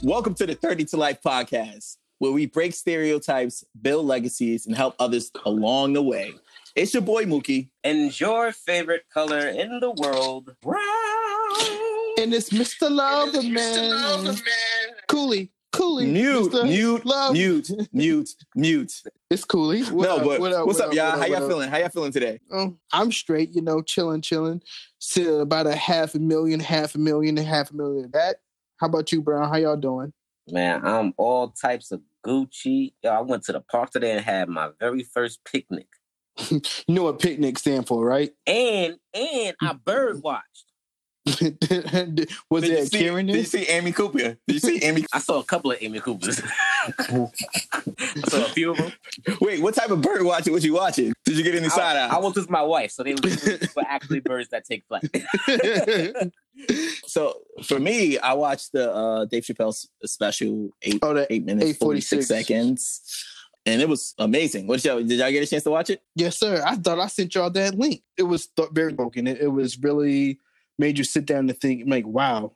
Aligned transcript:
So, 0.00 0.08
welcome 0.08 0.34
to 0.34 0.46
the 0.46 0.54
30 0.54 0.84
to 0.86 0.96
Life 0.96 1.20
podcast, 1.22 1.96
where 2.18 2.32
we 2.32 2.46
break 2.46 2.74
stereotypes, 2.74 3.64
build 3.80 4.06
legacies, 4.06 4.66
and 4.66 4.74
help 4.74 4.94
others 4.98 5.30
along 5.44 5.92
the 5.92 6.02
way. 6.02 6.32
It's 6.74 6.94
your 6.94 7.02
boy 7.02 7.24
Mookie. 7.24 7.68
And 7.84 8.18
your 8.18 8.52
favorite 8.52 9.02
color 9.12 9.48
in 9.48 9.80
the 9.80 9.90
world, 9.90 10.54
brown. 10.62 10.80
And 12.18 12.32
it's 12.32 12.50
Mr. 12.50 12.90
Lover 12.90 13.42
Man. 13.42 14.36
Cooley. 15.08 15.52
Cooley. 15.72 16.06
Mute, 16.06 16.52
Mr. 16.52 16.64
mute, 16.64 17.06
Love. 17.06 17.32
mute, 17.32 17.70
mute, 17.92 18.30
mute. 18.56 19.02
It's 19.30 19.44
Cooley. 19.44 19.82
What 19.84 20.04
no, 20.04 20.16
up, 20.16 20.24
but 20.24 20.40
what 20.40 20.52
up, 20.52 20.66
what's 20.66 20.78
what 20.78 20.88
up, 20.88 20.94
y'all? 20.94 21.10
what 21.10 21.18
How 21.18 21.26
y'all 21.26 21.40
what 21.42 21.48
feeling? 21.48 21.70
How 21.70 21.78
y'all 21.78 21.88
feeling 21.90 22.12
today? 22.12 22.40
Oh, 22.50 22.76
I'm 22.92 23.12
straight, 23.12 23.54
you 23.54 23.62
know, 23.62 23.82
chilling, 23.82 24.22
chilling. 24.22 24.62
Still 24.98 25.42
about 25.42 25.66
a 25.66 25.76
half 25.76 26.14
a 26.14 26.18
million, 26.18 26.58
half 26.58 26.94
a 26.94 26.98
million, 26.98 27.38
and 27.38 27.46
half 27.46 27.70
a 27.70 27.76
million 27.76 28.06
of 28.06 28.12
that. 28.12 28.36
How 28.80 28.86
about 28.86 29.12
you, 29.12 29.20
Brown? 29.20 29.46
How 29.50 29.56
y'all 29.56 29.76
doing? 29.76 30.12
Man, 30.48 30.80
I'm 30.86 31.12
all 31.18 31.50
types 31.50 31.92
of 31.92 32.00
Gucci. 32.26 32.94
Yo, 33.02 33.10
I 33.10 33.20
went 33.20 33.44
to 33.44 33.52
the 33.52 33.60
park 33.60 33.90
today 33.90 34.12
and 34.12 34.24
had 34.24 34.48
my 34.48 34.70
very 34.80 35.02
first 35.02 35.40
picnic. 35.44 35.86
You 36.50 36.94
know 36.94 37.04
what 37.04 37.18
picnic 37.18 37.58
stand 37.58 37.86
for, 37.86 38.04
right? 38.04 38.30
And 38.46 38.96
and 39.12 39.54
I 39.60 39.72
bird 39.84 40.22
watched. 40.22 40.69
Was 41.26 41.36
Did 42.62 42.70
you 42.70 42.78
it 42.78 42.90
see, 42.90 42.98
Karen? 42.98 43.26
Did 43.26 43.36
you 43.36 43.44
see 43.44 43.64
Amy 43.66 43.92
Cooper? 43.92 44.18
Did 44.18 44.38
you 44.46 44.58
see 44.58 44.78
Amy? 44.82 45.04
I 45.12 45.18
saw 45.18 45.38
a 45.38 45.44
couple 45.44 45.70
of 45.70 45.78
Amy 45.80 46.00
Coopers. 46.00 46.40
I 46.98 47.28
saw 48.26 48.44
a 48.44 48.48
few 48.48 48.70
of 48.70 48.78
them. 48.78 48.92
Wait, 49.40 49.60
what 49.60 49.74
type 49.74 49.90
of 49.90 50.00
bird 50.00 50.22
watching 50.22 50.52
was 50.54 50.64
you 50.64 50.74
watching? 50.74 51.12
Did 51.26 51.36
you 51.36 51.44
get 51.44 51.54
any 51.54 51.68
side 51.68 51.96
I, 51.96 52.06
eye? 52.06 52.16
I 52.16 52.18
was 52.18 52.34
with 52.34 52.48
my 52.48 52.62
wife, 52.62 52.92
so 52.92 53.02
they 53.02 53.14
were 53.14 53.84
actually 53.86 54.20
birds 54.20 54.48
that 54.48 54.64
take 54.64 54.84
flight. 54.86 55.04
So 57.06 57.40
for 57.62 57.78
me, 57.78 58.18
I 58.18 58.32
watched 58.32 58.72
the 58.72 58.92
uh, 58.92 59.24
Dave 59.26 59.44
Chappelle 59.44 59.74
special 60.04 60.70
eight 60.82 60.98
Oh, 61.02 61.14
the 61.14 61.30
eight 61.32 61.44
minutes 61.44 61.78
forty 61.78 62.00
six 62.00 62.28
seconds, 62.28 63.02
and 63.66 63.82
it 63.82 63.88
was 63.88 64.14
amazing. 64.18 64.66
What 64.66 64.82
y'all 64.84 65.02
did 65.02 65.18
y'all 65.18 65.30
get 65.30 65.42
a 65.42 65.46
chance 65.46 65.64
to 65.64 65.70
watch 65.70 65.90
it? 65.90 66.02
Yes, 66.14 66.38
sir. 66.38 66.62
I 66.64 66.76
thought 66.76 66.98
I 66.98 67.08
sent 67.08 67.34
y'all 67.34 67.50
that 67.50 67.74
link. 67.74 68.02
It 68.16 68.22
was 68.24 68.46
th- 68.48 68.70
very 68.72 68.92
broken. 68.92 69.26
It, 69.26 69.40
it 69.40 69.48
was 69.48 69.78
really 69.78 70.40
made 70.80 70.98
you 70.98 71.04
sit 71.04 71.26
down 71.26 71.48
and 71.48 71.60
think, 71.60 71.84
like, 71.86 72.06
wow, 72.06 72.52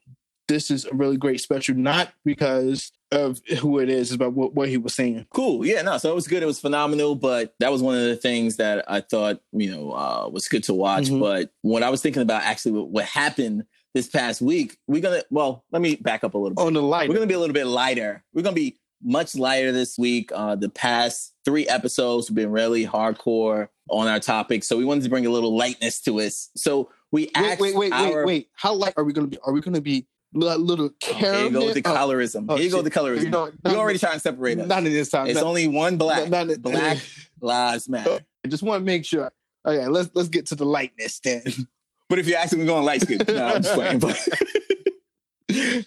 this 0.48 0.70
is 0.70 0.84
a 0.86 0.94
really 0.94 1.16
great 1.16 1.40
special. 1.40 1.76
Not 1.76 2.12
because 2.24 2.90
of 3.12 3.40
who 3.60 3.78
it 3.78 3.88
is, 3.88 4.16
but 4.16 4.30
what, 4.32 4.54
what 4.54 4.68
he 4.68 4.76
was 4.76 4.94
saying. 4.94 5.26
Cool, 5.32 5.64
yeah, 5.64 5.82
no, 5.82 5.98
so 5.98 6.10
it 6.10 6.14
was 6.14 6.26
good. 6.26 6.42
It 6.42 6.46
was 6.46 6.60
phenomenal, 6.60 7.14
but 7.14 7.54
that 7.60 7.70
was 7.70 7.82
one 7.82 7.94
of 7.94 8.02
the 8.02 8.16
things 8.16 8.56
that 8.56 8.84
I 8.88 9.00
thought 9.00 9.40
you 9.52 9.70
know 9.70 9.92
uh, 9.92 10.28
was 10.32 10.48
good 10.48 10.64
to 10.64 10.74
watch. 10.74 11.04
Mhm. 11.04 11.20
But 11.20 11.50
when 11.62 11.82
I 11.84 11.90
was 11.90 12.02
thinking 12.02 12.22
about 12.22 12.42
actually 12.42 12.72
what, 12.72 12.88
what 12.88 13.04
happened 13.04 13.64
this 13.94 14.08
past 14.08 14.42
week, 14.42 14.78
we're 14.88 15.00
gonna 15.02 15.22
well, 15.30 15.64
let 15.70 15.80
me 15.80 15.94
back 15.96 16.24
up 16.24 16.34
a 16.34 16.38
little 16.38 16.56
bit. 16.56 16.62
On 16.62 16.72
the 16.72 16.82
light, 16.82 17.08
We're 17.08 17.14
gonna 17.14 17.26
be 17.26 17.34
a 17.34 17.38
little 17.38 17.54
bit 17.54 17.66
lighter. 17.66 18.24
We're 18.34 18.42
gonna 18.42 18.54
be 18.54 18.76
much 19.02 19.36
lighter 19.36 19.70
this 19.70 19.96
week. 19.98 20.30
Uh, 20.34 20.56
the 20.56 20.70
past 20.70 21.34
three 21.44 21.68
episodes 21.68 22.28
have 22.28 22.34
been 22.34 22.50
really 22.50 22.86
hardcore 22.86 23.68
on 23.90 24.08
our 24.08 24.18
topic, 24.18 24.64
so 24.64 24.76
we 24.76 24.84
wanted 24.84 25.04
to 25.04 25.10
bring 25.10 25.26
a 25.26 25.30
little 25.30 25.56
lightness 25.56 26.00
to 26.00 26.20
us. 26.20 26.50
So 26.56 26.90
we 27.14 27.22
wait, 27.22 27.30
asked 27.36 27.60
wait, 27.60 27.76
wait, 27.76 27.92
our, 27.92 28.16
wait, 28.18 28.26
wait. 28.26 28.48
How 28.54 28.74
light 28.74 28.94
are 28.96 29.04
we 29.04 29.12
gonna 29.12 29.28
be? 29.28 29.38
Are 29.44 29.52
we 29.52 29.60
gonna 29.60 29.80
be 29.80 30.04
li- 30.32 30.56
little 30.56 30.90
Here 31.00 31.14
caramel? 31.14 31.44
you 31.44 31.50
go 31.50 31.64
with 31.66 31.74
the 31.74 31.82
Oh, 31.88 31.92
oh 31.92 31.96
colorism. 31.96 32.46
oh, 32.48 32.56
Here 32.56 32.64
you 32.64 32.70
go 32.72 32.82
with 32.82 32.92
the 32.92 32.98
colorism. 33.00 33.22
You 33.22 33.30
know, 33.30 33.52
You're 33.64 33.76
already 33.76 34.00
trying 34.00 34.14
to 34.14 34.20
separate 34.20 34.58
us. 34.58 34.66
Not 34.66 34.78
in 34.78 34.92
this 34.92 35.10
time. 35.10 35.28
It's 35.28 35.36
not- 35.36 35.44
only 35.44 35.68
one 35.68 35.96
black. 35.96 36.28
not- 36.28 36.48
not- 36.48 36.60
black 36.60 36.98
lives 37.40 37.88
matter. 37.88 38.10
Oh, 38.10 38.18
I 38.44 38.48
just 38.48 38.64
want 38.64 38.80
to 38.80 38.84
make 38.84 39.04
sure. 39.04 39.30
Okay, 39.64 39.86
let's 39.86 40.10
let's 40.14 40.28
get 40.28 40.46
to 40.46 40.56
the 40.56 40.66
lightness 40.66 41.20
then. 41.20 41.42
But 42.10 42.18
if 42.18 42.28
you're 42.28 42.38
actually 42.38 42.58
we're 42.58 42.66
going 42.66 42.84
light 42.84 43.00
skin, 43.00 43.22
no, 43.26 43.46
I'm 43.46 43.62
just 43.62 43.74
playing. 43.74 43.98
But, 43.98 44.28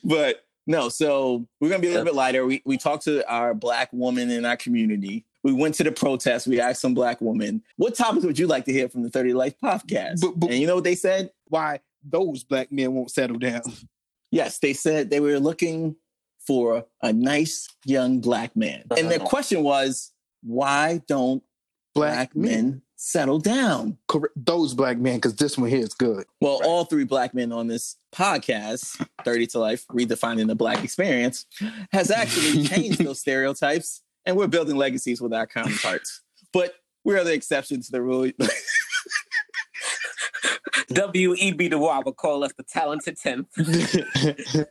but 0.03 0.43
no, 0.65 0.89
so 0.89 1.47
we're 1.61 1.69
gonna 1.69 1.79
be 1.79 1.89
a 1.89 1.91
little 1.91 2.05
bit 2.05 2.15
lighter. 2.15 2.43
We 2.43 2.63
we 2.65 2.77
talked 2.77 3.03
to 3.03 3.23
our 3.31 3.53
black 3.53 3.93
woman 3.93 4.31
in 4.31 4.43
our 4.43 4.57
community. 4.57 5.26
We 5.47 5.53
went 5.53 5.75
to 5.75 5.83
the 5.85 5.93
protest. 5.93 6.45
We 6.45 6.59
asked 6.59 6.81
some 6.81 6.93
black 6.93 7.21
women, 7.21 7.63
"What 7.77 7.95
topics 7.95 8.25
would 8.25 8.37
you 8.37 8.47
like 8.47 8.65
to 8.65 8.73
hear 8.73 8.89
from 8.89 9.03
the 9.03 9.09
Thirty 9.09 9.33
Life 9.33 9.53
podcast?" 9.63 10.19
But- 10.19 10.37
but- 10.37 10.49
and 10.51 10.59
you 10.59 10.67
know 10.67 10.75
what 10.75 10.83
they 10.83 10.93
said? 10.95 11.31
Why 11.47 11.79
those 12.03 12.43
black 12.43 12.69
men 12.69 12.93
won't 12.93 13.11
settle 13.11 13.37
down? 13.37 13.61
Yes, 14.29 14.59
they 14.59 14.73
said 14.73 15.09
they 15.09 15.21
were 15.21 15.39
looking 15.39 15.95
for 16.45 16.85
a 17.01 17.13
nice 17.13 17.69
young 17.85 18.19
black 18.19 18.57
man, 18.57 18.83
and 18.97 19.09
their 19.09 19.19
question 19.19 19.63
was, 19.63 20.11
"Why 20.43 21.01
don't 21.07 21.41
black, 21.95 22.35
men 22.35 22.81
settle 22.97 23.39
down?" 23.39 23.97
Correct. 24.09 24.33
Those 24.35 24.73
black 24.73 24.97
men, 24.97 25.15
because 25.15 25.35
this 25.35 25.57
one 25.57 25.69
here 25.69 25.79
is 25.79 25.93
good. 25.93 26.25
Well, 26.41 26.59
all 26.65 26.83
three 26.83 27.05
black 27.05 27.33
men 27.33 27.53
on 27.53 27.67
this 27.67 27.95
podcast, 28.13 29.01
30 29.23 29.47
to 29.47 29.59
Life, 29.59 29.85
redefining 29.93 30.47
the 30.47 30.55
black 30.55 30.83
experience, 30.83 31.45
has 31.93 32.11
actually 32.11 32.63
changed 32.67 32.99
those 33.01 33.21
stereotypes, 33.21 34.01
and 34.27 34.35
we're 34.35 34.47
building 34.47 34.75
legacies 34.75 35.19
with 35.21 35.33
our 35.33 35.47
counterparts. 35.47 36.21
But 36.51 36.75
we 37.03 37.17
are 37.17 37.23
the 37.23 37.33
exception 37.33 37.81
to 37.81 37.91
the 37.91 38.01
rule. 38.01 38.29
W.E.B. 40.89 41.69
Du 41.69 41.77
Bois 41.77 42.01
would 42.05 42.17
call 42.17 42.43
us 42.43 42.51
the 42.57 42.63
talented 42.63 43.17
10th. 43.17 43.47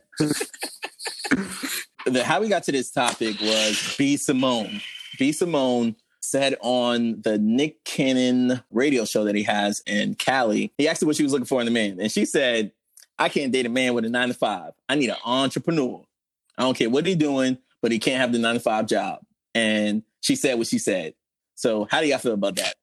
the, 2.05 2.23
how 2.23 2.39
we 2.39 2.47
got 2.47 2.63
to 2.63 2.71
this 2.71 2.91
topic 2.91 3.39
was 3.41 3.95
B. 3.97 4.15
Simone. 4.15 4.79
B. 5.17 5.31
Simone 5.31 5.95
said 6.19 6.55
on 6.61 7.21
the 7.21 7.39
Nick 7.39 7.83
Cannon 7.83 8.61
radio 8.71 9.05
show 9.05 9.23
that 9.23 9.35
he 9.35 9.43
has 9.43 9.81
in 9.87 10.15
Cali, 10.15 10.71
he 10.77 10.87
asked 10.87 11.01
her 11.01 11.07
what 11.07 11.15
she 11.15 11.23
was 11.23 11.31
looking 11.31 11.45
for 11.45 11.61
in 11.61 11.67
a 11.67 11.71
man. 11.71 11.99
And 11.99 12.11
she 12.11 12.25
said, 12.25 12.71
I 13.17 13.29
can't 13.29 13.51
date 13.51 13.65
a 13.65 13.69
man 13.69 13.95
with 13.95 14.05
a 14.05 14.09
nine 14.09 14.27
to 14.27 14.35
five. 14.35 14.73
I 14.87 14.95
need 14.95 15.09
an 15.09 15.17
entrepreneur. 15.25 16.03
I 16.57 16.63
don't 16.63 16.77
care 16.77 16.89
what 16.89 17.07
he's 17.07 17.15
doing, 17.15 17.57
but 17.81 17.91
he 17.91 17.97
can't 17.97 18.21
have 18.21 18.31
the 18.31 18.39
nine 18.39 18.55
to 18.55 18.59
five 18.59 18.85
job. 18.85 19.21
And 19.57 20.03
she 20.21 20.35
said 20.35 20.59
what 20.59 20.67
she 20.67 20.77
said. 20.77 21.15
So 21.55 21.87
how 21.89 22.01
do 22.01 22.07
y'all 22.07 22.19
feel 22.19 22.33
about 22.33 22.57
that? 22.57 22.75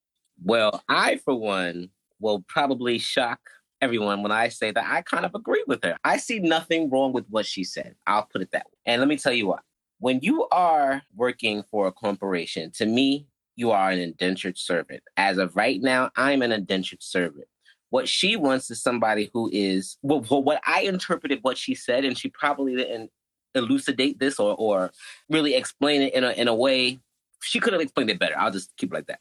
Well, 0.43 0.83
I, 0.89 1.19
for 1.19 1.37
one, 1.37 1.91
will 2.19 2.45
probably 2.49 2.99
shock 2.99 3.39
everyone 3.81 4.25
when 4.25 4.33
I 4.33 4.49
say 4.49 4.73
that 4.73 4.85
I 4.85 5.03
kind 5.03 5.25
of 5.25 5.37
agree 5.37 5.63
with 5.69 5.85
her. 5.85 5.97
I 6.03 6.17
see 6.17 6.41
nothing 6.41 6.91
wrong 6.91 7.13
with 7.13 7.27
what 7.31 7.47
she 7.47 7.63
said. 7.63 7.95
I'll 8.09 8.27
put 8.27 8.43
it 8.43 8.51
that 8.51 8.67
way. 8.67 8.79
And 8.87 9.01
let 9.01 9.07
me 9.07 9.17
tell 9.17 9.33
you 9.33 9.47
what. 9.47 9.61
When 10.01 10.19
you 10.21 10.49
are 10.51 11.03
working 11.15 11.63
for 11.71 11.87
a 11.87 11.93
corporation, 11.93 12.73
to 12.73 12.87
me, 12.87 13.29
you 13.55 13.71
are 13.71 13.93
an 13.93 14.01
indentured 14.01 14.59
servant. 14.59 15.05
As 15.17 15.39
of 15.39 15.55
right 15.55 15.81
now, 15.81 16.11
I'm 16.17 16.43
an 16.43 16.51
indentured 16.51 17.05
servant. 17.05 17.47
What 17.91 18.09
she 18.09 18.35
wants 18.35 18.69
is 18.73 18.83
somebody 18.83 19.31
who 19.33 19.49
is, 19.53 19.97
well, 20.03 20.23
what 20.23 20.61
I 20.67 20.81
interpreted 20.81 21.39
what 21.43 21.57
she 21.57 21.77
said, 21.77 22.05
and 22.05 22.19
she 22.19 22.31
probably 22.31 22.75
didn't 22.75 23.13
elucidate 23.55 24.19
this 24.19 24.39
or, 24.39 24.55
or 24.59 24.91
really 25.29 25.55
explain 25.55 26.03
it 26.03 26.15
in 26.15 26.25
a, 26.25 26.31
in 26.31 26.49
a 26.49 26.55
way. 26.55 27.01
She 27.43 27.61
could 27.61 27.73
have 27.73 27.83
explained 27.83 28.11
it 28.11 28.19
better. 28.19 28.39
I'll 28.39 28.51
just 28.51 28.77
keep 28.77 28.93
it 28.93 28.95
like 28.95 29.07
that. 29.07 29.21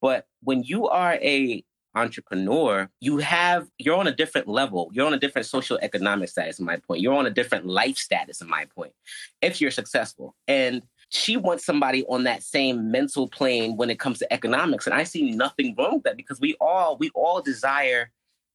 But 0.00 0.26
when 0.42 0.62
you 0.64 0.88
are 0.88 1.14
a 1.14 1.64
entrepreneur, 1.94 2.88
you 3.00 3.18
have 3.18 3.68
you're 3.78 3.96
on 3.96 4.06
a 4.06 4.14
different 4.14 4.48
level. 4.48 4.90
You're 4.92 5.06
on 5.06 5.14
a 5.14 5.18
different 5.18 5.46
social 5.46 5.78
economic 5.82 6.28
status, 6.28 6.58
in 6.58 6.64
my 6.64 6.76
point. 6.78 7.00
You're 7.00 7.14
on 7.14 7.26
a 7.26 7.30
different 7.30 7.66
life 7.66 7.96
status, 7.96 8.40
in 8.40 8.48
my 8.48 8.64
point, 8.74 8.92
if 9.40 9.60
you're 9.60 9.70
successful. 9.70 10.34
And 10.48 10.82
she 11.10 11.36
wants 11.36 11.66
somebody 11.66 12.04
on 12.06 12.24
that 12.24 12.42
same 12.42 12.90
mental 12.90 13.28
plane 13.28 13.76
when 13.76 13.90
it 13.90 13.98
comes 13.98 14.18
to 14.20 14.32
economics. 14.32 14.86
And 14.86 14.94
I 14.94 15.04
see 15.04 15.30
nothing 15.32 15.74
wrong 15.76 15.94
with 15.94 16.04
that 16.04 16.16
because 16.16 16.40
we 16.40 16.56
all 16.60 16.96
we 16.96 17.10
all 17.14 17.42
desire 17.42 18.10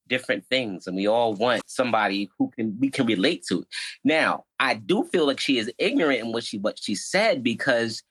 different 0.07 0.45
things 0.45 0.87
and 0.87 0.95
we 0.95 1.07
all 1.07 1.33
want 1.33 1.61
somebody 1.67 2.29
who 2.37 2.49
can 2.49 2.77
we 2.79 2.89
can 2.89 3.05
relate 3.05 3.45
to. 3.49 3.65
Now, 4.03 4.45
I 4.59 4.75
do 4.75 5.03
feel 5.05 5.25
like 5.25 5.39
she 5.39 5.57
is 5.57 5.71
ignorant 5.77 6.19
in 6.19 6.31
what 6.31 6.43
she 6.43 6.57
what 6.57 6.79
she 6.79 6.95
said 6.95 7.43
because 7.43 8.03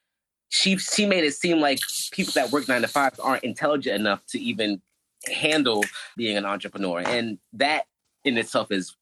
she 0.48 0.78
she 0.78 1.06
made 1.06 1.24
it 1.24 1.34
seem 1.34 1.60
like 1.60 1.80
people 2.12 2.32
that 2.34 2.50
work 2.50 2.68
nine 2.68 2.82
to 2.82 2.88
five 2.88 3.18
aren't 3.22 3.44
intelligent 3.44 3.98
enough 4.00 4.24
to 4.26 4.38
even 4.38 4.80
handle 5.26 5.84
being 6.16 6.36
an 6.36 6.46
entrepreneur, 6.46 7.00
and 7.00 7.38
that 7.52 7.86
in 8.24 8.38
itself 8.38 8.70
is 8.70 8.94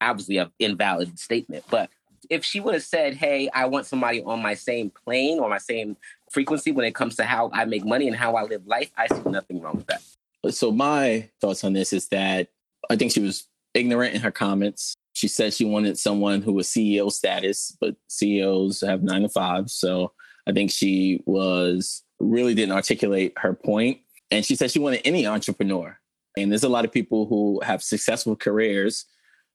obviously 0.00 0.38
an 0.38 0.50
invalid 0.58 1.18
statement. 1.18 1.64
But 1.70 1.90
if 2.30 2.44
she 2.44 2.60
would 2.60 2.74
have 2.74 2.84
said, 2.84 3.14
"Hey, 3.14 3.48
I 3.52 3.66
want 3.66 3.86
somebody 3.86 4.22
on 4.22 4.40
my 4.40 4.54
same 4.54 4.90
plane 4.90 5.38
or 5.38 5.48
my 5.48 5.58
same 5.58 5.96
frequency 6.30 6.72
when 6.72 6.86
it 6.86 6.94
comes 6.94 7.16
to 7.16 7.24
how 7.24 7.50
I 7.52 7.64
make 7.64 7.84
money 7.84 8.06
and 8.06 8.16
how 8.16 8.36
I 8.36 8.44
live 8.44 8.66
life," 8.66 8.90
I 8.96 9.08
see 9.08 9.28
nothing 9.28 9.60
wrong 9.60 9.76
with 9.76 9.86
that. 9.88 10.02
So 10.50 10.72
my 10.72 11.28
thoughts 11.40 11.64
on 11.64 11.72
this 11.72 11.92
is 11.92 12.08
that 12.08 12.48
I 12.90 12.96
think 12.96 13.12
she 13.12 13.20
was 13.20 13.46
ignorant 13.74 14.14
in 14.14 14.20
her 14.20 14.30
comments. 14.30 14.94
She 15.12 15.28
said 15.28 15.54
she 15.54 15.64
wanted 15.64 15.98
someone 15.98 16.42
who 16.42 16.52
was 16.52 16.68
CEO 16.68 17.12
status, 17.12 17.76
but 17.80 17.96
CEOs 18.08 18.80
have 18.80 19.02
nine 19.02 19.22
to 19.22 19.28
five. 19.28 19.70
So 19.70 20.12
I 20.46 20.52
think 20.52 20.70
she 20.70 21.22
was 21.26 22.02
really 22.18 22.54
didn't 22.54 22.74
articulate 22.74 23.34
her 23.38 23.54
point. 23.54 24.00
And 24.30 24.44
she 24.44 24.56
said 24.56 24.70
she 24.70 24.78
wanted 24.78 25.02
any 25.04 25.26
entrepreneur. 25.26 25.98
And 26.36 26.50
there's 26.50 26.64
a 26.64 26.68
lot 26.68 26.84
of 26.84 26.92
people 26.92 27.26
who 27.26 27.60
have 27.62 27.82
successful 27.82 28.34
careers, 28.34 29.04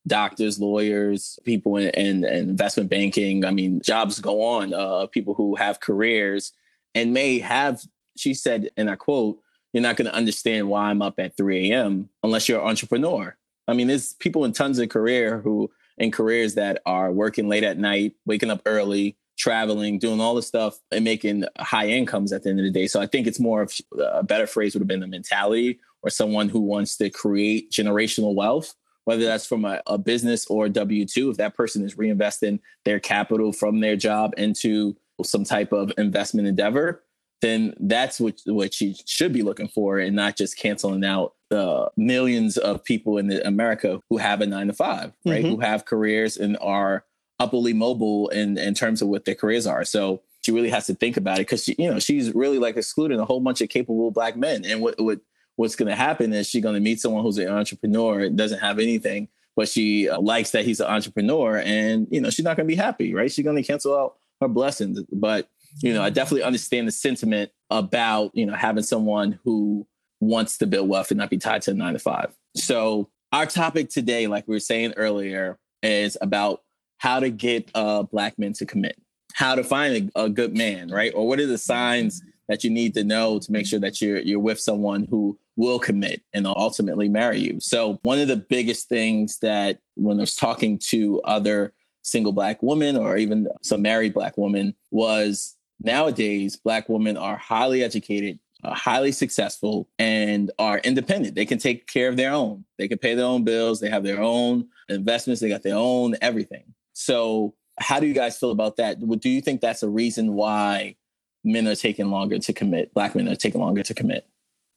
doctors, 0.05 0.59
lawyers, 0.59 1.39
people 1.43 1.77
in, 1.77 1.89
in, 1.89 2.23
in 2.23 2.49
investment 2.49 2.89
banking. 2.89 3.43
I 3.43 3.51
mean, 3.51 3.81
jobs 3.81 4.19
go 4.19 4.43
on, 4.43 4.73
uh, 4.73 5.07
people 5.07 5.33
who 5.33 5.55
have 5.55 5.79
careers 5.79 6.53
and 6.93 7.13
may 7.13 7.39
have, 7.39 7.81
she 8.15 8.33
said, 8.33 8.69
and 8.77 8.89
I 8.89 8.95
quote, 8.95 9.39
you're 9.77 9.83
not 9.83 9.95
going 9.95 10.09
to 10.09 10.15
understand 10.15 10.67
why 10.67 10.89
I'm 10.89 11.03
up 11.03 11.19
at 11.19 11.37
3 11.37 11.71
a.m. 11.71 12.09
unless 12.23 12.49
you're 12.49 12.59
an 12.59 12.67
entrepreneur. 12.67 13.37
I 13.67 13.73
mean, 13.73 13.85
there's 13.85 14.13
people 14.13 14.43
in 14.43 14.51
tons 14.51 14.79
of 14.79 14.89
career 14.89 15.39
who 15.39 15.69
in 15.99 16.11
careers 16.11 16.55
that 16.55 16.81
are 16.87 17.11
working 17.11 17.47
late 17.47 17.63
at 17.63 17.77
night, 17.77 18.15
waking 18.25 18.49
up 18.49 18.63
early, 18.65 19.17
traveling, 19.37 19.99
doing 19.99 20.19
all 20.19 20.33
the 20.33 20.41
stuff 20.41 20.79
and 20.91 21.05
making 21.05 21.43
high 21.59 21.89
incomes 21.89 22.33
at 22.33 22.41
the 22.41 22.49
end 22.49 22.59
of 22.59 22.65
the 22.65 22.71
day. 22.71 22.87
So 22.87 22.99
I 22.99 23.05
think 23.05 23.27
it's 23.27 23.39
more 23.39 23.61
of 23.61 23.73
a 23.99 24.23
better 24.23 24.47
phrase 24.47 24.73
would 24.73 24.81
have 24.81 24.87
been 24.87 24.99
the 24.99 25.05
mentality 25.05 25.79
or 26.01 26.09
someone 26.09 26.49
who 26.49 26.61
wants 26.61 26.97
to 26.97 27.11
create 27.11 27.69
generational 27.69 28.33
wealth, 28.33 28.73
whether 29.05 29.25
that's 29.25 29.45
from 29.45 29.63
a, 29.63 29.79
a 29.85 29.99
business 29.99 30.47
or 30.47 30.69
W 30.69 31.05
2. 31.05 31.29
If 31.29 31.37
that 31.37 31.53
person 31.53 31.85
is 31.85 31.93
reinvesting 31.93 32.61
their 32.83 32.99
capital 32.99 33.53
from 33.53 33.79
their 33.79 33.95
job 33.95 34.33
into 34.37 34.97
some 35.23 35.43
type 35.43 35.71
of 35.71 35.91
investment 35.99 36.47
endeavor, 36.47 37.03
then 37.41 37.73
that's 37.79 38.19
what 38.19 38.39
what 38.45 38.79
you 38.81 38.93
should 39.05 39.33
be 39.33 39.43
looking 39.43 39.67
for 39.67 39.99
and 39.99 40.15
not 40.15 40.37
just 40.37 40.57
canceling 40.57 41.05
out 41.05 41.33
the 41.49 41.89
millions 41.95 42.57
of 42.57 42.83
people 42.83 43.17
in 43.17 43.31
America 43.45 44.01
who 44.09 44.17
have 44.17 44.41
a 44.41 44.45
nine 44.45 44.67
to 44.67 44.73
five, 44.73 45.13
right? 45.25 45.43
Mm-hmm. 45.43 45.55
Who 45.55 45.59
have 45.61 45.85
careers 45.85 46.37
and 46.37 46.57
are 46.59 47.05
upwardly 47.39 47.73
mobile 47.73 48.29
in 48.29 48.57
in 48.57 48.73
terms 48.73 49.01
of 49.01 49.07
what 49.07 49.25
their 49.25 49.35
careers 49.35 49.67
are. 49.67 49.85
So 49.85 50.21
she 50.41 50.51
really 50.51 50.69
has 50.69 50.87
to 50.87 50.95
think 50.95 51.17
about 51.17 51.37
it 51.37 51.41
because 51.41 51.67
you 51.67 51.75
know 51.91 51.99
she's 51.99 52.33
really 52.33 52.59
like 52.59 52.77
excluding 52.77 53.19
a 53.19 53.25
whole 53.25 53.39
bunch 53.39 53.61
of 53.61 53.69
capable 53.69 54.11
black 54.11 54.35
men. 54.35 54.65
And 54.65 54.81
what 54.81 54.95
what 54.99 55.19
what's 55.55 55.75
going 55.75 55.89
to 55.89 55.95
happen 55.95 56.33
is 56.33 56.47
she's 56.47 56.63
going 56.63 56.75
to 56.75 56.81
meet 56.81 56.99
someone 56.99 57.23
who's 57.23 57.37
an 57.37 57.49
entrepreneur, 57.49 58.29
doesn't 58.29 58.59
have 58.59 58.79
anything, 58.79 59.27
but 59.55 59.67
she 59.67 60.07
uh, 60.07 60.19
likes 60.19 60.51
that 60.51 60.65
he's 60.65 60.79
an 60.79 60.87
entrepreneur, 60.87 61.57
and 61.57 62.07
you 62.09 62.21
know 62.21 62.29
she's 62.29 62.45
not 62.45 62.57
going 62.57 62.67
to 62.67 62.73
be 62.73 62.79
happy, 62.79 63.13
right? 63.13 63.31
She's 63.31 63.43
going 63.45 63.57
to 63.57 63.63
cancel 63.63 63.97
out 63.97 64.15
her 64.41 64.47
blessings. 64.47 65.01
But 65.11 65.49
you 65.81 65.93
know, 65.93 66.01
I 66.01 66.09
definitely 66.09 66.43
understand 66.43 66.87
the 66.87 66.91
sentiment 66.91 67.51
about 67.69 68.31
you 68.33 68.45
know 68.45 68.55
having 68.55 68.83
someone 68.83 69.39
who 69.43 69.87
wants 70.19 70.57
to 70.57 70.67
build 70.67 70.89
wealth 70.89 71.11
and 71.11 71.17
not 71.17 71.29
be 71.29 71.37
tied 71.37 71.61
to 71.63 71.71
a 71.71 71.73
nine 71.73 71.93
to 71.93 71.99
five. 71.99 72.35
So 72.55 73.09
our 73.31 73.45
topic 73.45 73.89
today, 73.89 74.27
like 74.27 74.47
we 74.47 74.55
were 74.55 74.59
saying 74.59 74.93
earlier, 74.97 75.59
is 75.83 76.17
about 76.21 76.61
how 76.97 77.19
to 77.19 77.29
get 77.29 77.69
uh, 77.75 78.03
black 78.03 78.39
men 78.39 78.53
to 78.53 78.65
commit, 78.65 78.99
how 79.33 79.55
to 79.55 79.63
find 79.63 80.11
a, 80.15 80.23
a, 80.23 80.29
good 80.29 80.57
man, 80.57 80.89
right? 80.89 81.13
Or 81.13 81.27
what 81.27 81.39
are 81.39 81.45
the 81.45 81.57
signs 81.57 82.23
that 82.47 82.63
you 82.63 82.71
need 82.71 82.95
to 82.95 83.03
know 83.03 83.37
to 83.37 83.51
make 83.51 83.67
sure 83.67 83.79
that 83.79 84.01
you're 84.01 84.19
you're 84.19 84.39
with 84.39 84.59
someone 84.59 85.05
who 85.09 85.37
will 85.57 85.79
commit 85.79 86.21
and 86.33 86.47
ultimately 86.47 87.09
marry 87.09 87.39
you. 87.39 87.59
So 87.59 87.99
one 88.03 88.19
of 88.19 88.27
the 88.27 88.37
biggest 88.37 88.89
things 88.89 89.39
that 89.39 89.79
when 89.95 90.17
I 90.17 90.21
was 90.21 90.35
talking 90.35 90.79
to 90.89 91.19
other 91.23 91.73
single 92.03 92.31
black 92.31 92.63
women 92.63 92.95
or 92.95 93.17
even 93.17 93.47
some 93.63 93.81
married 93.81 94.13
black 94.13 94.37
women 94.37 94.75
was 94.91 95.56
nowadays 95.79 96.55
black 96.55 96.89
women 96.89 97.17
are 97.17 97.37
highly 97.37 97.83
educated 97.83 98.39
uh, 98.63 98.73
highly 98.73 99.11
successful 99.11 99.87
and 99.99 100.51
are 100.59 100.79
independent. 100.79 101.35
They 101.35 101.45
can 101.45 101.59
take 101.59 101.87
care 101.87 102.09
of 102.09 102.17
their 102.17 102.31
own. 102.31 102.65
They 102.77 102.87
can 102.87 102.97
pay 102.97 103.13
their 103.13 103.25
own 103.25 103.43
bills. 103.43 103.79
They 103.79 103.89
have 103.89 104.03
their 104.03 104.21
own 104.21 104.67
investments. 104.89 105.41
They 105.41 105.49
got 105.49 105.63
their 105.63 105.75
own 105.75 106.15
everything. 106.21 106.73
So, 106.93 107.53
how 107.79 107.99
do 107.99 108.07
you 108.07 108.13
guys 108.13 108.37
feel 108.37 108.51
about 108.51 108.77
that? 108.77 108.99
Do 108.99 109.29
you 109.29 109.41
think 109.41 109.61
that's 109.61 109.83
a 109.83 109.89
reason 109.89 110.33
why 110.33 110.95
men 111.43 111.67
are 111.67 111.75
taking 111.75 112.09
longer 112.09 112.39
to 112.39 112.53
commit? 112.53 112.93
Black 112.93 113.13
men 113.13 113.27
are 113.27 113.35
taking 113.35 113.61
longer 113.61 113.83
to 113.83 113.93
commit? 113.93 114.27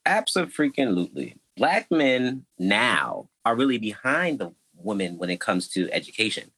Absolutely. 0.05 1.37
Black 1.56 1.91
men 1.91 2.44
now 2.58 3.31
are 3.47 3.56
really 3.56 3.79
behind 3.79 4.38
the 4.38 4.52
women 4.75 5.17
when 5.17 5.31
it 5.31 5.41
comes 5.41 5.69
to 5.69 5.91
education. 5.93 6.50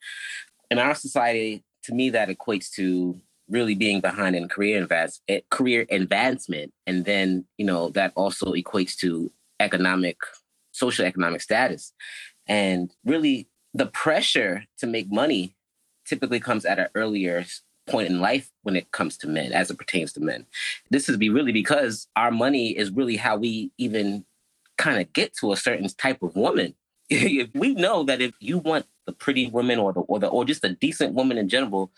In 0.71 0.81
our 0.81 0.97
society, 0.97 1.63
to 1.85 1.95
me, 1.95 2.11
that 2.11 2.29
equates 2.29 2.71
to 2.73 3.21
really 3.53 3.75
being 3.75 4.01
behind 4.01 4.35
in 4.35 4.49
career 4.49 4.79
invest 4.79 5.23
eh, 5.29 5.41
career 5.51 5.87
advancement. 5.91 6.73
And 6.87 7.05
then 7.05 7.45
you 7.59 7.67
know 7.67 7.91
that 7.91 8.13
also 8.17 8.55
equates 8.55 8.97
to 8.97 9.31
economic 9.61 10.17
social 10.73 11.05
economic 11.05 11.43
status. 11.43 11.93
And 12.49 12.91
really 13.05 13.49
the 13.75 13.87
pressure 13.87 14.65
to 14.79 14.87
make 14.87 15.13
money 15.13 15.55
typically 16.07 16.41
comes 16.41 16.65
at 16.65 16.79
an 16.79 16.89
earlier 16.95 17.45
point 17.87 18.09
in 18.09 18.21
life 18.21 18.51
when 18.63 18.77
it 18.77 18.91
comes 18.91 19.17
to 19.19 19.29
men 19.29 19.53
as 19.53 19.71
it 19.71 19.79
pertains 19.79 20.13
to 20.15 20.21
men. 20.21 20.47
This 20.91 21.09
is 21.09 21.17
be 21.17 21.29
really 21.29 21.53
because 21.53 22.09
our 22.17 22.31
money 22.31 22.71
is 22.71 22.91
really 22.91 23.17
how 23.17 23.37
we 23.37 23.71
even 23.79 24.25
kind 24.79 25.01
of 25.01 25.13
get 25.13 25.37
to 25.39 25.53
a 25.53 25.57
certain 25.57 25.89
type 25.89 26.23
of 26.23 26.35
woman. 26.35 26.75
If 27.11 27.51
we 27.55 27.75
know 27.75 28.05
that 28.05 28.23
if 28.23 28.33
you 28.41 28.59
want 28.59 28.87
the 29.07 29.13
pretty 29.13 29.49
woman 29.49 29.79
or 29.79 29.93
the 29.93 30.01
or 30.01 30.19
the 30.19 30.29
or 30.29 30.45
just 30.45 30.65
a 30.65 30.71
decent 30.71 31.13
woman 31.13 31.37
in 31.37 31.49
general 31.49 31.91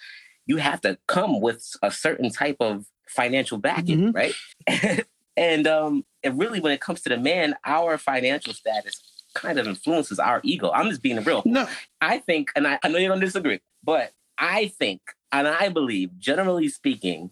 you 0.46 0.58
have 0.58 0.80
to 0.82 0.98
come 1.06 1.40
with 1.40 1.64
a 1.82 1.90
certain 1.90 2.30
type 2.30 2.56
of 2.60 2.86
financial 3.06 3.58
backing, 3.58 4.12
mm-hmm. 4.12 4.16
right? 4.16 5.04
and 5.36 5.66
um, 5.66 6.04
and 6.22 6.38
really, 6.38 6.60
when 6.60 6.72
it 6.72 6.80
comes 6.80 7.02
to 7.02 7.08
the 7.08 7.18
man, 7.18 7.54
our 7.64 7.98
financial 7.98 8.52
status 8.52 9.00
kind 9.34 9.58
of 9.58 9.66
influences 9.66 10.18
our 10.18 10.40
ego. 10.44 10.70
I'm 10.70 10.88
just 10.88 11.02
being 11.02 11.22
real. 11.24 11.42
No, 11.44 11.68
I 12.00 12.18
think, 12.18 12.50
and 12.56 12.66
I, 12.66 12.78
I 12.82 12.88
know 12.88 12.98
you 12.98 13.08
don't 13.08 13.20
disagree, 13.20 13.60
but 13.82 14.12
I 14.38 14.68
think, 14.68 15.00
and 15.32 15.46
I 15.46 15.68
believe, 15.68 16.18
generally 16.18 16.68
speaking, 16.68 17.30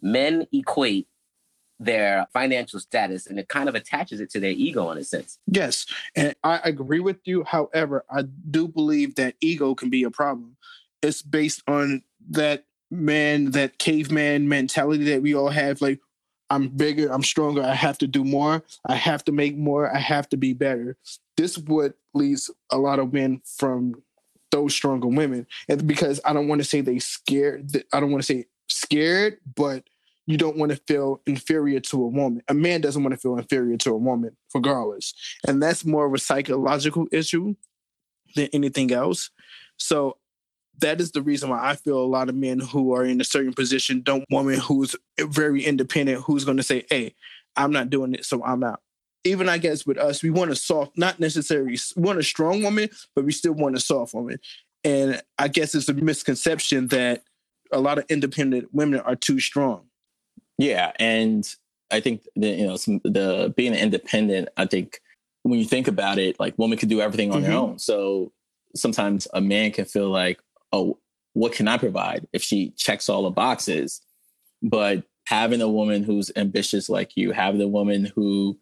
men 0.00 0.46
equate 0.52 1.08
their 1.80 2.26
financial 2.32 2.80
status 2.80 3.26
and 3.26 3.38
it 3.38 3.48
kind 3.48 3.68
of 3.68 3.74
attaches 3.74 4.20
it 4.20 4.30
to 4.30 4.40
their 4.40 4.50
ego 4.50 4.90
in 4.90 4.98
a 4.98 5.04
sense. 5.04 5.38
Yes. 5.46 5.86
And 6.16 6.34
I 6.42 6.60
agree 6.64 7.00
with 7.00 7.18
you. 7.24 7.44
However, 7.44 8.04
I 8.10 8.22
do 8.22 8.66
believe 8.66 9.14
that 9.14 9.36
ego 9.40 9.74
can 9.74 9.88
be 9.88 10.02
a 10.02 10.10
problem. 10.10 10.56
It's 11.02 11.22
based 11.22 11.62
on 11.68 12.02
that 12.28 12.64
man, 12.90 13.52
that 13.52 13.78
caveman 13.78 14.48
mentality 14.48 15.04
that 15.04 15.22
we 15.22 15.34
all 15.34 15.50
have. 15.50 15.80
Like, 15.80 16.00
I'm 16.50 16.68
bigger, 16.68 17.12
I'm 17.12 17.22
stronger, 17.22 17.62
I 17.62 17.74
have 17.74 17.98
to 17.98 18.06
do 18.06 18.24
more, 18.24 18.64
I 18.86 18.94
have 18.94 19.24
to 19.26 19.32
make 19.32 19.56
more, 19.56 19.94
I 19.94 19.98
have 19.98 20.28
to 20.30 20.36
be 20.36 20.54
better. 20.54 20.96
This 21.36 21.58
what 21.58 21.94
leads 22.14 22.50
a 22.72 22.78
lot 22.78 22.98
of 22.98 23.12
men 23.12 23.42
from 23.58 24.02
those 24.50 24.74
stronger 24.74 25.08
women. 25.08 25.46
And 25.68 25.86
because 25.86 26.20
I 26.24 26.32
don't 26.32 26.48
want 26.48 26.60
to 26.60 26.64
say 26.64 26.80
they 26.80 27.00
scared, 27.00 27.84
I 27.92 28.00
don't 28.00 28.10
want 28.10 28.24
to 28.24 28.32
say 28.32 28.46
scared, 28.68 29.38
but 29.54 29.84
you 30.26 30.36
don't 30.38 30.56
want 30.56 30.72
to 30.72 30.80
feel 30.86 31.20
inferior 31.26 31.80
to 31.80 32.02
a 32.04 32.08
woman. 32.08 32.42
A 32.48 32.54
man 32.54 32.80
doesn't 32.80 33.02
want 33.02 33.14
to 33.14 33.20
feel 33.20 33.36
inferior 33.36 33.76
to 33.78 33.90
a 33.90 33.96
woman, 33.96 34.36
regardless. 34.54 35.14
And 35.46 35.62
that's 35.62 35.84
more 35.84 36.06
of 36.06 36.14
a 36.14 36.18
psychological 36.18 37.06
issue 37.12 37.54
than 38.34 38.48
anything 38.52 38.92
else. 38.92 39.30
So 39.76 40.16
that 40.80 41.00
is 41.00 41.12
the 41.12 41.22
reason 41.22 41.50
why 41.50 41.70
I 41.70 41.76
feel 41.76 41.98
a 41.98 42.04
lot 42.04 42.28
of 42.28 42.34
men 42.34 42.60
who 42.60 42.94
are 42.94 43.04
in 43.04 43.20
a 43.20 43.24
certain 43.24 43.52
position 43.52 44.02
don't 44.02 44.24
want 44.30 44.46
woman 44.46 44.60
who's 44.60 44.94
very 45.20 45.64
independent, 45.64 46.22
who's 46.24 46.44
going 46.44 46.56
to 46.56 46.62
say, 46.62 46.84
"Hey, 46.88 47.14
I'm 47.56 47.72
not 47.72 47.90
doing 47.90 48.14
it, 48.14 48.24
so 48.24 48.42
I'm 48.44 48.62
out." 48.62 48.80
Even 49.24 49.48
I 49.48 49.58
guess 49.58 49.86
with 49.86 49.98
us, 49.98 50.22
we 50.22 50.30
want 50.30 50.50
a 50.50 50.56
soft, 50.56 50.96
not 50.96 51.20
necessarily 51.20 51.76
want 51.96 52.18
a 52.18 52.22
strong 52.22 52.62
woman, 52.62 52.88
but 53.14 53.24
we 53.24 53.32
still 53.32 53.52
want 53.52 53.76
a 53.76 53.80
soft 53.80 54.14
woman. 54.14 54.38
And 54.84 55.20
I 55.38 55.48
guess 55.48 55.74
it's 55.74 55.88
a 55.88 55.94
misconception 55.94 56.88
that 56.88 57.22
a 57.72 57.80
lot 57.80 57.98
of 57.98 58.04
independent 58.08 58.72
women 58.72 59.00
are 59.00 59.16
too 59.16 59.40
strong. 59.40 59.86
Yeah, 60.56 60.92
and 60.98 61.48
I 61.90 62.00
think 62.00 62.22
that 62.36 62.56
you 62.56 62.66
know 62.66 62.76
some, 62.76 63.00
the 63.04 63.52
being 63.56 63.74
independent. 63.74 64.48
I 64.56 64.66
think 64.66 65.00
when 65.42 65.58
you 65.58 65.64
think 65.64 65.88
about 65.88 66.18
it, 66.18 66.38
like 66.38 66.54
women 66.58 66.78
can 66.78 66.88
do 66.88 67.00
everything 67.00 67.32
on 67.32 67.42
mm-hmm. 67.42 67.50
their 67.50 67.58
own. 67.58 67.78
So 67.78 68.32
sometimes 68.74 69.26
a 69.32 69.40
man 69.40 69.72
can 69.72 69.84
feel 69.84 70.10
like, 70.10 70.40
oh, 70.72 70.98
what 71.34 71.52
can 71.52 71.68
I 71.68 71.78
provide 71.78 72.26
if 72.32 72.42
she 72.42 72.70
checks 72.76 73.08
all 73.08 73.24
the 73.24 73.30
boxes? 73.30 74.00
But 74.62 75.04
having 75.26 75.60
a 75.60 75.68
woman 75.68 76.02
who's 76.02 76.30
ambitious 76.36 76.88
like 76.88 77.16
you, 77.16 77.32
having 77.32 77.60
a 77.60 77.68
woman 77.68 78.10
who 78.14 78.58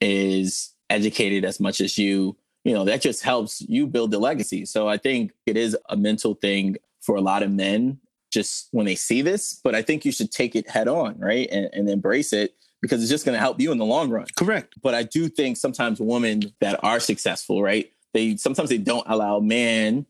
is 0.00 0.72
educated 0.88 1.44
as 1.44 1.60
much 1.60 1.80
as 1.80 1.98
you, 1.98 2.36
you 2.64 2.74
know, 2.74 2.84
that 2.84 3.00
just 3.00 3.22
helps 3.22 3.62
you 3.62 3.86
build 3.86 4.10
the 4.10 4.18
legacy. 4.18 4.66
So 4.66 4.88
I 4.88 4.96
think 4.96 5.32
it 5.46 5.56
is 5.56 5.76
a 5.88 5.96
mental 5.96 6.34
thing 6.34 6.76
for 7.00 7.16
a 7.16 7.20
lot 7.20 7.42
of 7.42 7.50
men 7.50 7.98
just 8.30 8.68
when 8.70 8.86
they 8.86 8.94
see 8.94 9.22
this, 9.22 9.60
but 9.64 9.74
I 9.74 9.82
think 9.82 10.04
you 10.04 10.12
should 10.12 10.30
take 10.30 10.54
it 10.54 10.68
head 10.68 10.88
on, 10.88 11.18
right? 11.18 11.48
And, 11.50 11.68
and 11.72 11.88
embrace 11.88 12.32
it 12.32 12.54
because 12.80 13.02
it's 13.02 13.10
just 13.10 13.24
going 13.24 13.34
to 13.34 13.40
help 13.40 13.60
you 13.60 13.72
in 13.72 13.78
the 13.78 13.84
long 13.84 14.10
run. 14.10 14.26
Correct. 14.36 14.74
But 14.82 14.94
I 14.94 15.02
do 15.02 15.28
think 15.28 15.56
sometimes 15.56 16.00
women 16.00 16.42
that 16.60 16.82
are 16.84 17.00
successful, 17.00 17.62
right? 17.62 17.92
They 18.14 18.36
sometimes 18.36 18.70
they 18.70 18.78
don't 18.78 19.06
allow 19.06 19.40
man 19.40 20.06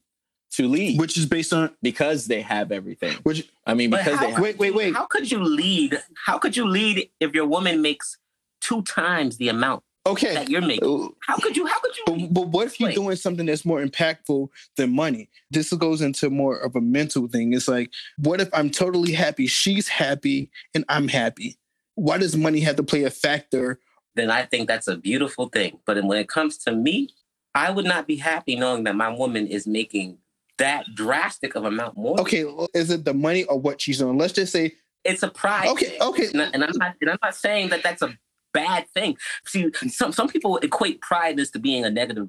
to 0.53 0.69
lead, 0.69 0.99
which 0.99 1.17
is 1.17 1.27
based 1.27 1.53
on 1.53 1.71
because 1.83 2.27
they 2.27 2.43
have 2.43 2.73
everything. 2.73 3.17
Which 3.23 3.49
I 3.67 3.75
mean, 3.75 3.91
because 3.91 4.17
how, 4.17 4.27
they 4.27 4.31
have, 4.33 4.43
wait, 4.43 4.59
wait, 4.59 4.75
wait. 4.75 4.95
How 4.95 5.07
could 5.07 5.31
you 5.31 5.43
lead? 5.43 6.03
How 6.27 6.39
could 6.39 6.57
you 6.57 6.67
lead 6.67 7.11
if 7.21 7.35
your 7.35 7.47
woman 7.47 7.83
makes 7.83 8.19
two 8.61 8.83
times 8.83 9.37
the 9.37 9.49
amount? 9.49 9.83
Okay, 10.07 10.35
that 10.35 10.49
you're 10.49 10.63
making. 10.63 11.13
How 11.21 11.37
could 11.37 11.57
you? 11.57 11.67
How 11.67 11.79
could 11.81 11.97
you? 11.97 12.05
But, 12.07 12.35
but 12.35 12.49
what 12.49 12.67
if 12.67 12.81
you're 12.81 12.93
doing 12.93 13.17
something 13.17 13.47
that's 13.47 13.65
more 13.65 13.85
impactful 13.85 14.49
than 14.77 14.95
money? 14.95 15.29
This 15.51 15.73
goes 15.73 16.01
into 16.01 16.31
more 16.31 16.57
of 16.57 16.75
a 16.75 16.81
mental 16.81 17.29
thing. 17.29 17.53
It's 17.53 17.69
like, 17.69 17.91
what 18.17 18.41
if 18.41 18.49
I'm 18.53 18.71
totally 18.71 19.13
happy, 19.13 19.47
she's 19.47 19.89
happy, 19.89 20.51
and 20.75 20.85
I'm 20.89 21.07
happy? 21.07 21.59
Why 21.97 22.17
does 22.17 22.35
money 22.35 22.61
have 22.61 22.77
to 22.77 22.83
play 22.83 23.05
a 23.05 23.11
factor? 23.11 23.79
Then 24.15 24.31
I 24.31 24.47
think 24.47 24.69
that's 24.69 24.89
a 24.89 24.97
beautiful 24.97 25.49
thing. 25.49 25.79
But 25.85 26.03
when 26.03 26.19
it 26.19 26.29
comes 26.29 26.57
to 26.59 26.73
me, 26.73 27.11
I 27.55 27.71
would 27.71 27.85
not 27.85 28.07
be 28.07 28.17
happy 28.17 28.57
knowing 28.57 28.85
that 28.85 28.97
my 28.97 29.11
woman 29.11 29.47
is 29.47 29.67
making 29.67 30.19
that 30.61 30.87
drastic 30.95 31.57
of 31.57 31.65
amount 31.65 31.97
more. 31.97 32.21
Okay, 32.21 32.45
is 32.75 32.91
it 32.91 33.05
the 33.05 33.15
money 33.15 33.45
or 33.45 33.59
what 33.59 33.81
she's 33.81 33.99
doing? 33.99 34.17
Let's 34.17 34.33
just 34.33 34.53
say 34.53 34.75
it's 35.05 35.23
a 35.23 35.31
pride. 35.31 35.69
Okay, 35.69 35.87
thing. 35.87 36.03
okay, 36.03 36.27
and, 36.33 36.43
I, 36.43 36.51
and 36.53 36.65
I'm 36.65 36.71
not 36.77 36.95
and 37.01 37.11
I'm 37.11 37.19
not 37.23 37.35
saying 37.35 37.71
that 37.71 37.83
that's 37.83 38.03
a 38.03 38.17
bad 38.53 38.89
thing. 38.91 39.17
See, 39.47 39.71
some 39.89 40.13
some 40.13 40.29
people 40.29 40.59
equate 40.59 41.01
pride 41.01 41.41
as 41.41 41.51
to 41.53 41.59
being 41.59 41.85
a 41.85 41.91
negative 41.91 42.29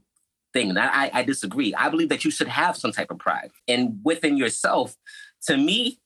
thing. 0.54 0.70
And 0.70 0.80
I, 0.80 1.10
I 1.14 1.24
disagree. 1.24 1.74
I 1.76 1.90
believe 1.90 2.10
that 2.10 2.26
you 2.26 2.32
should 2.32 2.48
have 2.48 2.76
some 2.76 2.92
type 2.92 3.12
of 3.12 3.20
pride 3.20 3.52
and 3.68 4.00
within 4.04 4.38
yourself. 4.38 4.96
To 5.48 5.58
me, 5.58 6.00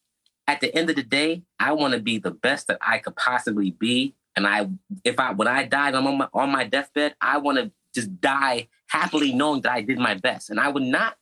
at 0.48 0.62
the 0.62 0.74
end 0.76 0.90
of 0.90 0.96
the 0.96 1.04
day, 1.04 1.44
I 1.60 1.74
want 1.74 1.94
to 1.94 2.00
be 2.00 2.20
the 2.20 2.32
best 2.32 2.68
that 2.68 2.78
I 2.82 3.00
could 3.00 3.16
possibly 3.16 3.72
be. 3.72 4.16
And 4.36 4.46
I, 4.46 4.70
if 5.04 5.20
I, 5.20 5.32
when 5.32 5.48
I 5.48 5.66
died 5.66 5.96
on 5.96 6.18
my, 6.18 6.28
on 6.34 6.52
my 6.52 6.64
deathbed, 6.64 7.16
I 7.22 7.38
want 7.38 7.58
to 7.58 7.72
just 7.94 8.22
die 8.22 8.68
happily 8.88 9.34
knowing 9.34 9.62
that 9.62 9.72
I 9.72 9.82
did 9.82 9.98
my 9.98 10.14
best. 10.14 10.50
And 10.50 10.60
I 10.60 10.70
would 10.70 10.84
not 10.84 11.16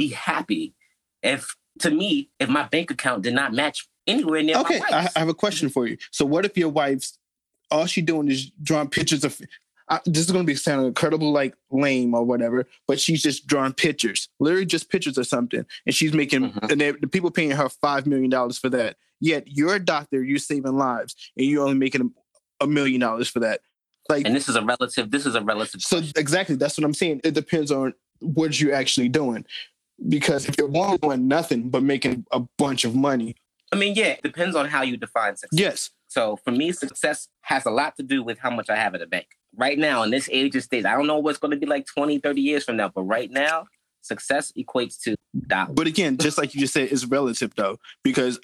be 0.00 0.08
happy 0.08 0.74
if, 1.22 1.54
to 1.80 1.90
me, 1.90 2.30
if 2.38 2.48
my 2.48 2.64
bank 2.64 2.90
account 2.90 3.22
did 3.22 3.34
not 3.34 3.52
match 3.52 3.86
anywhere 4.06 4.42
near 4.42 4.56
okay, 4.58 4.80
I, 4.90 5.08
I 5.14 5.18
have 5.18 5.28
a 5.28 5.34
question 5.34 5.68
for 5.68 5.86
you. 5.86 5.96
So 6.10 6.24
what 6.24 6.44
if 6.44 6.56
your 6.56 6.70
wife's 6.70 7.18
all 7.70 7.86
she 7.86 8.02
doing 8.02 8.28
is 8.28 8.50
drawing 8.62 8.88
pictures 8.88 9.24
of 9.24 9.40
I, 9.88 10.00
this 10.06 10.24
is 10.24 10.30
going 10.30 10.44
to 10.44 10.50
be 10.50 10.54
sounding 10.54 10.86
incredible 10.86 11.32
like 11.32 11.54
lame 11.70 12.14
or 12.14 12.24
whatever, 12.24 12.66
but 12.86 13.00
she's 13.00 13.22
just 13.22 13.46
drawing 13.46 13.72
pictures, 13.72 14.28
literally 14.38 14.64
just 14.64 14.88
pictures 14.88 15.18
or 15.18 15.24
something, 15.24 15.66
and 15.84 15.94
she's 15.94 16.14
making 16.14 16.52
mm-hmm. 16.52 16.70
and 16.70 16.80
the 16.80 17.08
people 17.08 17.30
paying 17.30 17.50
her 17.50 17.68
five 17.68 18.06
million 18.06 18.30
dollars 18.30 18.56
for 18.56 18.68
that. 18.70 18.96
Yet 19.20 19.44
you're 19.46 19.74
a 19.74 19.84
doctor, 19.84 20.22
you're 20.22 20.38
saving 20.38 20.76
lives, 20.76 21.14
and 21.36 21.44
you're 21.44 21.64
only 21.64 21.76
making 21.76 22.12
a, 22.60 22.64
a 22.64 22.66
million 22.68 23.00
dollars 23.00 23.28
for 23.28 23.40
that. 23.40 23.60
Like, 24.08 24.26
and 24.26 24.34
this 24.34 24.48
is 24.48 24.56
a 24.56 24.62
relative. 24.62 25.10
This 25.10 25.26
is 25.26 25.34
a 25.34 25.42
relative. 25.42 25.82
So 25.82 25.98
question. 25.98 26.14
exactly, 26.16 26.54
that's 26.54 26.78
what 26.78 26.84
I'm 26.84 26.94
saying. 26.94 27.20
It 27.24 27.34
depends 27.34 27.72
on 27.72 27.94
what 28.20 28.60
you're 28.60 28.74
actually 28.74 29.08
doing, 29.08 29.44
because 30.08 30.48
if 30.48 30.56
you're 30.58 30.68
one 30.68 30.96
doing 30.96 31.28
nothing 31.28 31.68
but 31.70 31.82
making 31.82 32.24
a 32.30 32.40
bunch 32.58 32.84
of 32.84 32.94
money, 32.94 33.36
I 33.72 33.76
mean, 33.76 33.94
yeah, 33.94 34.06
it 34.06 34.22
depends 34.22 34.56
on 34.56 34.68
how 34.68 34.82
you 34.82 34.96
define 34.96 35.36
success. 35.36 35.58
Yes. 35.58 35.90
So 36.08 36.36
for 36.44 36.50
me, 36.50 36.72
success 36.72 37.28
has 37.42 37.66
a 37.66 37.70
lot 37.70 37.96
to 37.96 38.02
do 38.02 38.22
with 38.22 38.38
how 38.38 38.50
much 38.50 38.68
I 38.68 38.76
have 38.76 38.94
in 38.94 39.00
the 39.00 39.06
bank 39.06 39.28
right 39.56 39.78
now 39.78 40.02
in 40.02 40.10
this 40.10 40.28
age 40.30 40.56
of 40.56 40.62
stage, 40.62 40.84
I 40.84 40.92
don't 40.92 41.06
know 41.06 41.18
what's 41.18 41.38
going 41.38 41.52
to 41.52 41.56
be 41.56 41.66
like 41.66 41.86
20, 41.86 42.18
30 42.18 42.40
years 42.40 42.64
from 42.64 42.76
now, 42.76 42.88
but 42.88 43.02
right 43.02 43.30
now, 43.30 43.66
success 44.02 44.52
equates 44.52 45.00
to 45.02 45.16
dollars. 45.46 45.74
But 45.74 45.86
again, 45.86 46.16
just 46.16 46.38
like 46.38 46.54
you 46.54 46.60
just 46.60 46.72
said, 46.72 46.90
it's 46.90 47.04
relative 47.04 47.52
though, 47.56 47.78
because 48.02 48.40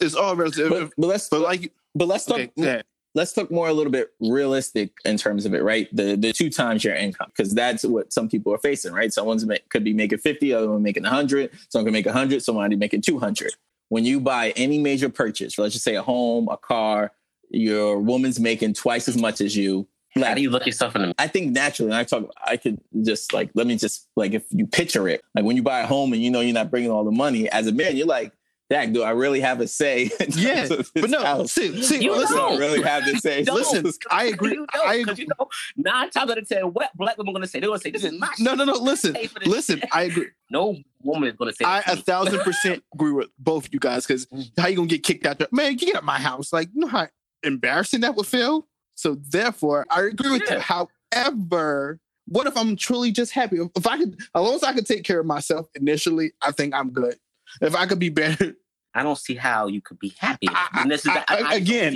it's 0.00 0.14
all 0.14 0.36
relative. 0.36 0.70
But, 0.70 0.90
but 0.96 1.06
let's 1.06 1.28
but 1.28 1.40
like 1.40 1.72
but 1.94 2.08
let's 2.08 2.24
talk 2.24 2.40
okay, 2.58 2.82
let's 3.14 3.32
talk 3.32 3.50
more 3.50 3.68
a 3.68 3.72
little 3.72 3.92
bit 3.92 4.12
realistic 4.20 4.92
in 5.04 5.16
terms 5.16 5.46
of 5.46 5.54
it, 5.54 5.62
right? 5.62 5.88
The 5.94 6.16
the 6.16 6.32
two 6.32 6.50
times 6.50 6.84
your 6.84 6.94
income, 6.94 7.32
because 7.34 7.54
that's 7.54 7.84
what 7.84 8.12
some 8.12 8.28
people 8.28 8.54
are 8.54 8.58
facing, 8.58 8.92
right? 8.92 9.12
Someone's 9.12 9.44
make, 9.44 9.68
could 9.70 9.84
be 9.84 9.92
making 9.92 10.18
50, 10.18 10.52
other 10.54 10.70
one 10.70 10.82
making 10.82 11.04
100, 11.04 11.50
someone 11.68 11.86
can 11.86 11.92
make 11.92 12.06
100, 12.06 12.42
someone 12.42 12.76
making 12.78 13.02
200. 13.02 13.52
When 13.88 14.04
you 14.04 14.20
buy 14.20 14.50
any 14.50 14.78
major 14.78 15.08
purchase, 15.08 15.58
let's 15.58 15.72
just 15.72 15.84
say 15.84 15.94
a 15.94 16.02
home, 16.02 16.48
a 16.50 16.56
car, 16.56 17.12
your 17.50 17.98
woman's 17.98 18.38
making 18.38 18.74
twice 18.74 19.08
as 19.08 19.16
much 19.16 19.40
as 19.40 19.56
you 19.56 19.88
How 20.16 20.34
do 20.34 20.42
you 20.42 20.50
look 20.50 20.66
yourself 20.66 20.94
in 20.96 21.02
the 21.02 21.14
I 21.18 21.26
think 21.26 21.52
naturally, 21.52 21.92
I 21.92 22.04
talk, 22.04 22.30
I 22.44 22.56
could 22.56 22.80
just 23.02 23.32
like, 23.32 23.50
let 23.54 23.66
me 23.66 23.76
just 23.76 24.08
like, 24.16 24.32
if 24.32 24.44
you 24.50 24.66
picture 24.66 25.08
it, 25.08 25.22
like 25.34 25.44
when 25.44 25.56
you 25.56 25.62
buy 25.62 25.80
a 25.80 25.86
home 25.86 26.12
and 26.12 26.22
you 26.22 26.30
know 26.30 26.40
you're 26.40 26.54
not 26.54 26.70
bringing 26.70 26.90
all 26.90 27.04
the 27.04 27.10
money, 27.10 27.48
as 27.50 27.66
a 27.66 27.72
man, 27.72 27.96
you're 27.96 28.06
like, 28.06 28.32
Dak, 28.70 28.92
do 28.92 29.02
I 29.02 29.10
really 29.10 29.40
have 29.40 29.60
a 29.60 29.68
say? 29.68 30.10
Yeah, 30.28 30.68
but 30.94 31.10
no, 31.10 31.24
house? 31.24 31.52
see, 31.52 31.82
see, 31.82 32.04
you 32.04 32.14
listen, 32.14 32.36
don't 32.36 32.58
really 32.58 32.82
have 32.82 33.04
to 33.04 33.18
say. 33.18 33.42
listen, 33.44 33.90
I 34.10 34.26
agree. 34.26 34.54
You 34.56 34.66
I 34.84 34.94
agree. 34.96 35.14
You 35.18 35.26
know, 35.38 35.48
nine 35.76 36.10
times 36.10 36.30
out 36.30 36.38
of 36.38 36.48
ten, 36.48 36.64
what 36.64 36.90
black 36.96 37.16
women 37.16 37.30
are 37.30 37.34
going 37.34 37.42
to 37.42 37.48
say? 37.48 37.60
They're 37.60 37.68
going 37.68 37.80
to 37.80 37.82
say, 37.82 37.90
"This 37.90 38.04
is 38.04 38.12
my." 38.12 38.28
No, 38.38 38.54
no, 38.54 38.64
no. 38.64 38.74
Listen, 38.74 39.16
listen. 39.46 39.82
I 39.92 40.02
agree. 40.02 40.28
No 40.50 40.76
woman 41.02 41.30
is 41.30 41.36
going 41.36 41.50
to 41.50 41.56
say. 41.56 41.64
I 41.64 41.78
a 41.80 41.96
thousand 41.96 42.40
percent 42.40 42.84
agree 42.92 43.12
with 43.12 43.30
both 43.38 43.66
of 43.66 43.74
you 43.74 43.80
guys 43.80 44.06
because 44.06 44.26
mm. 44.26 44.50
how 44.58 44.68
you 44.68 44.76
going 44.76 44.88
to 44.88 44.94
get 44.96 45.04
kicked 45.04 45.26
out 45.26 45.38
there? 45.38 45.48
Man, 45.50 45.76
get 45.76 45.96
out 45.96 46.04
my 46.04 46.18
house. 46.18 46.52
Like, 46.52 46.68
you 46.74 46.82
know 46.82 46.88
how 46.88 47.08
embarrassing 47.42 48.00
that 48.00 48.14
would 48.16 48.26
feel. 48.26 48.66
So 48.94 49.14
therefore, 49.14 49.86
I 49.90 50.02
agree 50.02 50.30
with 50.30 50.42
yeah. 50.46 50.56
you. 50.56 50.88
However, 51.12 52.00
what 52.26 52.46
if 52.46 52.56
I'm 52.56 52.76
truly 52.76 53.10
just 53.12 53.32
happy? 53.32 53.58
If 53.76 53.86
I 53.86 53.98
could, 53.98 54.20
as 54.20 54.42
long 54.42 54.54
as 54.54 54.62
I 54.62 54.72
could 54.72 54.86
take 54.86 55.04
care 55.04 55.20
of 55.20 55.26
myself 55.26 55.68
initially, 55.74 56.32
I 56.42 56.52
think 56.52 56.74
I'm 56.74 56.90
good. 56.90 57.16
If 57.60 57.74
I 57.74 57.86
could 57.86 57.98
be 57.98 58.10
better. 58.10 58.54
I 58.94 59.02
don't 59.02 59.18
see 59.18 59.34
how 59.34 59.66
you 59.68 59.80
could 59.80 59.98
be 59.98 60.14
happy. 60.18 60.48
I, 60.50 60.84
this 60.88 61.04
is, 61.04 61.12
I, 61.14 61.24
I, 61.28 61.54
again, 61.54 61.92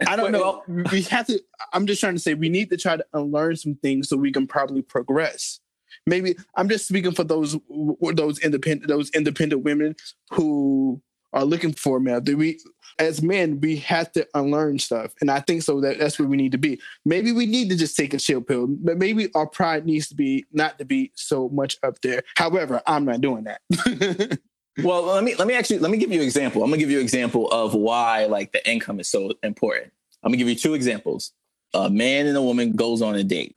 don't 0.00 0.08
I 0.08 0.16
don't 0.16 0.32
know. 0.32 0.62
we 0.90 1.02
have 1.02 1.26
to. 1.26 1.38
I'm 1.72 1.86
just 1.86 2.00
trying 2.00 2.14
to 2.14 2.20
say 2.20 2.34
we 2.34 2.48
need 2.48 2.70
to 2.70 2.76
try 2.76 2.96
to 2.96 3.04
unlearn 3.12 3.56
some 3.56 3.74
things 3.74 4.08
so 4.08 4.16
we 4.16 4.32
can 4.32 4.46
probably 4.46 4.80
progress. 4.80 5.60
Maybe 6.06 6.36
I'm 6.56 6.68
just 6.68 6.86
speaking 6.88 7.12
for 7.12 7.24
those 7.24 7.56
those 8.14 8.38
independent 8.38 8.88
those 8.88 9.10
independent 9.10 9.64
women 9.64 9.96
who 10.30 11.02
are 11.32 11.44
looking 11.44 11.72
for 11.72 12.00
man. 12.00 12.24
We 12.24 12.58
as 12.98 13.22
men, 13.22 13.60
we 13.60 13.76
have 13.76 14.10
to 14.12 14.26
unlearn 14.34 14.78
stuff. 14.78 15.12
And 15.20 15.30
I 15.30 15.40
think 15.40 15.62
so 15.62 15.80
that 15.82 15.98
that's 15.98 16.18
where 16.18 16.28
we 16.28 16.36
need 16.36 16.52
to 16.52 16.58
be. 16.58 16.80
Maybe 17.04 17.32
we 17.32 17.46
need 17.46 17.68
to 17.70 17.76
just 17.76 17.96
take 17.96 18.14
a 18.14 18.18
chill 18.18 18.40
pill, 18.40 18.66
but 18.68 18.98
maybe 18.98 19.28
our 19.34 19.46
pride 19.46 19.86
needs 19.86 20.08
to 20.08 20.14
be 20.14 20.46
not 20.52 20.78
to 20.78 20.84
be 20.84 21.12
so 21.14 21.48
much 21.50 21.76
up 21.82 22.00
there. 22.00 22.22
However, 22.36 22.82
I'm 22.86 23.04
not 23.04 23.20
doing 23.20 23.44
that. 23.44 24.38
well, 24.82 25.02
let 25.02 25.24
me 25.24 25.34
let 25.34 25.48
me 25.48 25.54
actually 25.54 25.78
let 25.78 25.90
me 25.90 25.98
give 25.98 26.10
you 26.10 26.20
an 26.20 26.24
example. 26.24 26.62
I'm 26.62 26.70
gonna 26.70 26.78
give 26.78 26.90
you 26.90 26.98
an 26.98 27.04
example 27.04 27.48
of 27.50 27.74
why 27.74 28.26
like 28.26 28.52
the 28.52 28.68
income 28.70 29.00
is 29.00 29.08
so 29.08 29.32
important. 29.42 29.92
I'm 30.22 30.30
gonna 30.30 30.38
give 30.38 30.48
you 30.48 30.54
two 30.54 30.74
examples. 30.74 31.32
A 31.74 31.90
man 31.90 32.26
and 32.26 32.36
a 32.36 32.42
woman 32.42 32.72
goes 32.72 33.02
on 33.02 33.14
a 33.14 33.24
date. 33.24 33.56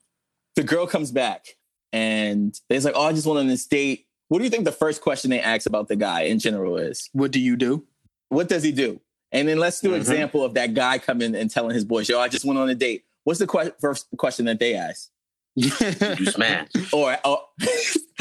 The 0.55 0.63
girl 0.63 0.85
comes 0.85 1.11
back 1.11 1.45
and 1.93 2.59
they're 2.69 2.81
like, 2.81 2.93
"Oh, 2.95 3.03
I 3.03 3.13
just 3.13 3.25
went 3.25 3.39
on 3.39 3.47
this 3.47 3.65
date." 3.65 4.05
What 4.27 4.37
do 4.37 4.45
you 4.45 4.49
think 4.49 4.65
the 4.65 4.71
first 4.71 5.01
question 5.01 5.29
they 5.29 5.41
ask 5.41 5.65
about 5.65 5.87
the 5.87 5.95
guy 5.95 6.21
in 6.21 6.39
general 6.39 6.77
is? 6.77 7.09
What 7.11 7.31
do 7.31 7.39
you 7.39 7.57
do? 7.57 7.85
What 8.29 8.47
does 8.47 8.63
he 8.63 8.71
do? 8.71 9.01
And 9.31 9.47
then 9.47 9.59
let's 9.59 9.79
do 9.79 9.89
an 9.89 9.93
mm-hmm. 9.93 10.01
example 10.01 10.43
of 10.43 10.53
that 10.53 10.73
guy 10.73 10.97
coming 10.99 11.35
and 11.35 11.49
telling 11.49 11.73
his 11.73 11.85
boys, 11.85 12.07
yo, 12.09 12.19
I 12.19 12.27
just 12.27 12.45
went 12.45 12.59
on 12.59 12.69
a 12.69 12.75
date. 12.75 13.03
What's 13.23 13.39
the 13.39 13.47
que- 13.47 13.73
first 13.79 14.07
question 14.17 14.45
that 14.45 14.59
they 14.59 14.75
ask? 14.75 15.09
Did 15.57 16.19
you 16.19 16.25
smash? 16.27 16.67
Or, 16.93 17.13
or, 17.13 17.17
oh, 17.23 17.45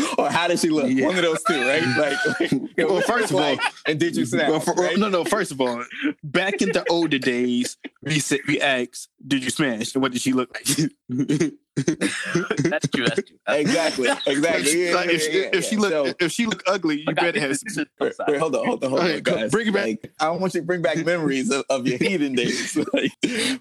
or 0.18 0.30
how 0.30 0.48
does 0.48 0.60
she 0.60 0.68
look? 0.68 0.88
Yeah. 0.88 1.06
One 1.06 1.16
of 1.16 1.22
those 1.22 1.42
two, 1.44 1.60
right? 1.60 1.82
Like, 1.96 2.40
like 2.52 2.88
well, 2.88 3.00
first 3.00 3.30
of 3.30 3.36
all, 3.36 3.56
and 3.86 3.98
did 3.98 4.16
you 4.16 4.24
smash? 4.24 4.48
Well, 4.48 4.60
for, 4.60 4.74
right? 4.74 4.96
No, 4.96 5.08
no. 5.08 5.24
First 5.24 5.50
of 5.50 5.60
all, 5.60 5.84
back 6.22 6.62
in 6.62 6.70
the 6.72 6.84
older 6.88 7.18
days, 7.18 7.76
we 8.02 8.20
said 8.20 8.40
we 8.46 8.60
asked, 8.60 9.08
"Did 9.26 9.42
you 9.44 9.50
smash?" 9.50 9.94
And 9.94 10.02
what 10.02 10.12
did 10.12 10.22
she 10.22 10.32
look 10.32 10.54
like? 10.54 11.52
That's 11.76 12.88
true. 12.88 13.06
That's 13.06 13.22
true. 13.22 13.38
exactly. 13.46 14.08
Exactly. 14.26 14.86
Yeah, 14.86 14.94
like 14.94 15.08
if, 15.10 15.34
yeah, 15.34 15.48
if 15.52 15.54
yeah. 15.54 15.60
she 15.60 15.76
look 15.76 15.90
so, 15.90 16.14
if 16.18 16.32
she 16.32 16.46
look 16.46 16.62
ugly, 16.66 17.04
you 17.06 17.14
better 17.14 17.40
have. 17.40 17.56
Some... 17.56 17.86
Wait, 18.00 18.14
wait, 18.26 18.38
hold 18.38 18.56
on, 18.56 18.66
hold 18.66 18.84
on, 18.84 18.90
hold 18.90 19.02
on, 19.02 19.20
guys. 19.20 19.50
Bring 19.50 19.68
it 19.68 19.74
back. 19.74 19.84
Like, 19.84 20.12
I 20.18 20.30
want 20.30 20.54
you 20.54 20.60
to 20.60 20.66
bring 20.66 20.82
back 20.82 20.96
memories 21.04 21.50
of, 21.50 21.64
of 21.70 21.86
your 21.86 21.98
heathen 21.98 22.34
days. 22.34 22.76
like, 22.92 23.12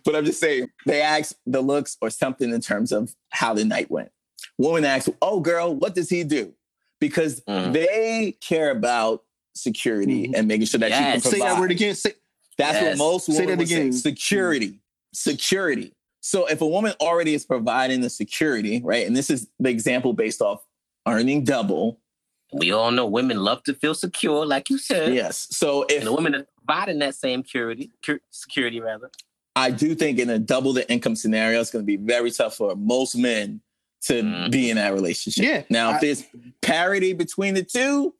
but 0.03 0.15
I'm 0.15 0.25
just 0.25 0.39
saying 0.39 0.69
they 0.85 1.01
ask 1.01 1.35
the 1.45 1.61
looks 1.61 1.97
or 2.01 2.09
something 2.09 2.51
in 2.51 2.61
terms 2.61 2.91
of 2.91 3.13
how 3.29 3.53
the 3.53 3.65
night 3.65 3.91
went. 3.91 4.11
Woman 4.57 4.85
asks, 4.85 5.09
"Oh, 5.21 5.39
girl, 5.39 5.75
what 5.75 5.95
does 5.95 6.09
he 6.09 6.23
do?" 6.23 6.53
Because 6.99 7.41
mm. 7.41 7.71
they 7.73 8.37
care 8.41 8.71
about 8.71 9.23
security 9.55 10.27
mm. 10.27 10.33
and 10.35 10.47
making 10.47 10.67
sure 10.67 10.79
that 10.79 10.89
yes. 10.89 10.99
you 10.99 11.05
can 11.05 11.21
provide. 11.21 11.37
Say 11.37 11.53
that 11.53 11.59
word 11.59 11.71
again. 11.71 11.95
Say, 11.95 12.13
That's 12.57 12.73
yes. 12.81 12.83
what 12.83 12.97
most 12.97 13.29
women 13.29 13.41
say 13.41 13.55
that 13.55 13.61
again. 13.61 13.93
Say. 13.93 14.09
Security. 14.09 14.81
Security 15.13 15.93
so 16.21 16.45
if 16.47 16.61
a 16.61 16.67
woman 16.67 16.93
already 16.99 17.33
is 17.33 17.45
providing 17.45 18.01
the 18.01 18.09
security, 18.09 18.81
right, 18.83 19.07
and 19.07 19.15
this 19.15 19.29
is 19.29 19.47
the 19.59 19.69
example 19.69 20.13
based 20.13 20.41
off 20.41 20.63
earning 21.07 21.43
double. 21.43 21.99
We 22.51 22.71
all 22.71 22.91
know 22.91 23.05
women 23.05 23.37
love 23.37 23.61
to 23.63 23.75
feel 23.75 23.93
secure, 23.93 24.45
like 24.45 24.69
you 24.69 24.79
said. 24.79 25.13
Yes. 25.13 25.47
So 25.51 25.83
if 25.83 25.99
and 25.99 26.07
the 26.07 26.13
woman 26.13 26.33
is 26.33 26.45
providing 26.65 26.99
that 26.99 27.15
same 27.15 27.43
security, 27.43 27.91
security 28.31 28.79
rather. 28.79 29.11
I 29.55 29.71
do 29.71 29.93
think 29.93 30.19
in 30.19 30.29
a 30.29 30.39
double 30.39 30.73
the 30.73 30.89
income 30.91 31.15
scenario, 31.15 31.59
it's 31.59 31.69
going 31.69 31.83
to 31.83 31.85
be 31.85 31.97
very 31.97 32.31
tough 32.31 32.55
for 32.55 32.75
most 32.75 33.15
men 33.15 33.61
to 34.03 34.23
mm. 34.23 34.51
be 34.51 34.69
in 34.69 34.77
that 34.77 34.93
relationship. 34.93 35.43
Yeah. 35.43 35.63
Now, 35.69 35.91
I, 35.91 35.95
if 35.95 36.01
there's 36.01 36.23
parity 36.61 37.13
between 37.13 37.53
the 37.53 37.63
two, 37.63 38.13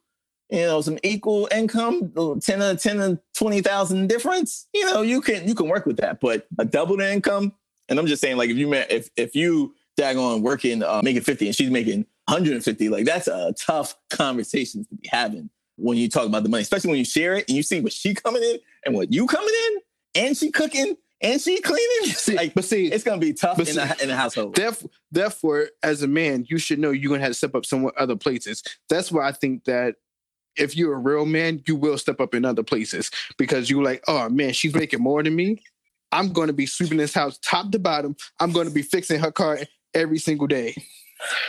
you 0.49 0.61
know, 0.61 0.81
some 0.81 0.97
equal 1.03 1.47
income, 1.51 2.11
10 2.15 2.39
to 2.41 2.75
10 2.75 2.97
to 2.97 3.19
20,000 3.35 4.07
difference, 4.07 4.67
you 4.73 4.85
know, 4.85 5.01
you 5.01 5.21
can, 5.21 5.47
you 5.47 5.55
can 5.55 5.69
work 5.69 5.85
with 5.85 5.97
that. 5.97 6.19
But 6.19 6.47
a 6.57 6.65
double 6.65 6.97
the 6.97 7.11
income, 7.11 7.53
and 7.89 7.99
I'm 7.99 8.07
just 8.07 8.21
saying, 8.21 8.37
like, 8.37 8.49
if 8.49 8.57
you 8.57 8.67
met, 8.67 8.91
if 8.91 9.09
if 9.15 9.35
you 9.35 9.75
daggone 9.99 10.41
working, 10.41 10.81
uh, 10.81 11.01
making 11.03 11.21
50 11.21 11.47
and 11.47 11.55
she's 11.55 11.69
making 11.69 12.05
150, 12.27 12.89
like 12.89 13.05
that's 13.05 13.27
a 13.27 13.53
tough 13.59 13.95
conversation 14.09 14.85
to 14.85 14.95
be 14.95 15.09
having 15.11 15.49
when 15.75 15.97
you 15.97 16.09
talk 16.09 16.25
about 16.25 16.43
the 16.43 16.49
money, 16.49 16.61
especially 16.61 16.89
when 16.89 16.99
you 16.99 17.05
share 17.05 17.35
it 17.35 17.47
and 17.47 17.55
you 17.55 17.63
see 17.63 17.79
what 17.81 17.93
she 17.93 18.13
coming 18.13 18.43
in 18.43 18.57
and 18.85 18.95
what 18.95 19.11
you 19.11 19.25
coming 19.27 19.53
in 19.67 20.23
and 20.23 20.37
she 20.37 20.51
cooking 20.51 20.95
and 21.21 21.41
she 21.41 21.59
cleaning. 21.61 22.13
See, 22.13 22.35
like, 22.35 22.53
but 22.53 22.63
see, 22.63 22.87
it's 22.87 23.03
gonna 23.03 23.19
be 23.19 23.33
tough 23.33 23.59
in, 23.59 23.65
see, 23.65 23.73
the, 23.73 23.97
in 24.01 24.09
the 24.09 24.15
household. 24.15 24.55
Therefore, 24.55 24.89
therefore, 25.11 25.69
as 25.83 26.03
a 26.03 26.07
man, 26.07 26.45
you 26.49 26.57
should 26.57 26.79
know 26.79 26.91
you're 26.91 27.09
gonna 27.09 27.21
have 27.21 27.31
to 27.31 27.37
step 27.37 27.55
up 27.55 27.65
somewhere 27.65 27.93
other 27.97 28.15
places. 28.15 28.63
That's 28.89 29.11
why 29.11 29.27
I 29.27 29.31
think 29.31 29.65
that 29.65 29.95
if 30.55 30.75
you're 30.75 30.93
a 30.93 30.99
real 30.99 31.25
man, 31.25 31.63
you 31.67 31.75
will 31.75 31.97
step 31.97 32.19
up 32.19 32.33
in 32.33 32.45
other 32.45 32.63
places 32.63 33.11
because 33.37 33.69
you're 33.69 33.83
like, 33.83 34.03
oh 34.07 34.29
man, 34.29 34.53
she's 34.53 34.73
making 34.73 35.01
more 35.01 35.23
than 35.23 35.35
me. 35.35 35.63
I'm 36.11 36.33
going 36.33 36.47
to 36.47 36.53
be 36.53 36.65
sweeping 36.65 36.97
this 36.97 37.13
house 37.13 37.37
top 37.41 37.71
to 37.71 37.79
bottom. 37.79 38.15
I'm 38.39 38.51
going 38.51 38.67
to 38.67 38.73
be 38.73 38.81
fixing 38.81 39.19
her 39.19 39.31
car 39.31 39.59
every 39.93 40.19
single 40.19 40.47
day. 40.47 40.75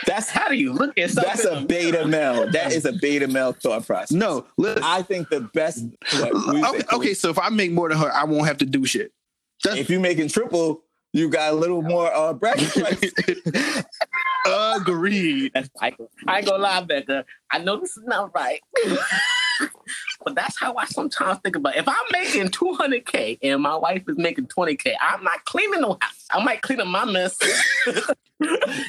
That's 0.05 0.29
how 0.29 0.49
do 0.49 0.55
you 0.55 0.73
look 0.73 0.97
at 0.97 1.11
something? 1.11 1.31
That's 1.33 1.45
a 1.45 1.65
beta 1.65 2.05
male. 2.05 2.49
That 2.51 2.73
is 2.73 2.85
a 2.85 2.91
beta 2.91 3.27
male 3.27 3.53
thought 3.53 3.85
process. 3.87 4.11
No, 4.11 4.45
listen, 4.57 4.83
I 4.83 5.01
think 5.01 5.29
the 5.29 5.41
best. 5.41 5.85
What, 6.13 6.75
okay, 6.75 6.83
okay, 6.93 7.13
so 7.13 7.29
if 7.29 7.39
I 7.39 7.49
make 7.49 7.71
more 7.71 7.87
than 7.87 7.97
her, 7.97 8.11
I 8.11 8.25
won't 8.25 8.47
have 8.47 8.57
to 8.57 8.65
do 8.65 8.85
shit. 8.85 9.13
That's, 9.63 9.77
if 9.77 9.89
you're 9.89 10.01
making 10.01 10.27
triple, 10.27 10.83
You 11.13 11.29
got 11.29 11.51
a 11.51 11.55
little 11.55 11.81
more 11.81 12.13
uh, 12.13 12.33
bracket 12.33 12.75
rights. 12.75 13.85
Agreed. 14.77 15.51
That's 15.53 15.69
I, 15.81 15.93
I 16.27 16.37
ain't 16.37 16.47
gonna 16.47 16.63
lie, 16.63 16.83
Becca. 16.83 17.25
I 17.51 17.59
know 17.59 17.79
this 17.79 17.97
is 17.97 18.03
not 18.05 18.31
right. 18.33 18.61
but 20.23 20.35
that's 20.35 20.59
how 20.59 20.75
I 20.75 20.85
sometimes 20.85 21.39
think 21.39 21.55
about 21.55 21.75
it. 21.75 21.79
If 21.79 21.87
I'm 21.87 21.95
making 22.11 22.49
200K 22.49 23.39
and 23.43 23.61
my 23.61 23.75
wife 23.75 24.03
is 24.07 24.17
making 24.17 24.47
20K, 24.47 24.93
I'm 25.01 25.23
not 25.23 25.43
cleaning 25.45 25.81
no 25.81 25.97
house. 26.01 26.25
I 26.31 26.43
might 26.43 26.61
clean 26.61 26.79
up 26.81 26.87
my 26.87 27.05
mess. 27.05 27.37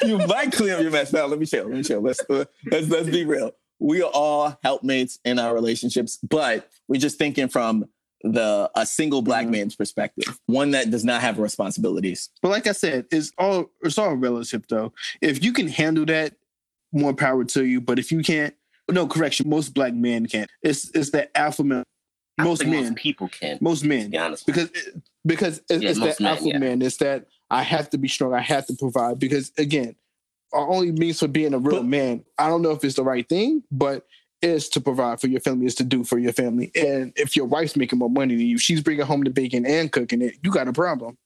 you 0.04 0.18
might 0.26 0.52
clean 0.52 0.70
up 0.72 0.80
your 0.80 0.90
mess. 0.90 1.12
Now, 1.12 1.26
let 1.26 1.38
me 1.38 1.46
chill. 1.46 1.66
Let 1.66 1.76
me 1.76 1.82
chill. 1.82 2.00
Let's, 2.00 2.20
uh, 2.28 2.44
let's, 2.70 2.88
let's 2.88 3.08
be 3.08 3.24
real. 3.24 3.52
We 3.78 4.02
are 4.02 4.10
all 4.12 4.58
helpmates 4.62 5.18
in 5.24 5.38
our 5.38 5.54
relationships, 5.54 6.18
but 6.28 6.68
we're 6.88 7.00
just 7.00 7.18
thinking 7.18 7.48
from 7.48 7.86
the 8.24 8.70
a 8.76 8.86
single 8.86 9.20
black 9.20 9.46
Mhm. 9.46 9.50
man's 9.50 9.74
perspective, 9.74 10.38
one 10.46 10.70
that 10.70 10.92
does 10.92 11.04
not 11.04 11.20
have 11.20 11.40
responsibilities. 11.40 12.30
But 12.40 12.50
like 12.50 12.68
I 12.68 12.72
said, 12.72 13.06
it's 13.10 13.32
all 13.36 13.72
it's 13.82 13.98
all 13.98 14.14
relative 14.14 14.62
though. 14.68 14.92
If 15.20 15.42
you 15.42 15.52
can 15.52 15.66
handle 15.66 16.04
that, 16.06 16.34
more 16.92 17.12
power 17.14 17.42
to 17.42 17.64
you. 17.64 17.80
But 17.80 17.98
if 17.98 18.12
you 18.12 18.22
can't, 18.22 18.54
no 18.90 19.06
correction, 19.06 19.48
most 19.48 19.74
black 19.74 19.94
men 19.94 20.26
can't. 20.26 20.50
It's 20.62 20.90
it's 20.94 21.10
that 21.10 21.30
alpha 21.34 21.64
male. 21.64 21.84
I 22.38 22.44
Most 22.44 22.60
think 22.62 22.70
men, 22.72 22.84
most 22.84 22.94
people 22.96 23.28
can. 23.28 23.58
most 23.60 23.82
To 23.82 23.88
men, 23.88 24.10
be 24.10 24.18
honest. 24.18 24.46
because 24.46 24.70
because 25.24 25.60
it's, 25.68 25.82
Yeah, 25.82 25.90
it's 25.90 26.00
that 26.00 26.20
men, 26.20 26.30
alpha 26.32 26.48
yeah. 26.48 26.58
man. 26.58 26.82
It's 26.82 26.96
that 26.98 27.26
I 27.50 27.62
have 27.62 27.90
to 27.90 27.98
be 27.98 28.08
strong. 28.08 28.32
I 28.34 28.40
have 28.40 28.66
to 28.66 28.74
provide 28.74 29.18
because 29.18 29.52
again, 29.58 29.94
our 30.52 30.68
only 30.68 30.92
means 30.92 31.20
for 31.20 31.28
being 31.28 31.52
a 31.54 31.58
real 31.58 31.78
But- 31.80 31.86
man. 31.86 32.24
I 32.38 32.48
don't 32.48 32.62
know 32.62 32.70
if 32.70 32.82
it's 32.84 32.96
the 32.96 33.04
right 33.04 33.28
thing, 33.28 33.62
but 33.70 34.06
is 34.40 34.68
to 34.70 34.80
provide 34.80 35.20
for 35.20 35.28
your 35.28 35.40
family, 35.40 35.66
is 35.66 35.74
to 35.76 35.84
do 35.84 36.02
for 36.02 36.18
your 36.18 36.32
family. 36.32 36.72
And 36.74 37.12
if 37.14 37.36
your 37.36 37.46
wife's 37.46 37.76
making 37.76 38.00
more 38.00 38.10
money 38.10 38.34
than 38.34 38.46
you, 38.46 38.58
she's 38.58 38.80
bringing 38.80 39.06
home 39.06 39.22
the 39.22 39.30
bacon 39.30 39.64
and 39.64 39.92
cooking 39.92 40.20
it. 40.20 40.34
You 40.42 40.50
got 40.50 40.66
a 40.66 40.72
problem. 40.72 41.16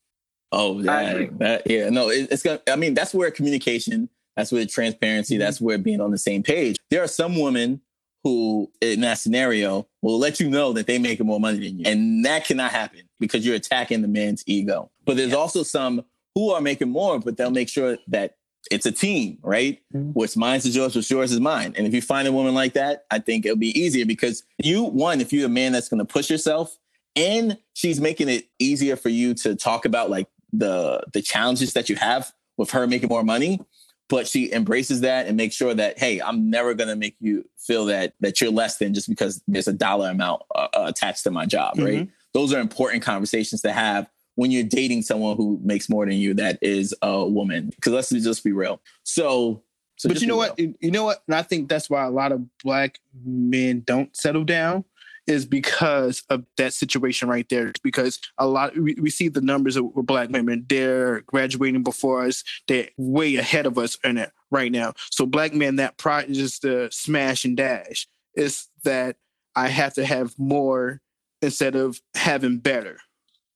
Oh, 0.52 0.78
I 0.80 0.82
that, 0.82 1.38
that 1.38 1.70
yeah, 1.70 1.88
no, 1.88 2.10
it, 2.10 2.28
it's 2.30 2.42
gonna. 2.42 2.60
I 2.68 2.76
mean, 2.76 2.94
that's 2.94 3.14
where 3.14 3.30
communication, 3.30 4.08
that's 4.37 4.52
where 4.52 4.64
transparency, 4.66 5.37
Mhm. 5.37 5.38
that's 5.40 5.61
where 5.61 5.78
being 5.78 6.00
on 6.00 6.11
the 6.11 6.19
same 6.19 6.43
page. 6.43 6.76
There 6.90 7.02
are 7.02 7.09
some 7.09 7.38
women 7.40 7.81
who, 8.23 8.71
in 8.81 9.00
that 9.00 9.19
scenario, 9.19 9.87
will 10.02 10.19
let 10.19 10.40
you 10.40 10.50
know 10.50 10.73
that 10.73 10.87
they 10.87 10.99
making 10.99 11.26
more 11.26 11.40
money 11.40 11.59
than 11.59 11.78
you, 11.78 11.85
and 11.87 12.25
that 12.25 12.45
cannot 12.45 12.71
happen 12.73 13.00
because 13.21 13.47
you're 13.47 13.55
attacking 13.55 14.02
the 14.02 14.09
man's 14.09 14.43
ego. 14.47 14.90
But 15.05 15.16
there's 15.16 15.31
Yeah. 15.31 15.37
also 15.37 15.62
some 15.62 16.05
who 16.35 16.50
are 16.50 16.61
making 16.61 16.88
more, 16.90 17.19
but 17.19 17.37
they'll 17.37 17.50
make 17.50 17.69
sure 17.69 17.99
that 18.09 18.37
it's 18.71 18.85
a 18.85 18.90
team, 18.93 19.38
right? 19.43 19.78
Mhm. 19.95 20.11
What's 20.12 20.37
mine 20.37 20.59
is 20.59 20.75
yours, 20.75 20.97
what's 20.97 21.09
yours 21.09 21.31
is 21.33 21.38
mine. 21.40 21.73
And 21.76 21.87
if 21.87 21.95
you 21.95 22.02
find 22.02 22.26
a 22.26 22.33
woman 22.33 22.52
like 22.55 22.73
that, 22.75 23.05
I 23.12 23.21
think 23.21 23.47
it'll 23.47 23.57
be 23.57 23.78
easier 23.78 24.05
because 24.05 24.43
you, 24.62 24.83
one, 24.83 25.21
if 25.21 25.33
you're 25.33 25.47
a 25.47 25.49
man 25.49 25.71
that's 25.73 25.88
going 25.88 25.99
to 25.99 26.05
push 26.05 26.28
yourself, 26.28 26.76
and 27.14 27.57
she's 27.75 28.00
making 28.00 28.28
it 28.28 28.49
easier 28.59 28.97
for 28.97 29.09
you 29.09 29.35
to 29.35 29.55
talk 29.55 29.85
about 29.87 30.11
like 30.11 30.26
the 30.52 31.00
the 31.12 31.23
challenges 31.23 31.73
that 31.75 31.88
you 31.88 31.97
have 31.97 32.33
with 32.59 32.71
her 32.73 32.87
making 32.87 33.09
more 33.09 33.23
money 33.25 33.61
but 34.08 34.26
she 34.28 34.52
embraces 34.52 35.00
that 35.00 35.26
and 35.26 35.36
makes 35.36 35.54
sure 35.54 35.75
that 35.75 35.98
hey 35.98 36.20
i'm 36.20 36.50
never 36.50 36.75
going 36.75 36.88
to 36.88 36.96
make 36.96 37.16
you 37.20 37.48
feel 37.58 37.86
that 37.86 38.14
that 38.20 38.40
you're 38.40 38.50
less 38.50 38.78
than 38.78 38.94
just 38.94 39.08
because 39.08 39.42
there's 39.46 39.68
a 39.68 39.72
dollar 39.72 40.10
amount 40.10 40.42
uh, 40.54 40.68
uh, 40.75 40.84
attached 40.86 41.25
to 41.25 41.30
my 41.30 41.46
job 41.46 41.75
right 41.78 42.08
those 42.32 42.52
are 42.52 42.60
important 42.60 43.02
conversations 43.02 43.60
to 43.62 43.72
have 43.72 44.08
when 44.34 44.50
you're 44.50 44.62
dating 44.62 45.02
someone 45.02 45.36
who 45.36 45.58
makes 45.62 45.88
more 45.88 46.04
than 46.06 46.16
you 46.16 46.34
that 46.34 46.58
is 46.62 46.94
a 47.02 47.26
woman 47.26 47.70
because 47.75 47.92
let's 47.92 48.10
just 48.10 48.44
be 48.44 48.52
real 48.52 48.80
so, 49.02 49.62
so 49.96 50.08
but 50.08 50.20
you 50.20 50.26
know 50.26 50.36
what? 50.36 50.54
real. 50.58 50.75
You 50.80 50.90
know 50.90 51.04
what? 51.04 51.22
And 51.26 51.34
I 51.34 51.42
think 51.42 51.68
that's 51.68 51.88
why 51.88 52.04
a 52.04 52.10
lot 52.10 52.32
of 52.32 52.42
black 52.62 52.98
men 53.25 53.82
don't 53.86 54.14
settle 54.14 54.44
down 54.44 54.84
is 55.26 55.45
because 55.45 56.23
of 56.30 56.45
that 56.56 56.73
situation 56.73 57.28
right 57.28 57.49
there. 57.49 57.73
Because 57.83 58.21
a 58.38 58.47
lot 58.47 58.76
we, 58.76 58.95
we 59.00 59.11
see 59.11 59.28
the 59.28 59.40
numbers 59.40 59.76
of 59.76 59.92
black 59.95 60.30
women, 60.30 60.67
they're 60.69 61.23
graduating 61.23 61.82
before 61.82 62.25
us, 62.25 62.45
they're 62.69 62.89
way 62.97 63.36
ahead 63.36 63.67
of 63.67 63.78
us 63.78 63.99
in 64.04 64.19
it 64.19 64.32
right 64.50 64.71
now. 64.71 64.93
So 65.10 65.26
black 65.26 65.52
men, 65.52 65.76
that 65.76 65.99
pride 65.99 66.30
is 66.30 66.39
just 66.39 66.62
the 66.62 66.89
smash 66.93 67.45
and 67.45 67.56
dash. 67.56 68.06
It's 68.34 68.69
that 68.84 69.17
I 69.54 69.69
have 69.69 69.95
to 69.95 70.04
have 70.04 70.39
more 70.39 71.00
instead 71.43 71.75
of 71.76 72.00
having 72.15 72.58
better. 72.58 72.99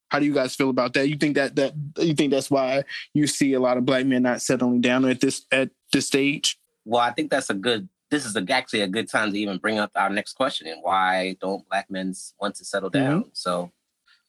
How 0.09 0.19
do 0.19 0.27
you 0.27 0.35
guys 0.35 0.57
feel 0.57 0.71
about 0.71 0.95
that? 0.95 1.09
You 1.09 1.17
think 1.17 1.37
that 1.37 1.55
that 1.57 1.75
you 1.99 2.15
think 2.15 2.33
that's 2.33 2.51
why 2.51 2.83
you 3.15 3.29
see 3.29 3.53
a 3.53 3.61
lot 3.61 3.77
of 3.77 3.85
black 3.85 4.07
men 4.07 4.25
not 4.25 4.43
settling 4.43 4.81
down 4.81 5.05
at 5.05 5.21
this 5.21 5.47
at 5.53 5.71
this 5.93 6.09
stage? 6.09 6.59
Well, 6.85 7.01
I 7.01 7.13
think 7.13 7.31
that's 7.31 7.51
a 7.51 7.55
good. 7.55 7.89
This 8.11 8.27
is 8.27 8.37
a, 8.37 8.45
actually 8.51 8.81
a 8.81 8.89
good 8.89 9.09
time 9.09 9.33
to 9.33 9.39
even 9.39 9.59
bring 9.59 9.79
up 9.79 9.91
our 9.95 10.11
next 10.11 10.35
question: 10.35 10.67
and 10.67 10.83
why 10.83 11.37
don't 11.41 11.69
black 11.69 11.91
men 11.91 12.15
want 12.41 12.55
to 12.57 12.65
settle 12.65 12.91
down? 12.91 13.27
So, 13.33 13.71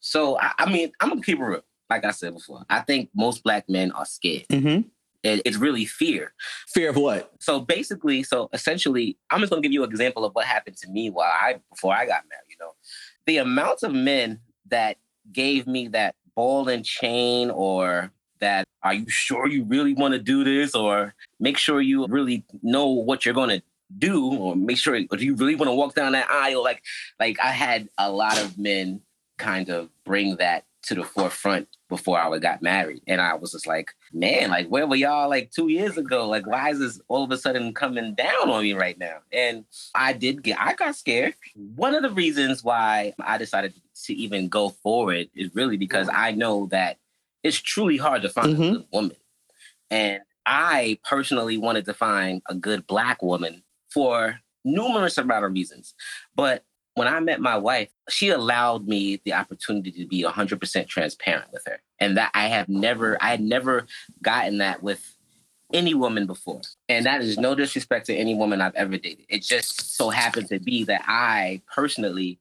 so 0.00 0.38
I, 0.38 0.52
I 0.58 0.72
mean, 0.72 0.92
I'm 1.00 1.08
gonna 1.08 1.22
keep 1.22 1.38
it 1.38 1.44
real. 1.44 1.62
Like 1.90 2.04
I 2.04 2.10
said 2.10 2.34
before, 2.34 2.64
I 2.70 2.80
think 2.80 3.10
most 3.14 3.42
black 3.42 3.68
men 3.68 3.92
are 3.92 4.06
scared. 4.06 4.46
Mm-hmm. 4.48 4.88
It, 5.22 5.42
it's 5.44 5.56
really 5.56 5.84
fear. 5.84 6.32
fear 6.68 6.90
of 6.90 6.96
what 6.96 7.32
So 7.38 7.60
basically, 7.60 8.22
so 8.22 8.48
essentially, 8.52 9.16
I'm 9.30 9.40
just 9.40 9.50
gonna 9.50 9.62
give 9.62 9.72
you 9.72 9.84
an 9.84 9.90
example 9.90 10.24
of 10.24 10.34
what 10.34 10.46
happened 10.46 10.76
to 10.78 10.88
me 10.88 11.10
while 11.10 11.30
I 11.30 11.60
before 11.70 11.94
I 11.94 12.06
got 12.06 12.24
married. 12.28 12.48
You 12.48 12.56
know, 12.60 12.72
the 13.26 13.38
amount 13.38 13.82
of 13.82 13.92
men 13.92 14.40
that 14.68 14.96
gave 15.32 15.66
me 15.66 15.88
that 15.88 16.14
ball 16.34 16.68
and 16.68 16.84
chain 16.84 17.50
or 17.50 18.10
that 18.40 18.66
are 18.82 18.94
you 18.94 19.08
sure 19.08 19.46
you 19.46 19.64
really 19.64 19.94
want 19.94 20.12
to 20.12 20.18
do 20.18 20.42
this 20.44 20.74
or 20.74 21.14
make 21.38 21.56
sure 21.56 21.80
you 21.80 22.06
really 22.08 22.44
know 22.62 22.88
what 22.88 23.24
you're 23.24 23.34
going 23.34 23.48
to 23.50 23.62
do 23.98 24.32
or 24.34 24.56
make 24.56 24.78
sure 24.78 24.94
or 25.10 25.16
do 25.16 25.24
you 25.24 25.34
really 25.34 25.54
want 25.54 25.68
to 25.68 25.74
walk 25.74 25.94
down 25.94 26.12
that 26.12 26.30
aisle 26.30 26.62
like 26.62 26.82
like 27.20 27.38
i 27.40 27.48
had 27.48 27.88
a 27.98 28.10
lot 28.10 28.38
of 28.40 28.58
men 28.58 29.00
kind 29.38 29.68
of 29.68 29.88
bring 30.04 30.36
that 30.36 30.64
to 30.82 30.94
the 30.96 31.04
forefront 31.04 31.68
before 31.88 32.18
i 32.18 32.38
got 32.38 32.60
married. 32.62 33.00
And 33.06 33.20
i 33.20 33.34
was 33.34 33.52
just 33.52 33.66
like 33.66 33.90
man 34.12 34.50
like 34.50 34.66
where 34.68 34.86
were 34.86 34.96
y'all 34.96 35.28
like 35.28 35.50
two 35.52 35.68
years 35.68 35.96
ago? 35.96 36.28
Like 36.28 36.46
why 36.46 36.70
is 36.70 36.78
this 36.80 37.00
all 37.08 37.22
of 37.24 37.30
a 37.30 37.36
sudden 37.38 37.72
coming 37.72 38.14
down 38.14 38.50
on 38.50 38.62
me 38.62 38.72
right 38.72 38.98
now? 38.98 39.18
And 39.32 39.64
i 39.94 40.12
did 40.12 40.42
get 40.42 40.58
i 40.60 40.74
got 40.74 40.96
scared. 40.96 41.34
One 41.76 41.94
of 41.94 42.02
the 42.02 42.10
reasons 42.10 42.64
why 42.64 43.14
i 43.20 43.38
decided 43.38 43.74
to 44.06 44.14
even 44.14 44.48
go 44.48 44.70
forward 44.70 45.28
is 45.34 45.54
really 45.54 45.76
because 45.76 46.08
i 46.12 46.32
know 46.32 46.66
that 46.72 46.98
it's 47.44 47.60
truly 47.60 47.96
hard 47.96 48.22
to 48.22 48.28
find 48.28 48.56
Mhm. 48.56 48.68
a 48.70 48.72
good 48.72 48.86
woman. 48.92 49.16
And 49.90 50.22
I 50.46 50.98
personally 51.08 51.58
wanted 51.58 51.84
to 51.84 51.94
find 51.94 52.42
a 52.48 52.54
good 52.54 52.86
black 52.86 53.22
woman 53.22 53.62
for 53.92 54.40
numerous 54.64 55.18
amount 55.18 55.44
of 55.44 55.52
reasons. 55.52 55.94
But 56.34 56.64
when 56.94 57.08
I 57.08 57.20
met 57.20 57.40
my 57.40 57.56
wife, 57.56 57.88
she 58.10 58.30
allowed 58.30 58.86
me 58.86 59.20
the 59.24 59.32
opportunity 59.32 59.90
to 59.92 60.06
be 60.06 60.22
100% 60.22 60.88
transparent 60.88 61.52
with 61.52 61.62
her. 61.66 61.80
And 61.98 62.16
that 62.16 62.30
I 62.34 62.48
have 62.48 62.68
never, 62.68 63.16
I 63.20 63.30
had 63.30 63.40
never 63.40 63.86
gotten 64.22 64.58
that 64.58 64.82
with 64.82 65.16
any 65.72 65.94
woman 65.94 66.26
before. 66.26 66.60
And 66.88 67.06
that 67.06 67.22
is 67.22 67.38
no 67.38 67.54
disrespect 67.54 68.06
to 68.06 68.14
any 68.14 68.34
woman 68.34 68.60
I've 68.60 68.74
ever 68.74 68.98
dated. 68.98 69.24
It 69.28 69.42
just 69.42 69.96
so 69.96 70.10
happened 70.10 70.48
to 70.48 70.58
be 70.58 70.84
that 70.84 71.02
I 71.06 71.62
personally 71.72 72.38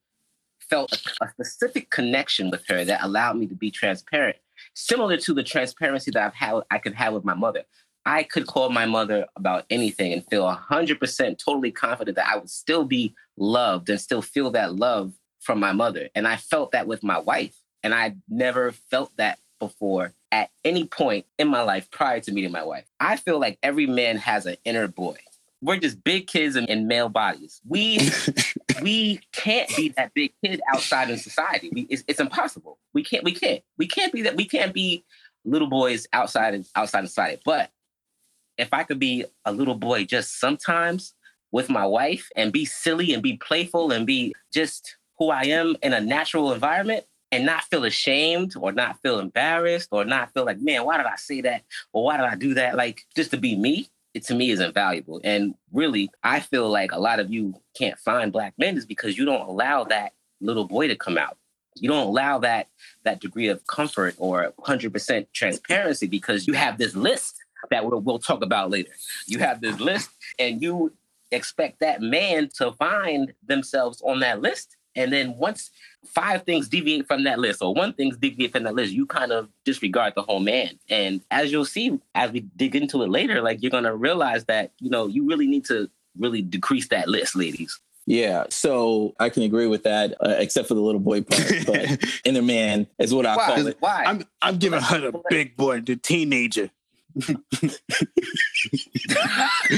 felt 0.69 0.91
a, 0.93 1.25
a 1.25 1.29
specific 1.29 1.89
connection 1.89 2.49
with 2.49 2.65
her 2.67 2.83
that 2.83 3.03
allowed 3.03 3.37
me 3.37 3.47
to 3.47 3.55
be 3.55 3.71
transparent, 3.71 4.37
similar 4.73 5.17
to 5.17 5.33
the 5.33 5.43
transparency 5.43 6.11
that 6.11 6.23
I've 6.23 6.33
had 6.33 6.61
I 6.69 6.77
could 6.77 6.93
have 6.95 7.13
with 7.13 7.23
my 7.23 7.35
mother. 7.35 7.63
I 8.05 8.23
could 8.23 8.47
call 8.47 8.69
my 8.69 8.85
mother 8.85 9.27
about 9.35 9.65
anything 9.69 10.13
and 10.13 10.25
feel 10.27 10.43
100% 10.43 11.37
totally 11.37 11.71
confident 11.71 12.15
that 12.15 12.27
I 12.27 12.37
would 12.37 12.49
still 12.49 12.83
be 12.83 13.13
loved 13.37 13.89
and 13.89 14.01
still 14.01 14.21
feel 14.21 14.51
that 14.51 14.75
love 14.75 15.13
from 15.39 15.59
my 15.59 15.71
mother. 15.71 16.09
And 16.15 16.27
I 16.27 16.37
felt 16.37 16.71
that 16.71 16.87
with 16.87 17.03
my 17.03 17.19
wife. 17.19 17.55
And 17.83 17.93
I 17.93 18.15
never 18.29 18.71
felt 18.71 19.11
that 19.17 19.39
before 19.59 20.13
at 20.31 20.49
any 20.63 20.85
point 20.85 21.25
in 21.37 21.47
my 21.47 21.61
life 21.61 21.89
prior 21.91 22.19
to 22.21 22.31
meeting 22.31 22.51
my 22.51 22.63
wife. 22.63 22.85
I 22.99 23.17
feel 23.17 23.39
like 23.39 23.57
every 23.61 23.85
man 23.85 24.17
has 24.17 24.45
an 24.45 24.57
inner 24.65 24.87
boy. 24.87 25.17
We're 25.61 25.77
just 25.77 26.03
big 26.03 26.25
kids 26.25 26.55
in, 26.55 26.65
in 26.65 26.87
male 26.87 27.09
bodies. 27.09 27.61
We 27.67 27.99
we 28.81 29.21
can't 29.31 29.69
be 29.75 29.89
that 29.89 30.13
big 30.15 30.33
kid 30.43 30.59
outside 30.73 31.11
in 31.11 31.17
society. 31.17 31.69
We, 31.71 31.81
it's, 31.83 32.03
it's 32.07 32.19
impossible. 32.19 32.79
We 32.93 33.03
can't. 33.03 33.23
We 33.23 33.33
can't. 33.33 33.61
We 33.77 33.85
can't 33.85 34.11
be 34.11 34.23
that. 34.23 34.35
We 34.35 34.45
can't 34.45 34.73
be 34.73 35.03
little 35.45 35.69
boys 35.69 36.07
outside 36.13 36.55
of 36.55 36.67
outside 36.75 37.03
of 37.03 37.09
society. 37.09 37.41
But 37.45 37.69
if 38.61 38.73
I 38.73 38.83
could 38.83 38.99
be 38.99 39.25
a 39.45 39.51
little 39.51 39.75
boy 39.75 40.05
just 40.05 40.39
sometimes 40.39 41.13
with 41.51 41.69
my 41.69 41.85
wife 41.85 42.29
and 42.35 42.53
be 42.53 42.63
silly 42.63 43.13
and 43.13 43.21
be 43.21 43.37
playful 43.37 43.91
and 43.91 44.05
be 44.05 44.33
just 44.53 44.95
who 45.17 45.29
I 45.29 45.43
am 45.43 45.75
in 45.83 45.93
a 45.93 45.99
natural 45.99 46.53
environment 46.53 47.03
and 47.31 47.45
not 47.45 47.63
feel 47.63 47.85
ashamed 47.85 48.53
or 48.55 48.71
not 48.71 49.01
feel 49.01 49.19
embarrassed 49.19 49.89
or 49.91 50.05
not 50.05 50.33
feel 50.33 50.45
like, 50.45 50.61
man, 50.61 50.85
why 50.85 50.97
did 50.97 51.05
I 51.05 51.15
say 51.15 51.41
that 51.41 51.63
or 51.91 52.03
why 52.03 52.17
did 52.17 52.25
I 52.25 52.35
do 52.35 52.53
that? 52.53 52.75
Like 52.75 53.01
just 53.15 53.31
to 53.31 53.37
be 53.37 53.55
me, 53.55 53.89
it 54.13 54.23
to 54.25 54.35
me 54.35 54.51
is 54.51 54.59
invaluable. 54.59 55.19
And 55.23 55.55
really, 55.71 56.11
I 56.23 56.39
feel 56.39 56.69
like 56.69 56.91
a 56.91 56.99
lot 56.99 57.19
of 57.19 57.31
you 57.31 57.55
can't 57.75 57.97
find 57.97 58.31
black 58.31 58.53
men 58.57 58.77
is 58.77 58.85
because 58.85 59.17
you 59.17 59.25
don't 59.25 59.47
allow 59.47 59.85
that 59.85 60.13
little 60.39 60.67
boy 60.67 60.87
to 60.87 60.95
come 60.95 61.17
out. 61.17 61.37
You 61.75 61.89
don't 61.89 62.07
allow 62.07 62.37
that 62.39 62.67
that 63.05 63.21
degree 63.21 63.47
of 63.47 63.65
comfort 63.65 64.15
or 64.17 64.53
100% 64.59 65.27
transparency 65.33 66.07
because 66.07 66.45
you 66.45 66.53
have 66.53 66.77
this 66.77 66.95
list 66.95 67.37
that 67.69 67.85
we'll, 67.85 67.99
we'll 68.01 68.19
talk 68.19 68.41
about 68.43 68.69
later. 68.69 68.91
You 69.27 69.39
have 69.39 69.61
this 69.61 69.79
list 69.79 70.09
and 70.39 70.61
you 70.61 70.93
expect 71.31 71.79
that 71.79 72.01
man 72.01 72.49
to 72.55 72.71
find 72.73 73.33
themselves 73.47 74.01
on 74.01 74.19
that 74.19 74.41
list 74.41 74.75
And 74.95 75.11
then 75.13 75.37
once 75.37 75.71
five 76.05 76.43
things 76.43 76.67
deviate 76.67 77.07
from 77.07 77.23
that 77.23 77.39
list, 77.39 77.61
or 77.61 77.73
one 77.73 77.93
thing's 77.93 78.17
deviate 78.17 78.51
from 78.51 78.63
that 78.63 78.75
list, 78.75 78.91
you 78.91 79.05
kind 79.05 79.31
of 79.31 79.49
disregard 79.63 80.13
the 80.15 80.21
whole 80.21 80.39
man. 80.39 80.79
And 80.89 81.21
as 81.31 81.51
you'll 81.51 81.65
see, 81.65 81.99
as 82.15 82.31
we 82.31 82.41
dig 82.41 82.75
into 82.75 83.01
it 83.03 83.09
later, 83.09 83.41
like 83.41 83.61
you're 83.61 83.71
gonna 83.71 83.95
realize 83.95 84.45
that, 84.45 84.71
you 84.79 84.89
know, 84.89 85.07
you 85.07 85.25
really 85.27 85.47
need 85.47 85.65
to 85.65 85.89
really 86.17 86.41
decrease 86.41 86.89
that 86.89 87.07
list, 87.07 87.35
ladies. 87.35 87.79
Yeah, 88.07 88.45
so 88.49 89.13
I 89.19 89.29
can 89.29 89.43
agree 89.43 89.67
with 89.67 89.83
that, 89.83 90.15
uh, 90.25 90.35
except 90.39 90.67
for 90.67 90.73
the 90.73 90.81
little 90.81 90.99
boy 90.99 91.21
part. 91.21 91.43
But 91.65 92.03
inner 92.25 92.41
man 92.41 92.87
is 92.99 93.13
what 93.13 93.25
I 93.25 93.37
Why? 93.37 93.45
call 93.45 93.67
it. 93.67 93.77
Why? 93.79 94.03
I'm 94.05 94.23
I'm 94.41 94.57
giving 94.57 94.81
her 94.81 94.99
the 94.99 95.21
big 95.29 95.55
boy, 95.55 95.81
the 95.81 95.95
teenager. 95.95 96.69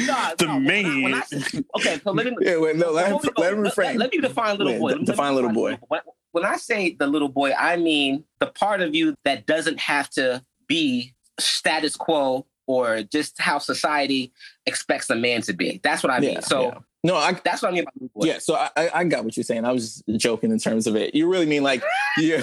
Nah, 0.05 0.33
The 0.37 0.45
nah, 0.47 0.57
when 0.59 0.85
I- 0.85 1.01
when 1.03 1.13
I 1.13 1.23
man. 1.53 1.65
okay, 1.77 1.99
so 2.03 2.11
let 2.11 2.25
me 2.27 2.35
Yeah, 2.41 2.57
wait, 2.59 2.75
no, 2.75 2.91
let 2.91 3.07
him, 3.07 3.17
Before 3.17 3.21
we 3.23 3.29
go, 3.31 3.41
let 3.41 3.53
him 3.53 3.59
refrain. 3.61 3.97
Let, 3.97 4.11
me 4.11 4.19
define 4.19 4.57
little 4.57 4.79
boy. 4.79 4.91
de- 4.93 4.99
me 4.99 5.05
define 5.05 5.35
little 5.35 5.51
boy. 5.51 5.77
When, 5.87 6.01
when 6.31 6.45
I 6.45 6.57
say 6.57 6.95
the 6.97 7.07
little 7.07 7.29
boy, 7.29 7.53
I 7.53 7.77
mean 7.77 8.23
the 8.39 8.47
part 8.47 8.81
of 8.81 8.95
you 8.95 9.15
that 9.25 9.45
doesn't 9.45 9.79
have 9.79 10.09
to 10.11 10.43
be 10.67 11.13
status 11.39 11.95
quo 11.95 12.45
or 12.67 13.03
just 13.03 13.39
how 13.41 13.57
society 13.59 14.31
expects 14.65 15.09
a 15.09 15.15
man 15.15 15.41
to 15.43 15.53
be. 15.53 15.79
That's 15.83 16.01
what 16.03 16.11
I 16.11 16.19
mean. 16.19 16.33
Yeah, 16.33 16.39
so 16.41 16.61
yeah. 16.63 16.77
No, 17.03 17.15
I 17.15 17.33
that's 17.33 17.61
what 17.61 17.71
I 17.71 17.75
mean 17.75 17.83
by 17.83 17.91
little 17.95 18.11
boy. 18.15 18.27
yeah. 18.27 18.39
So 18.39 18.55
I, 18.55 18.69
I 18.77 18.89
I 18.93 19.03
got 19.03 19.25
what 19.25 19.35
you're 19.35 19.43
saying. 19.43 19.65
I 19.65 19.71
was 19.71 20.01
just 20.07 20.19
joking 20.19 20.51
in 20.51 20.59
terms 20.59 20.87
of 20.87 20.95
it. 20.95 21.13
You 21.13 21.29
really 21.29 21.45
mean 21.45 21.63
like 21.63 21.83
you 22.17 22.41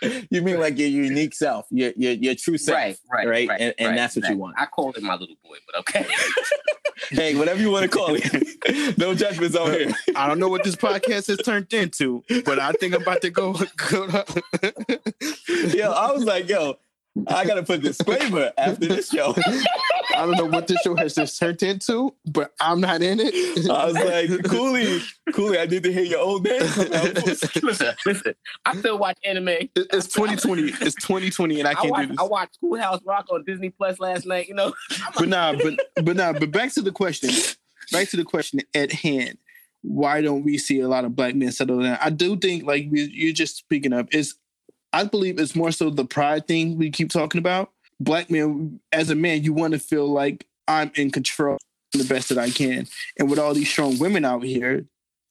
you 0.30 0.42
mean 0.42 0.60
like 0.60 0.78
your 0.78 0.88
unique 0.88 1.34
self, 1.34 1.66
your 1.70 1.92
your, 1.96 2.12
your 2.12 2.34
true 2.36 2.56
self, 2.58 2.76
Right, 2.76 2.98
right, 3.12 3.26
right? 3.28 3.48
right, 3.48 3.60
and 3.60 3.74
and 3.78 3.88
right, 3.88 3.96
that's 3.96 4.14
what 4.16 4.28
you 4.28 4.36
want. 4.36 4.54
I 4.58 4.66
call 4.66 4.92
it 4.92 5.02
my 5.02 5.14
little 5.14 5.36
boy, 5.42 5.56
but 5.66 5.80
okay. 5.80 6.06
hey, 7.10 7.34
whatever 7.36 7.60
you 7.60 7.70
want 7.70 7.82
to 7.82 7.88
call 7.88 8.16
it. 8.18 8.96
no 8.98 9.14
judgments 9.14 9.56
on 9.56 9.70
here. 9.70 9.92
I 10.14 10.26
don't 10.26 10.38
know 10.38 10.48
what 10.48 10.64
this 10.64 10.76
podcast 10.76 11.26
has 11.26 11.38
turned 11.38 11.72
into, 11.72 12.24
but 12.44 12.58
I 12.58 12.72
think 12.72 12.94
I'm 12.94 13.02
about 13.02 13.20
to 13.22 13.30
go. 13.30 13.52
go 13.90 14.06
Yo, 15.74 15.90
I 15.92 16.12
was 16.12 16.24
like, 16.24 16.48
yo, 16.48 16.78
I 17.26 17.44
gotta 17.44 17.62
put 17.62 17.82
disclaimer 17.82 18.52
after 18.56 18.86
this 18.86 19.10
show. 19.10 19.34
I 20.16 20.26
don't 20.26 20.36
know 20.36 20.46
what 20.46 20.66
this 20.66 20.80
show 20.82 20.94
has 20.96 21.14
just 21.14 21.38
turned 21.38 21.62
into, 21.62 22.14
but 22.26 22.52
I'm 22.60 22.80
not 22.80 23.02
in 23.02 23.18
it. 23.20 23.68
I 23.70 23.86
was 23.86 23.94
like, 23.94 24.44
Cooley, 24.50 25.00
Cooley, 25.32 25.58
I 25.58 25.66
need 25.66 25.82
to 25.84 25.92
hear 25.92 26.02
your 26.04 26.20
old 26.20 26.44
name. 26.44 26.60
listen, 27.62 27.94
listen. 28.04 28.34
I 28.64 28.76
still 28.76 28.98
watch 28.98 29.18
anime. 29.24 29.48
It- 29.48 29.70
It's 29.74 30.08
2020. 30.08 30.62
It's 30.80 30.94
2020, 30.96 31.60
and 31.60 31.68
I 31.68 31.72
I, 31.72 31.74
can't 31.74 31.90
watched, 31.90 32.02
do 32.08 32.08
this. 32.12 32.18
I 32.18 32.22
watched 32.24 32.54
Schoolhouse 32.56 33.00
Rock 33.04 33.26
on 33.30 33.44
Disney 33.44 33.70
Plus 33.70 34.00
last 34.00 34.26
night. 34.26 34.48
You 34.48 34.54
know, 34.54 34.72
But 35.18 35.28
nah, 35.28 35.52
but 35.54 35.74
but 36.04 36.16
nah, 36.16 36.32
but 36.32 36.50
back 36.50 36.72
to 36.74 36.82
the 36.82 36.92
question. 36.92 37.30
Back 37.92 38.08
to 38.10 38.16
the 38.16 38.24
question 38.24 38.60
at 38.74 38.92
hand. 38.92 39.38
Why 39.82 40.20
don't 40.20 40.42
we 40.42 40.58
see 40.58 40.80
a 40.80 40.88
lot 40.88 41.04
of 41.04 41.14
black 41.14 41.36
men 41.36 41.52
settle 41.52 41.80
down? 41.80 41.98
I 42.00 42.10
do 42.10 42.36
think, 42.36 42.64
like 42.64 42.88
we, 42.90 43.02
you're 43.12 43.32
just 43.32 43.56
speaking 43.56 43.92
of, 43.92 44.08
is 44.12 44.34
I 44.92 45.04
believe 45.04 45.38
it's 45.38 45.54
more 45.54 45.70
so 45.70 45.90
the 45.90 46.04
pride 46.04 46.48
thing 46.48 46.76
we 46.78 46.90
keep 46.90 47.10
talking 47.10 47.38
about. 47.38 47.70
Black 48.00 48.30
men, 48.30 48.80
as 48.92 49.10
a 49.10 49.14
man, 49.14 49.42
you 49.42 49.52
want 49.52 49.72
to 49.72 49.78
feel 49.78 50.06
like 50.06 50.46
I'm 50.68 50.90
in 50.94 51.10
control, 51.10 51.58
the 51.92 52.04
best 52.04 52.28
that 52.28 52.38
I 52.38 52.50
can. 52.50 52.86
And 53.18 53.30
with 53.30 53.38
all 53.38 53.54
these 53.54 53.70
strong 53.70 53.98
women 53.98 54.24
out 54.24 54.42
here, 54.42 54.84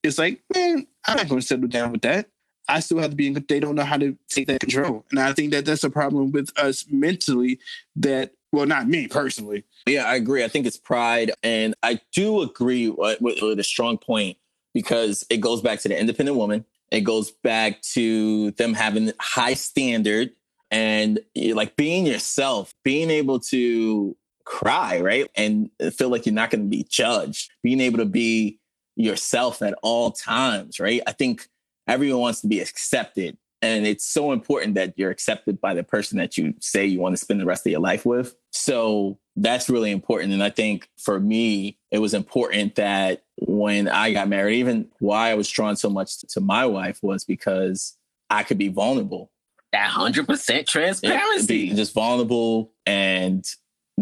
it's 0.04 0.18
like, 0.18 0.42
man, 0.54 0.88
I'm 1.08 1.18
not 1.18 1.30
going 1.30 1.42
to 1.42 1.48
settle 1.48 1.68
down 1.68 1.92
with 1.92 2.02
that. 2.04 2.28
I 2.68 2.80
still 2.80 3.00
have 3.00 3.12
to 3.12 3.16
be 3.16 3.28
in. 3.28 3.46
They 3.48 3.60
don't 3.60 3.76
know 3.76 3.84
how 3.84 3.98
to 3.98 4.18
take 4.30 4.48
that 4.48 4.60
control, 4.60 5.06
and 5.12 5.20
I 5.20 5.34
think 5.34 5.52
that 5.52 5.66
that's 5.66 5.84
a 5.84 5.90
problem 5.90 6.32
with 6.32 6.52
us 6.58 6.86
mentally. 6.90 7.60
That 7.96 8.34
well, 8.52 8.66
not 8.66 8.88
me 8.88 9.08
personally. 9.08 9.66
Yeah, 9.86 10.06
I 10.06 10.16
agree. 10.16 10.44
I 10.44 10.48
think 10.48 10.66
it's 10.66 10.78
pride, 10.78 11.32
and 11.44 11.76
I 11.84 12.00
do 12.14 12.42
agree 12.42 12.90
with, 12.90 13.22
with, 13.22 13.42
with 13.42 13.60
a 13.60 13.64
strong 13.64 13.98
point 13.98 14.38
because 14.74 15.26
it 15.30 15.38
goes 15.38 15.62
back 15.62 15.80
to 15.82 15.90
the 15.90 16.00
independent 16.00 16.38
woman. 16.38 16.66
It 16.92 17.02
goes 17.02 17.32
back 17.32 17.82
to 17.94 18.52
them 18.52 18.74
having 18.74 19.12
high 19.20 19.56
standard 19.56 20.32
and 20.76 21.20
eh, 21.38 21.54
like 21.56 21.78
being 21.78 22.06
yourself, 22.06 22.76
being 22.84 23.10
able 23.10 23.40
to 23.40 24.16
cry, 24.44 25.00
right, 25.00 25.26
and 25.34 25.70
feel 25.94 26.10
like 26.10 26.26
you're 26.26 26.36
not 26.36 26.50
going 26.52 26.66
to 26.66 26.70
be 26.70 26.86
judged. 26.90 27.50
Being 27.64 27.80
able 27.80 28.00
to 28.00 28.06
be 28.06 28.60
yourself 28.98 29.62
at 29.62 29.74
all 29.82 30.12
times, 30.12 30.80
right? 30.80 31.02
I 31.08 31.14
think 31.14 31.48
everyone 31.88 32.20
wants 32.20 32.42
to 32.42 32.48
be 32.48 32.60
accepted. 32.60 33.38
And 33.62 33.88
it's 33.88 34.06
so 34.06 34.34
important 34.34 34.76
that 34.76 34.94
you're 34.98 35.12
accepted 35.12 35.62
by 35.62 35.74
the 35.74 35.84
person 35.84 36.18
that 36.18 36.38
you 36.38 36.54
say 36.60 36.86
you 36.86 37.00
want 37.00 37.14
to 37.14 37.24
spend 37.24 37.40
the 37.40 37.46
rest 37.46 37.66
of 37.66 37.72
your 37.72 37.80
life 37.80 38.06
with. 38.06 38.36
So 38.52 39.18
that's 39.38 39.70
really 39.70 39.92
important. 39.92 40.34
And 40.34 40.44
I 40.44 40.50
think 40.50 40.90
for 40.98 41.22
me, 41.22 41.80
it 41.90 42.00
was 42.00 42.14
important 42.14 42.76
that 42.76 43.24
when 43.38 43.88
I 43.88 44.12
got 44.12 44.28
married, 44.28 44.58
even 44.58 44.90
why 45.00 45.32
I 45.32 45.36
was 45.36 45.50
drawn 45.50 45.78
so 45.78 45.90
much 45.90 46.20
to 46.20 46.42
my 46.42 46.66
wife 46.66 47.00
was 47.02 47.24
because 47.24 47.98
I 48.30 48.44
could 48.44 48.58
be 48.58 48.68
vulnerable. 48.68 49.32
That 49.76 49.90
hundred 49.90 50.28
percent 50.28 50.68
transparency. 50.68 51.70
just 51.76 51.94
vulnerable 51.94 52.72
and 52.86 53.46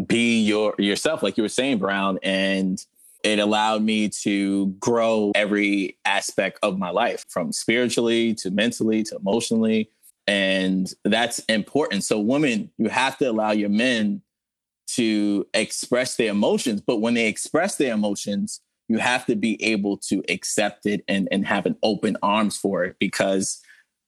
be 0.07 0.41
your 0.41 0.75
yourself, 0.77 1.23
like 1.23 1.35
you 1.35 1.43
were 1.43 1.49
saying, 1.49 1.79
Brown. 1.79 2.19
And 2.21 2.83
it 3.23 3.39
allowed 3.39 3.81
me 3.81 4.09
to 4.09 4.67
grow 4.79 5.31
every 5.33 5.97
aspect 6.05 6.59
of 6.61 6.77
my 6.77 6.89
life 6.89 7.25
from 7.27 7.51
spiritually 7.51 8.35
to 8.35 8.51
mentally 8.51 9.01
to 9.03 9.15
emotionally. 9.15 9.89
And 10.27 10.93
that's 11.03 11.39
important. 11.39 12.03
So, 12.03 12.19
women, 12.19 12.69
you 12.77 12.89
have 12.89 13.17
to 13.17 13.29
allow 13.29 13.51
your 13.51 13.69
men 13.69 14.21
to 14.89 15.47
express 15.53 16.15
their 16.17 16.31
emotions. 16.31 16.81
But 16.81 16.97
when 16.97 17.15
they 17.15 17.27
express 17.27 17.77
their 17.77 17.93
emotions, 17.93 18.61
you 18.89 18.99
have 18.99 19.25
to 19.25 19.35
be 19.35 19.61
able 19.63 19.97
to 19.97 20.23
accept 20.29 20.85
it 20.85 21.03
and, 21.07 21.27
and 21.31 21.47
have 21.47 21.65
an 21.65 21.77
open 21.81 22.15
arms 22.21 22.57
for 22.57 22.83
it. 22.83 22.97
Because 22.99 23.61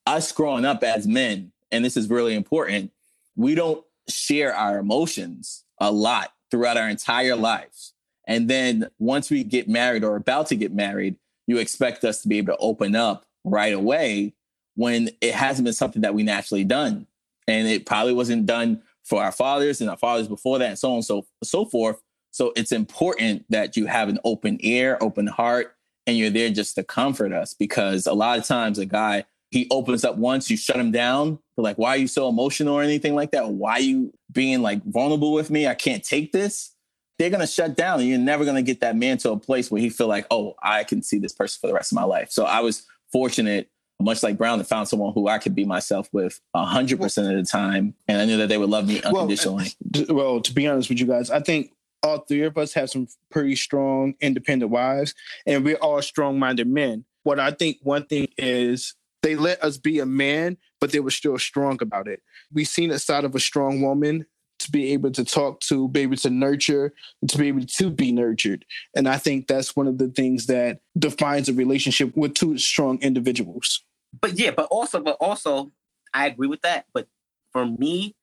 us 0.06 0.32
growing 0.32 0.66
up 0.66 0.84
as 0.84 1.08
men, 1.08 1.52
and 1.76 1.84
this 1.84 1.98
is 1.98 2.10
really 2.10 2.36
important, 2.36 2.92
we 3.36 3.54
don't 3.54 3.84
share 4.08 4.56
our 4.56 4.78
emotions 4.78 5.64
a 5.80 5.92
lot 5.92 6.32
throughout 6.50 6.78
our 6.78 6.90
entire 6.90 7.36
lives. 7.36 7.94
And 8.28 8.50
then 8.50 8.88
once 8.98 9.30
we 9.30 9.44
get 9.44 9.68
married 9.68 10.04
or 10.04 10.16
about 10.16 10.48
to 10.48 10.56
get 10.56 10.74
married, 10.74 11.18
you 11.48 11.58
expect 11.58 12.04
us 12.04 12.22
to 12.22 12.28
be 12.28 12.38
able 12.38 12.54
to 12.54 12.60
open 12.60 12.96
up 12.96 13.26
right 13.44 13.74
away 13.74 14.34
when 14.76 15.10
it 15.22 15.34
hasn't 15.34 15.66
been 15.66 15.74
something 15.74 16.02
that 16.02 16.16
we 16.16 16.24
naturally 16.24 16.64
done. 16.64 17.08
And 17.48 17.68
it 17.68 17.86
probably 17.86 18.14
wasn't 18.14 18.46
done 18.46 18.82
for 19.04 19.22
our 19.22 19.32
fathers 19.32 19.82
and 19.82 19.90
our 19.90 19.98
fathers 19.98 20.28
before 20.28 20.58
that, 20.60 20.70
and 20.70 20.80
so 20.80 20.90
on 20.90 20.96
and 20.96 21.06
so, 21.06 21.26
so 21.44 21.66
forth. 21.66 22.02
So 22.32 22.52
it's 22.56 22.72
important 22.72 23.46
that 23.50 23.78
you 23.78 23.86
have 23.86 24.10
an 24.10 24.20
open 24.24 24.58
ear, 24.62 24.98
open 25.00 25.28
heart, 25.28 25.76
and 26.08 26.18
you're 26.18 26.32
there 26.32 26.50
just 26.50 26.76
to 26.76 26.84
comfort 26.84 27.32
us 27.32 27.54
because 27.54 28.08
a 28.08 28.14
lot 28.14 28.40
of 28.40 28.46
times 28.46 28.80
a 28.80 28.86
guy, 28.86 29.26
he 29.52 29.68
opens 29.72 30.04
up 30.04 30.18
once, 30.18 30.50
you 30.50 30.58
shut 30.58 30.78
him 30.78 30.92
down. 30.92 31.40
Like, 31.64 31.78
why 31.78 31.90
are 31.92 31.98
you 31.98 32.08
so 32.08 32.28
emotional 32.28 32.76
or 32.76 32.84
anything 32.84 33.16
like 33.16 33.32
that? 33.32 33.50
Why 33.50 33.74
are 33.74 33.82
you 33.82 34.14
being 34.32 34.62
like 34.62 34.84
vulnerable 34.84 35.34
with 35.34 35.50
me? 35.50 35.68
I 35.68 35.76
can't 35.76 36.04
take 36.04 36.32
this. 36.32 36.74
They're 37.18 37.30
gonna 37.30 37.48
shut 37.48 37.78
down, 37.78 38.02
and 38.02 38.10
you're 38.10 38.20
never 38.20 38.44
gonna 38.44 38.62
get 38.62 38.82
that 38.82 38.96
man 38.98 39.18
to 39.20 39.32
a 39.32 39.38
place 39.38 39.72
where 39.72 39.82
he 39.82 39.90
feel 39.90 40.08
like, 40.08 40.28
oh, 40.32 40.56
I 40.62 40.84
can 40.84 41.02
see 41.02 41.18
this 41.18 41.32
person 41.32 41.60
for 41.62 41.68
the 41.68 41.74
rest 41.74 41.92
of 41.92 41.96
my 41.96 42.04
life. 42.04 42.30
So 42.30 42.44
I 42.44 42.60
was 42.60 42.86
fortunate, 43.12 43.70
much 44.02 44.22
like 44.22 44.38
Brown, 44.38 44.58
to 44.58 44.66
found 44.66 44.90
someone 44.90 45.14
who 45.14 45.30
I 45.30 45.38
could 45.38 45.56
be 45.56 45.64
myself 45.64 46.10
with 46.12 46.42
hundred 46.54 47.00
percent 47.00 47.30
of 47.30 47.38
the 47.38 47.50
time, 47.50 47.96
and 48.10 48.20
I 48.20 48.26
knew 48.26 48.36
that 48.38 48.50
they 48.50 48.58
would 48.58 48.70
love 48.70 48.88
me 48.88 49.02
uh, 49.02 49.10
unconditionally. 49.10 49.68
D- 49.90 50.08
well, 50.10 50.42
to 50.42 50.54
be 50.54 50.68
honest 50.68 50.90
with 50.90 51.00
you 51.00 51.06
guys, 51.06 51.32
I 51.32 51.40
think 51.40 51.72
all 52.04 52.20
three 52.20 52.44
of 52.44 52.58
us 52.58 52.74
have 52.74 52.90
some 52.90 53.08
pretty 53.32 53.56
strong, 53.56 54.16
independent 54.20 54.70
wives, 54.70 55.16
and 55.46 55.64
we're 55.64 55.78
all 55.78 56.02
strong-minded 56.02 56.68
men. 56.68 57.06
What 57.24 57.40
I 57.40 57.52
think 57.52 57.78
one 57.82 58.06
thing 58.06 58.28
is 58.38 58.94
they 59.24 59.36
let 59.36 59.64
us 59.64 59.78
be 59.78 60.00
a 60.00 60.06
man, 60.06 60.58
but 60.86 60.92
they 60.92 61.00
were 61.00 61.10
still 61.10 61.40
strong 61.40 61.80
about 61.82 62.08
it. 62.08 62.22
We've 62.54 62.68
seen 62.68 62.92
a 62.92 63.00
side 63.00 63.24
of 63.24 63.34
a 63.34 63.40
strong 63.40 63.82
woman 63.82 64.28
to 64.60 64.72
be 64.72 64.94
able 64.94 65.10
to 65.14 65.26
talk 65.26 65.60
to, 65.62 65.90
be 65.90 66.02
able 66.02 66.18
to 66.18 66.30
nurture, 66.30 66.94
to 67.28 67.38
be 67.40 67.48
able 67.48 67.66
to 67.66 67.90
be 67.90 68.12
nurtured. 68.12 68.66
And 68.96 69.10
I 69.10 69.18
think 69.18 69.48
that's 69.48 69.76
one 69.76 69.88
of 69.88 69.98
the 69.98 70.10
things 70.10 70.46
that 70.46 70.82
defines 70.96 71.50
a 71.50 71.54
relationship 71.54 72.16
with 72.16 72.36
two 72.36 72.60
strong 72.60 73.02
individuals. 73.02 73.84
but 74.22 74.38
yeah, 74.38 74.52
but 74.52 74.68
also, 74.68 75.00
but 75.00 75.18
also, 75.20 75.72
I 76.14 76.28
agree 76.28 76.48
with 76.48 76.62
that. 76.62 76.86
But 76.94 77.08
for 77.52 77.66
me, 77.66 78.16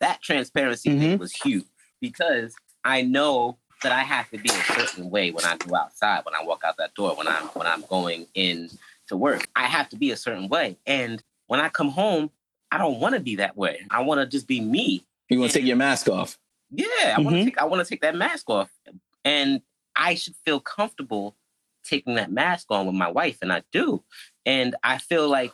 that 0.00 0.20
transparency 0.20 0.90
thing 0.90 1.10
mm-hmm. 1.10 1.20
was 1.20 1.32
huge 1.32 1.66
because 2.00 2.56
I 2.84 3.02
know 3.02 3.58
that 3.84 3.92
I 3.92 4.00
have 4.00 4.28
to 4.30 4.38
be 4.38 4.48
a 4.48 4.74
certain 4.74 5.10
way 5.10 5.30
when 5.30 5.44
I 5.44 5.56
go 5.58 5.76
outside, 5.76 6.24
when 6.24 6.34
I 6.34 6.42
walk 6.42 6.62
out 6.66 6.76
that 6.78 6.92
door, 6.94 7.14
when 7.14 7.28
I'm 7.28 7.44
when 7.54 7.68
I'm 7.68 7.82
going 7.82 8.26
in 8.34 8.68
to 9.06 9.16
work. 9.16 9.46
I 9.54 9.66
have 9.66 9.88
to 9.90 9.96
be 9.96 10.10
a 10.10 10.16
certain 10.16 10.48
way. 10.48 10.76
And 10.86 11.22
when 11.50 11.58
I 11.58 11.68
come 11.68 11.88
home, 11.88 12.30
I 12.70 12.78
don't 12.78 13.00
want 13.00 13.16
to 13.16 13.20
be 13.20 13.34
that 13.36 13.56
way. 13.56 13.80
I 13.90 14.02
want 14.02 14.20
to 14.20 14.26
just 14.26 14.46
be 14.46 14.60
me. 14.60 15.04
You 15.28 15.40
want 15.40 15.50
to 15.50 15.58
take 15.58 15.66
your 15.66 15.76
mask 15.76 16.08
off? 16.08 16.38
Yeah, 16.70 16.86
I 16.86 17.14
want 17.16 17.30
to 17.30 17.40
mm-hmm. 17.40 17.44
take 17.46 17.58
I 17.58 17.64
want 17.64 17.84
to 17.84 17.90
take 17.90 18.02
that 18.02 18.14
mask 18.14 18.48
off. 18.48 18.70
And 19.24 19.60
I 19.96 20.14
should 20.14 20.36
feel 20.44 20.60
comfortable 20.60 21.36
taking 21.82 22.14
that 22.14 22.30
mask 22.30 22.66
on 22.70 22.86
with 22.86 22.94
my 22.94 23.10
wife 23.10 23.38
and 23.42 23.52
I 23.52 23.64
do. 23.72 24.04
And 24.46 24.76
I 24.84 24.98
feel 24.98 25.28
like 25.28 25.50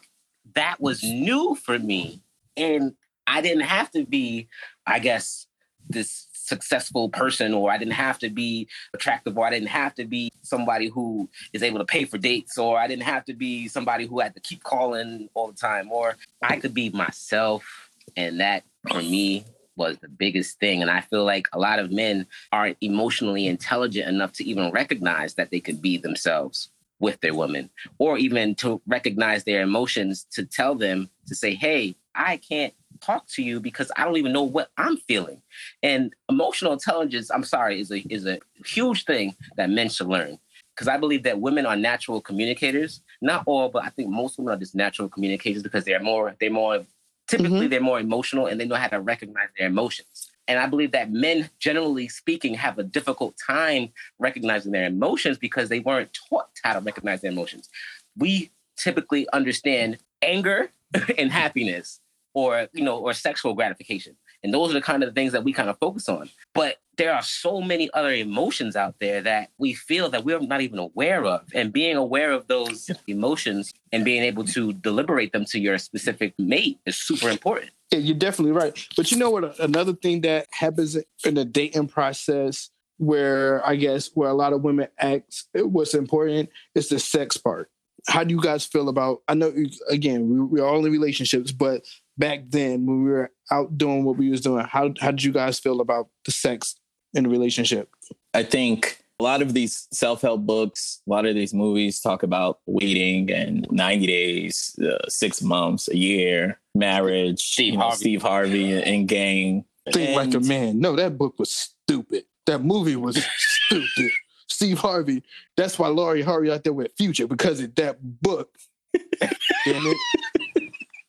that 0.55 0.83
was 0.83 1.03
new 1.03 1.55
for 1.55 1.79
me 1.79 2.21
and 2.59 2.93
I 3.27 3.41
didn't 3.41 3.65
have 3.65 3.91
to 3.93 4.05
be 4.05 4.49
I 4.87 4.99
guess 4.99 5.47
this 5.89 6.27
successful 6.47 7.09
person 7.09 7.53
or 7.53 7.71
I 7.71 7.79
didn't 7.79 7.95
have 7.95 8.19
to 8.21 8.31
be 8.31 8.69
attractive 8.95 9.37
or 9.37 9.47
I 9.47 9.51
didn't 9.51 9.69
have 9.69 9.95
to 9.97 10.05
be 10.05 10.31
somebody 10.43 10.89
who 10.89 11.29
is 11.53 11.63
able 11.63 11.79
to 11.79 11.85
pay 11.85 12.05
for 12.05 12.19
dates 12.19 12.57
or 12.57 12.79
I 12.79 12.87
didn't 12.87 13.03
have 13.03 13.25
to 13.27 13.35
be 13.35 13.69
somebody 13.69 14.07
who 14.07 14.21
had 14.21 14.35
to 14.35 14.41
keep 14.41 14.63
calling 14.63 15.29
all 15.35 15.49
the 15.49 15.59
time 15.59 15.91
or 15.91 16.17
I 16.43 16.59
could 16.59 16.75
be 16.75 16.91
myself. 16.91 17.91
And 18.17 18.41
that 18.41 18.63
for 18.89 18.99
me 18.99 19.45
was 19.77 19.99
the 19.99 20.09
biggest 20.09 20.59
thing. 20.59 20.83
And 20.83 20.91
I 20.91 21.01
feel 21.01 21.25
like 21.25 21.49
a 21.53 21.59
lot 21.59 21.79
of 21.79 21.91
men 21.91 22.27
aren't 22.53 22.79
emotionally 22.81 23.47
intelligent 23.47 24.09
enough 24.09 24.33
to 24.35 24.45
even 24.45 24.71
recognize 24.71 25.35
that 25.35 25.51
they 25.51 25.61
could 25.61 25.83
be 25.83 25.99
themselves 25.99 26.71
with 26.99 27.21
their 27.21 27.35
woman 27.35 27.69
or 27.99 28.17
even 28.17 28.55
to 28.55 28.81
recognize 28.87 29.45
their 29.45 29.63
emotions 29.63 30.27
to 30.33 30.47
tell 30.47 30.75
them 30.75 31.11
to 31.27 31.35
say 31.35 31.55
hey 31.55 31.95
I 32.17 32.39
can't 32.39 32.75
talk 33.01 33.27
to 33.29 33.43
you 33.43 33.61
because 33.61 33.91
I 33.97 34.05
don't 34.05 34.17
even 34.17 34.33
know 34.33 34.43
what 34.43 34.71
I'm 34.77 34.97
feeling. 34.97 35.43
And 35.83 36.15
emotional 36.29 36.73
intelligence, 36.73 37.31
I'm 37.31 37.45
sorry, 37.45 37.81
is 37.81 37.91
a 37.93 37.99
is 38.13 38.27
a 38.27 38.41
huge 38.65 39.05
thing 39.05 39.37
that 39.57 39.71
men 39.71 39.89
should 39.89 40.09
learn. 40.09 40.39
Because 40.75 40.89
I 40.89 40.99
believe 40.99 41.23
that 41.23 41.41
women 41.41 41.65
are 41.65 41.77
natural 41.77 42.21
communicators. 42.21 43.01
Not 43.23 43.45
all, 43.47 43.71
but 43.71 43.85
I 43.85 43.89
think 43.89 44.11
most 44.11 44.39
women 44.39 44.55
are 44.55 44.59
just 44.59 44.75
natural 44.75 45.09
communicators 45.09 45.63
because 45.63 45.85
they're 45.85 46.03
more, 46.03 46.35
they're 46.39 46.51
more 46.51 46.85
typically 47.27 47.61
mm-hmm. 47.61 47.69
they're 47.69 47.81
more 47.81 47.99
emotional 47.99 48.47
and 48.47 48.61
they 48.61 48.67
know 48.67 48.77
how 48.77 48.89
to 48.89 49.01
recognize 49.01 49.49
their 49.59 49.69
emotions. 49.69 50.31
And 50.49 50.61
I 50.61 50.67
believe 50.67 50.93
that 50.93 51.11
men, 51.11 51.51
generally 51.59 52.09
speaking, 52.09 52.55
have 52.55 52.79
a 52.79 52.85
difficult 52.85 53.35
time 53.45 53.93
recognizing 54.19 54.71
their 54.71 54.87
emotions 54.87 55.39
because 55.39 55.69
they 55.69 55.81
weren't 55.81 56.17
taught 56.29 56.49
how 56.63 56.75
to 56.75 56.81
recognize 56.81 57.21
their 57.21 57.33
emotions. 57.33 57.69
We 58.17 58.51
typically 58.77 59.29
understand 59.33 59.99
anger 60.23 60.71
and 61.19 61.33
happiness 61.33 62.01
or 62.37 62.69
you 62.75 62.85
know 62.85 62.99
or 62.99 63.15
sexual 63.15 63.55
gratification. 63.55 64.15
And 64.45 64.53
those 64.53 64.71
are 64.71 64.75
the 64.75 64.83
kind 64.83 65.03
of 65.03 65.15
things 65.15 65.33
that 65.33 65.43
we 65.43 65.55
kind 65.55 65.71
of 65.71 65.79
focus 65.79 66.07
on. 66.09 66.29
But 66.53 66.77
there 66.99 67.15
are 67.15 67.23
so 67.23 67.63
many 67.63 67.91
other 67.95 68.13
emotions 68.13 68.77
out 68.77 68.95
there 69.01 69.23
that 69.23 69.51
we 69.57 69.73
feel 69.73 70.11
that 70.11 70.25
we're 70.25 70.39
not 70.41 70.61
even 70.61 70.79
aware 70.79 71.25
of. 71.25 71.41
And 71.55 71.73
being 71.73 71.97
aware 71.97 72.33
of 72.33 72.47
those 72.47 72.91
emotions 73.07 73.73
and 73.91 74.05
being 74.05 74.23
able 74.23 74.45
to 74.45 74.75
deliberate 74.75 75.33
them 75.33 75.47
to 75.47 75.59
your 75.59 75.79
specific 75.79 76.35
mate 76.39 76.79
is 76.85 76.97
super 76.97 77.31
important. 77.31 77.71
Yeah 77.91 78.01
you're 78.01 78.19
definitely 78.19 78.53
right. 78.53 78.79
But 78.97 79.11
you 79.11 79.17
know 79.17 79.31
what 79.31 79.59
another 79.59 79.95
thing 79.95 80.21
that 80.21 80.47
happens 80.53 80.97
in 81.25 81.35
the 81.35 81.45
dating 81.45 81.89
process 81.89 82.71
where 82.99 83.67
i 83.67 83.77
guess 83.77 84.11
where 84.15 84.31
a 84.31 84.35
lot 84.35 84.55
of 84.55 84.63
women 84.63 84.89
act 84.99 85.45
what's 85.55 85.93
important 85.93 86.49
is 86.75 86.89
the 86.89 86.99
sex 86.99 87.37
part. 87.37 87.71
How 88.09 88.25
do 88.25 88.35
you 88.35 88.41
guys 88.41 88.65
feel 88.65 88.89
about 88.89 89.23
i 89.29 89.35
know 89.35 89.53
again 89.91 90.31
we, 90.31 90.41
we're 90.41 90.67
all 90.67 90.85
in 90.87 90.91
relationships 90.91 91.53
but 91.53 91.83
back 92.19 92.41
then 92.49 92.87
when 92.87 93.05
we 93.05 93.11
were 93.11 93.31
out 93.51 93.77
doing 93.77 94.05
what 94.05 94.17
we 94.17 94.31
was 94.31 94.41
doing 94.41 94.65
how, 94.65 94.93
how 95.01 95.11
did 95.11 95.23
you 95.23 95.33
guys 95.33 95.59
feel 95.59 95.81
about 95.81 96.09
the 96.25 96.31
sex 96.31 96.77
in 97.15 97.25
the 97.25 97.29
relationship 97.29 97.91
i 98.35 98.43
think 98.43 98.99
a 99.19 99.23
lot 99.23 99.41
of 99.41 99.55
these 99.55 99.89
self-help 99.93 100.43
books 100.43 101.01
a 101.07 101.11
lot 101.11 101.27
of 101.27 101.35
these 101.35 101.55
movies 101.55 102.01
talk 102.01 102.23
about 102.23 102.61
waiting 102.67 103.31
and 103.31 103.67
90 103.71 104.07
days 104.07 104.79
uh, 104.81 105.09
six 105.09 105.43
months 105.43 105.89
a 105.89 105.97
year 105.97 106.61
marriage 106.75 107.41
steve, 107.41 107.73
you 107.73 107.79
know, 107.79 107.85
harvey. 107.85 107.97
steve 107.97 108.23
harvey 108.23 108.73
and 108.73 109.09
gang 109.09 109.65
think 109.93 110.09
and, 110.11 110.17
like 110.17 110.35
a 110.35 110.41
man 110.47 110.81
no 110.81 110.97
that 110.97 111.17
book 111.17 111.39
was 111.39 111.51
stupid 111.51 112.25
that 112.47 112.63
movie 112.63 112.97
was 112.97 113.25
stupid 113.39 114.11
Steve 114.49 114.79
Harvey. 114.79 115.23
That's 115.57 115.79
why 115.79 115.89
Lori 115.89 116.23
Harvey 116.23 116.51
out 116.51 116.65
there 116.65 116.73
with 116.73 116.93
Future 116.97 117.27
because 117.27 117.61
of 117.61 117.75
that 117.75 117.99
book. 118.23 118.49
Damn 119.21 119.33
it. 119.67 119.97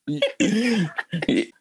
His 0.07 0.89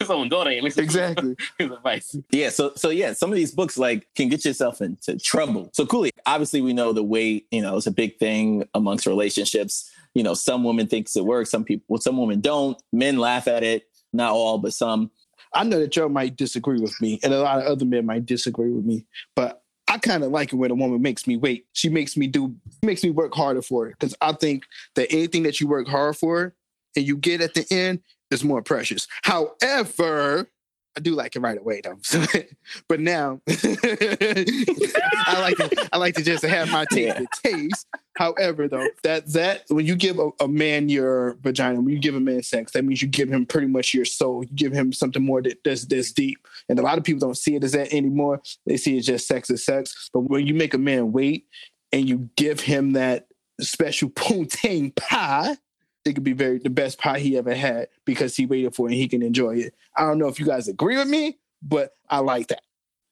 own 0.08 0.28
daughter 0.28 0.50
ain't 0.50 0.78
exactly 0.78 1.36
his 1.58 1.70
advice. 1.70 2.16
Yeah, 2.30 2.50
so 2.50 2.72
so 2.76 2.90
yeah, 2.90 3.12
some 3.12 3.30
of 3.30 3.36
these 3.36 3.52
books 3.52 3.76
like 3.76 4.06
can 4.14 4.28
get 4.28 4.44
yourself 4.44 4.80
into 4.80 5.18
trouble. 5.18 5.70
So 5.72 5.84
Cooley, 5.84 6.12
obviously 6.26 6.60
we 6.60 6.72
know 6.72 6.92
the 6.92 7.02
weight, 7.02 7.46
you 7.50 7.62
know, 7.62 7.76
is 7.76 7.86
a 7.86 7.90
big 7.92 8.18
thing 8.18 8.66
amongst 8.74 9.06
relationships. 9.06 9.90
You 10.14 10.22
know, 10.22 10.34
some 10.34 10.64
women 10.64 10.86
thinks 10.86 11.16
it 11.16 11.24
works, 11.24 11.50
some 11.50 11.64
people 11.64 11.84
well, 11.88 12.00
some 12.00 12.16
women 12.16 12.40
don't. 12.40 12.80
Men 12.92 13.18
laugh 13.18 13.48
at 13.48 13.62
it, 13.62 13.88
not 14.12 14.32
all, 14.32 14.58
but 14.58 14.72
some. 14.72 15.10
I 15.52 15.64
know 15.64 15.80
that 15.80 15.92
Joe 15.92 16.08
might 16.08 16.36
disagree 16.36 16.80
with 16.80 17.00
me, 17.00 17.18
and 17.22 17.32
a 17.32 17.40
lot 17.40 17.58
of 17.58 17.64
other 17.64 17.84
men 17.84 18.06
might 18.06 18.26
disagree 18.26 18.70
with 18.70 18.84
me, 18.84 19.06
but 19.34 19.62
I 19.88 19.98
kind 19.98 20.24
of 20.24 20.30
like 20.30 20.52
it 20.52 20.56
when 20.56 20.70
a 20.70 20.74
woman 20.74 21.00
makes 21.00 21.26
me 21.26 21.36
wait. 21.36 21.66
She 21.72 21.88
makes 21.88 22.16
me 22.16 22.26
do, 22.26 22.54
makes 22.82 23.02
me 23.04 23.10
work 23.10 23.34
harder 23.34 23.62
for 23.62 23.86
it. 23.86 23.96
Because 23.98 24.16
I 24.20 24.32
think 24.32 24.64
that 24.96 25.12
anything 25.12 25.44
that 25.44 25.60
you 25.60 25.68
work 25.68 25.86
hard 25.86 26.16
for 26.16 26.54
and 26.96 27.06
you 27.06 27.16
get 27.16 27.40
at 27.40 27.54
the 27.54 27.64
end 27.70 28.00
is 28.30 28.44
more 28.44 28.62
precious. 28.62 29.06
However, 29.22 30.48
I 30.96 31.00
do 31.00 31.14
like 31.14 31.36
it 31.36 31.40
right 31.40 31.58
away 31.58 31.82
though. 31.82 31.98
but 32.88 33.00
now 33.00 33.40
I 33.48 35.40
like 35.40 35.56
to 35.58 35.88
I 35.92 35.98
like 35.98 36.14
to 36.14 36.22
just 36.22 36.42
have 36.44 36.70
my 36.70 36.86
taste 36.90 37.20
yeah. 37.20 37.50
taste. 37.50 37.86
However, 38.16 38.66
though, 38.66 38.88
that 39.02 39.30
that 39.34 39.64
when 39.68 39.84
you 39.84 39.94
give 39.94 40.18
a, 40.18 40.30
a, 40.40 40.48
man 40.48 40.88
your 40.88 41.36
vagina, 41.42 41.80
when 41.80 41.92
you 41.92 41.98
give 41.98 42.14
a 42.14 42.20
man 42.20 42.42
sex, 42.42 42.72
that 42.72 42.82
means 42.82 43.02
you 43.02 43.08
give 43.08 43.28
him 43.28 43.44
pretty 43.44 43.66
much 43.66 43.92
your 43.92 44.06
soul. 44.06 44.42
You 44.42 44.50
give 44.54 44.72
him 44.72 44.92
something 44.92 45.22
more 45.22 45.42
that, 45.42 45.58
that's 45.62 45.84
that's 45.84 46.12
deep. 46.12 46.38
And 46.70 46.78
a 46.78 46.82
lot 46.82 46.96
of 46.96 47.04
people 47.04 47.20
don't 47.20 47.36
see 47.36 47.56
it 47.56 47.64
as 47.64 47.72
that 47.72 47.92
anymore. 47.92 48.40
They 48.64 48.78
see 48.78 48.96
it 48.96 49.02
just 49.02 49.28
sex 49.28 49.50
is 49.50 49.64
sex. 49.64 50.08
But 50.14 50.20
when 50.20 50.46
you 50.46 50.54
make 50.54 50.72
a 50.72 50.78
man 50.78 51.12
wait 51.12 51.46
and 51.92 52.08
you 52.08 52.30
give 52.36 52.60
him 52.60 52.92
that 52.92 53.26
special 53.60 54.08
poutine 54.10 54.96
pie, 54.96 55.58
it 56.06 56.14
could 56.14 56.24
be 56.24 56.32
very 56.32 56.58
the 56.58 56.70
best 56.70 56.98
pie 56.98 57.18
he 57.18 57.36
ever 57.36 57.54
had 57.54 57.88
because 58.04 58.36
he 58.36 58.46
waited 58.46 58.74
for 58.74 58.86
it 58.86 58.92
and 58.92 59.00
he 59.00 59.08
can 59.08 59.22
enjoy 59.22 59.56
it. 59.56 59.74
I 59.96 60.02
don't 60.02 60.18
know 60.18 60.28
if 60.28 60.38
you 60.38 60.46
guys 60.46 60.68
agree 60.68 60.96
with 60.96 61.08
me, 61.08 61.38
but 61.62 61.96
I 62.08 62.18
like 62.18 62.48
that. 62.48 62.62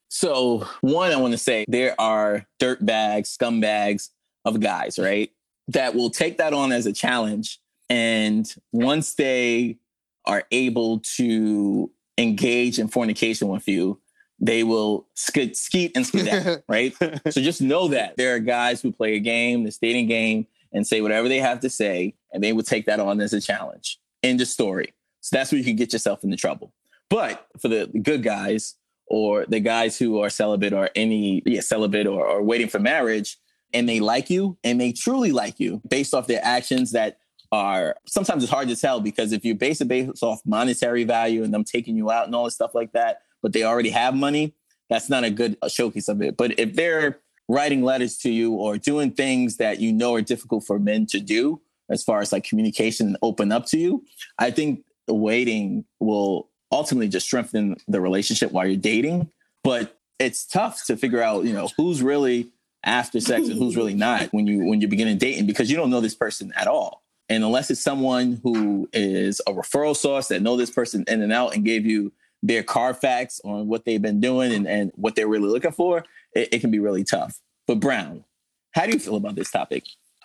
So 0.08 0.68
one, 0.80 1.10
I 1.10 1.16
want 1.16 1.32
to 1.32 1.38
say 1.38 1.64
there 1.66 1.94
are 2.00 2.46
dirt 2.60 2.84
bags, 2.84 3.36
scumbags 3.36 4.10
of 4.44 4.60
guys, 4.60 4.98
right? 4.98 5.30
That 5.68 5.94
will 5.94 6.10
take 6.10 6.38
that 6.38 6.52
on 6.52 6.72
as 6.72 6.86
a 6.86 6.92
challenge. 6.92 7.58
And 7.90 8.52
once 8.72 9.14
they 9.14 9.78
are 10.24 10.44
able 10.50 11.00
to 11.16 11.90
engage 12.16 12.78
in 12.78 12.88
fornication 12.88 13.48
with 13.48 13.66
you, 13.66 14.00
they 14.38 14.62
will 14.62 15.06
sk- 15.14 15.54
skeet 15.54 15.92
and 15.96 16.06
skedaddle, 16.06 16.62
right? 16.68 16.94
so 17.30 17.40
just 17.40 17.60
know 17.60 17.88
that 17.88 18.16
there 18.16 18.34
are 18.34 18.40
guys 18.40 18.80
who 18.80 18.92
play 18.92 19.14
a 19.14 19.20
game, 19.20 19.64
the 19.64 19.76
dating 19.80 20.06
game, 20.06 20.46
and 20.72 20.86
say 20.86 21.00
whatever 21.00 21.28
they 21.28 21.38
have 21.38 21.60
to 21.60 21.70
say, 21.70 22.14
and 22.34 22.42
they 22.42 22.52
would 22.52 22.66
take 22.66 22.84
that 22.86 23.00
on 23.00 23.20
as 23.20 23.32
a 23.32 23.40
challenge. 23.40 23.98
End 24.22 24.40
of 24.40 24.48
story. 24.48 24.92
So 25.20 25.36
that's 25.36 25.50
where 25.50 25.58
you 25.58 25.64
can 25.64 25.76
get 25.76 25.92
yourself 25.92 26.24
into 26.24 26.36
trouble. 26.36 26.74
But 27.08 27.46
for 27.60 27.68
the 27.68 27.90
good 28.02 28.22
guys 28.22 28.74
or 29.06 29.46
the 29.46 29.60
guys 29.60 29.98
who 29.98 30.20
are 30.20 30.28
celibate 30.28 30.72
or 30.72 30.90
any 30.94 31.42
yeah, 31.46 31.60
celibate 31.60 32.06
or, 32.06 32.26
or 32.26 32.42
waiting 32.42 32.68
for 32.68 32.80
marriage, 32.80 33.38
and 33.72 33.88
they 33.88 34.00
like 34.00 34.30
you 34.30 34.58
and 34.62 34.80
they 34.80 34.92
truly 34.92 35.32
like 35.32 35.58
you 35.58 35.80
based 35.88 36.14
off 36.14 36.26
their 36.26 36.44
actions 36.44 36.92
that 36.92 37.18
are 37.50 37.96
sometimes 38.06 38.42
it's 38.42 38.52
hard 38.52 38.68
to 38.68 38.76
tell 38.76 39.00
because 39.00 39.32
if 39.32 39.44
you 39.44 39.54
base 39.54 39.80
it 39.80 39.88
based 39.88 40.22
off 40.22 40.40
monetary 40.44 41.04
value 41.04 41.42
and 41.44 41.54
them 41.54 41.64
taking 41.64 41.96
you 41.96 42.10
out 42.10 42.26
and 42.26 42.34
all 42.34 42.44
this 42.44 42.54
stuff 42.54 42.74
like 42.74 42.92
that, 42.92 43.22
but 43.42 43.52
they 43.52 43.62
already 43.62 43.90
have 43.90 44.14
money, 44.14 44.54
that's 44.90 45.08
not 45.08 45.24
a 45.24 45.30
good 45.30 45.56
showcase 45.68 46.08
of 46.08 46.20
it. 46.22 46.36
But 46.36 46.58
if 46.58 46.74
they're 46.74 47.20
writing 47.48 47.82
letters 47.82 48.16
to 48.18 48.30
you 48.30 48.52
or 48.52 48.78
doing 48.78 49.10
things 49.10 49.58
that 49.58 49.80
you 49.80 49.92
know 49.92 50.14
are 50.14 50.22
difficult 50.22 50.64
for 50.64 50.78
men 50.78 51.06
to 51.06 51.20
do 51.20 51.60
as 51.90 52.02
far 52.02 52.20
as 52.20 52.32
like 52.32 52.44
communication 52.44 53.16
open 53.22 53.52
up 53.52 53.66
to 53.66 53.78
you 53.78 54.04
i 54.38 54.50
think 54.50 54.84
waiting 55.08 55.84
will 56.00 56.50
ultimately 56.72 57.08
just 57.08 57.26
strengthen 57.26 57.76
the 57.88 58.00
relationship 58.00 58.52
while 58.52 58.66
you're 58.66 58.76
dating 58.76 59.30
but 59.62 59.98
it's 60.18 60.46
tough 60.46 60.84
to 60.86 60.96
figure 60.96 61.22
out 61.22 61.44
you 61.44 61.52
know 61.52 61.68
who's 61.76 62.02
really 62.02 62.50
after 62.84 63.20
sex 63.20 63.48
and 63.48 63.58
who's 63.58 63.76
really 63.76 63.94
not 63.94 64.28
when 64.32 64.46
you 64.46 64.64
when 64.66 64.80
you're 64.80 64.90
beginning 64.90 65.18
dating 65.18 65.46
because 65.46 65.70
you 65.70 65.76
don't 65.76 65.90
know 65.90 66.00
this 66.00 66.14
person 66.14 66.52
at 66.56 66.66
all 66.66 67.04
and 67.28 67.42
unless 67.42 67.70
it's 67.70 67.80
someone 67.80 68.40
who 68.42 68.88
is 68.92 69.40
a 69.46 69.52
referral 69.52 69.96
source 69.96 70.28
that 70.28 70.42
know 70.42 70.56
this 70.56 70.70
person 70.70 71.04
in 71.08 71.22
and 71.22 71.32
out 71.32 71.54
and 71.54 71.64
gave 71.64 71.86
you 71.86 72.12
their 72.42 72.62
Carfax 72.62 73.40
on 73.42 73.68
what 73.68 73.86
they've 73.86 74.02
been 74.02 74.20
doing 74.20 74.52
and, 74.52 74.68
and 74.68 74.92
what 74.96 75.16
they're 75.16 75.28
really 75.28 75.48
looking 75.48 75.72
for, 75.72 76.04
it, 76.34 76.50
it 76.52 76.58
can 76.60 76.70
be 76.70 76.78
really 76.78 77.02
tough. 77.02 77.40
But 77.66 77.80
Brown, 77.80 78.24
how 78.72 78.84
do 78.84 78.92
you 78.92 78.98
feel 78.98 79.16
about 79.16 79.34
this 79.34 79.50
topic? 79.50 79.84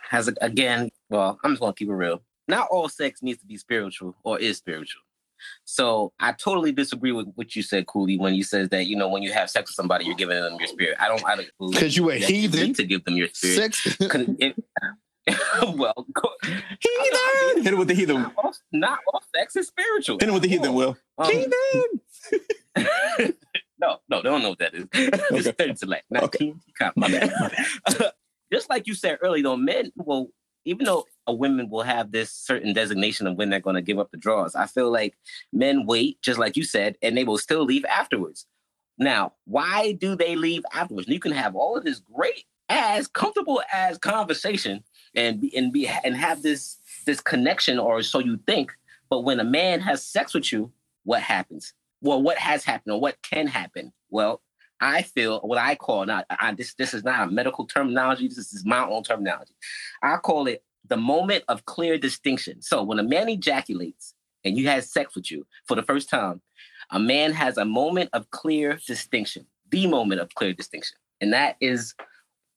Has 0.10 0.28
again, 0.42 0.90
well, 1.12 1.40
I'm 1.44 1.52
just 1.52 1.62
gonna 1.62 1.74
keep 1.74 1.88
it 1.88 1.94
real. 1.94 2.24
Not 2.48 2.68
all 2.72 2.90
sex 2.90 3.22
needs 3.22 3.40
to 3.42 3.46
be 3.46 3.58
spiritual 3.58 4.16
or 4.24 4.40
is 4.40 4.58
spiritual. 4.58 5.04
So 5.66 6.14
I 6.20 6.32
totally 6.32 6.72
disagree 6.72 7.12
with 7.12 7.28
what 7.36 7.56
you 7.56 7.62
said, 7.62 7.86
Cooley, 7.86 8.18
when 8.18 8.34
you 8.34 8.44
said 8.44 8.72
that 8.72 8.88
you 8.88 8.96
know 8.96 9.08
when 9.08 9.22
you 9.22 9.32
have 9.32 9.52
sex 9.52 9.70
with 9.70 9.76
somebody, 9.76 10.06
you're 10.06 10.16
giving 10.16 10.42
them 10.42 10.56
your 10.58 10.68
spirit. 10.68 10.98
I 11.00 11.08
don't. 11.08 11.24
I 11.26 11.36
don't 11.36 11.72
because 11.72 11.96
you 11.96 12.10
a 12.10 12.16
heathen 12.16 12.74
to 12.74 12.86
give 12.86 13.06
them 13.06 13.18
your 13.18 13.28
spirit. 13.32 13.76
Sex. 13.76 13.98
It, 14.40 14.56
well, 15.76 16.08
heathen. 16.82 17.64
Hit 17.64 17.74
it 17.74 17.78
with 17.78 17.90
the 17.90 17.94
heathen. 17.94 18.24
Not 18.24 18.34
all, 18.36 18.56
not 18.72 19.00
all 19.14 19.22
sex 19.36 19.56
is 19.56 19.68
spiritual. 19.68 20.18
Hit 20.20 20.30
it 20.30 20.32
with 20.32 20.42
the 20.42 20.50
heathen. 20.50 20.74
Will 20.74 20.98
um, 21.20 21.32
heathen. 21.32 23.36
No, 23.82 23.98
no, 24.10 24.22
they 24.22 24.30
don't 24.30 24.42
know 24.42 24.50
what 24.50 24.60
that 24.60 24.74
is. 24.74 24.86
it's 24.92 25.48
okay. 25.48 25.68
third 25.68 25.80
select, 25.80 26.04
not 26.10 26.24
okay. 26.24 26.54
My 26.98 27.10
bad, 27.10 27.32
my 27.88 27.94
bad. 27.98 28.12
Just 28.52 28.70
like 28.70 28.88
you 28.88 28.96
said 28.96 29.20
earlier, 29.22 29.44
though, 29.44 29.58
men 29.58 29.92
will, 29.96 30.32
even 30.66 30.86
though 30.86 31.06
a 31.28 31.34
woman 31.34 31.70
will 31.70 31.84
have 31.84 32.12
this 32.12 32.32
certain 32.32 32.74
designation 32.74 33.28
of 33.28 33.38
when 33.38 33.50
they're 33.50 33.60
going 33.60 33.76
to 33.76 33.82
give 33.82 34.00
up 34.00 34.12
the 34.12 34.18
draws, 34.18 34.56
I 34.56 34.66
feel 34.66 34.92
like 34.92 35.16
men 35.54 35.86
wait, 35.86 36.22
just 36.22 36.40
like 36.40 36.58
you 36.58 36.64
said, 36.64 36.98
and 37.02 37.16
they 37.16 37.24
will 37.24 37.38
still 37.38 37.64
leave 37.64 37.86
afterwards. 37.86 38.46
Now, 38.98 39.34
why 39.46 39.94
do 39.94 40.16
they 40.16 40.36
leave 40.36 40.64
afterwards? 40.74 41.08
You 41.08 41.20
can 41.20 41.32
have 41.32 41.56
all 41.56 41.78
of 41.78 41.86
this 41.86 42.00
great 42.00 42.46
as 42.70 43.08
comfortable 43.08 43.62
as 43.74 43.98
conversation 43.98 44.84
and 45.16 45.42
be, 45.42 45.56
and 45.58 45.74
be 45.74 45.88
and 45.88 46.16
have 46.16 46.44
this 46.44 46.78
this 47.06 47.20
connection 47.20 47.80
or 47.80 48.04
so 48.04 48.20
you 48.20 48.40
think 48.46 48.72
but 49.10 49.22
when 49.22 49.40
a 49.40 49.44
man 49.44 49.80
has 49.80 50.06
sex 50.06 50.34
with 50.34 50.52
you 50.54 50.72
what 51.04 51.22
happens 51.22 51.74
well 52.02 52.22
what 52.22 52.38
has 52.38 52.64
happened 52.64 52.94
or 52.94 53.02
what 53.02 53.20
can 53.24 53.48
happen 53.48 53.92
well 54.12 54.42
i 54.82 55.02
feel 55.02 55.40
what 55.42 55.58
i 55.58 55.76
call 55.76 56.06
not 56.06 56.26
I, 56.30 56.54
this 56.54 56.74
this 56.76 56.94
is 56.94 57.04
not 57.04 57.28
a 57.28 57.32
medical 57.32 57.66
terminology 57.66 58.28
this 58.28 58.54
is 58.54 58.66
my 58.66 58.86
own 58.86 59.04
terminology. 59.04 59.54
I 60.02 60.18
call 60.18 60.48
it 60.48 60.64
the 60.88 60.98
moment 60.98 61.44
of 61.48 61.66
clear 61.66 61.98
distinction. 61.98 62.62
So 62.62 62.82
when 62.84 63.00
a 63.00 63.04
man 63.04 63.30
ejaculates 63.30 64.16
and 64.44 64.58
you 64.58 64.68
had 64.68 64.84
sex 64.84 65.16
with 65.16 65.30
you 65.30 65.46
for 65.68 65.76
the 65.76 65.84
first 65.84 66.10
time 66.10 66.42
a 66.92 67.00
man 67.00 67.34
has 67.34 67.58
a 67.58 67.66
moment 67.66 68.10
of 68.14 68.30
clear 68.32 68.80
distinction 68.88 69.46
the 69.70 69.88
moment 69.88 70.22
of 70.22 70.34
clear 70.34 70.54
distinction. 70.54 70.98
And 71.22 71.34
that 71.34 71.56
is 71.62 71.94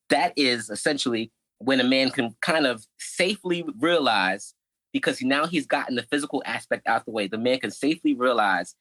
that 0.09 0.33
is 0.37 0.71
essentially 0.71 1.33
when 1.59 1.81
a 1.81 1.85
man 1.85 2.11
can 2.11 2.35
kind 2.41 2.67
of 2.67 2.87
safely 2.99 3.65
realize 3.79 4.55
because 4.93 5.23
now 5.23 5.47
he's 5.47 5.67
gotten 5.67 5.97
the 5.97 6.03
physical 6.03 6.43
aspect 6.45 6.87
out 6.87 7.05
the 7.05 7.11
way 7.11 7.27
the 7.27 7.39
man 7.39 7.59
can 7.61 7.71
safely 7.71 8.15
realize 8.15 8.75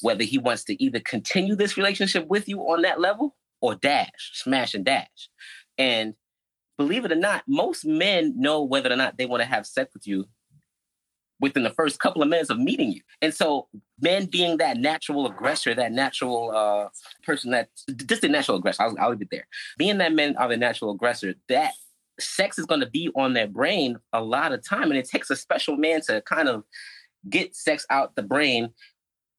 whether 0.00 0.24
he 0.24 0.38
wants 0.38 0.64
to 0.64 0.82
either 0.82 1.00
continue 1.00 1.54
this 1.54 1.76
relationship 1.76 2.26
with 2.28 2.48
you 2.48 2.60
on 2.60 2.82
that 2.82 3.00
level 3.00 3.36
or 3.60 3.74
dash 3.76 4.30
smash 4.34 4.74
and 4.74 4.84
dash 4.84 5.28
and 5.78 6.14
believe 6.76 7.04
it 7.04 7.12
or 7.12 7.16
not 7.16 7.42
most 7.46 7.84
men 7.84 8.32
know 8.36 8.62
whether 8.62 8.92
or 8.92 8.96
not 8.96 9.16
they 9.18 9.26
want 9.26 9.42
to 9.42 9.48
have 9.48 9.66
sex 9.66 9.92
with 9.94 10.06
you 10.06 10.26
within 11.42 11.64
the 11.64 11.70
first 11.70 11.98
couple 11.98 12.22
of 12.22 12.28
minutes 12.28 12.50
of 12.50 12.58
meeting 12.58 12.92
you. 12.92 13.00
And 13.20 13.34
so 13.34 13.66
men 14.00 14.26
being 14.26 14.58
that 14.58 14.78
natural 14.78 15.26
aggressor, 15.26 15.74
that 15.74 15.90
natural 15.90 16.52
uh, 16.54 16.88
person 17.24 17.50
that 17.50 17.68
just 18.06 18.24
a 18.24 18.28
natural 18.28 18.58
aggressor, 18.58 18.84
I'll, 18.84 18.94
I'll 18.98 19.10
leave 19.10 19.22
it 19.22 19.28
there. 19.30 19.48
Being 19.76 19.98
that 19.98 20.12
men 20.12 20.36
are 20.36 20.48
the 20.48 20.56
natural 20.56 20.92
aggressor, 20.92 21.34
that 21.48 21.72
sex 22.20 22.58
is 22.58 22.64
going 22.64 22.80
to 22.80 22.88
be 22.88 23.10
on 23.16 23.32
their 23.32 23.48
brain 23.48 23.98
a 24.12 24.22
lot 24.22 24.52
of 24.52 24.66
time. 24.66 24.84
And 24.84 24.96
it 24.96 25.08
takes 25.08 25.30
a 25.30 25.36
special 25.36 25.76
man 25.76 26.00
to 26.02 26.22
kind 26.22 26.48
of 26.48 26.62
get 27.28 27.56
sex 27.56 27.84
out 27.90 28.14
the 28.14 28.22
brain 28.22 28.70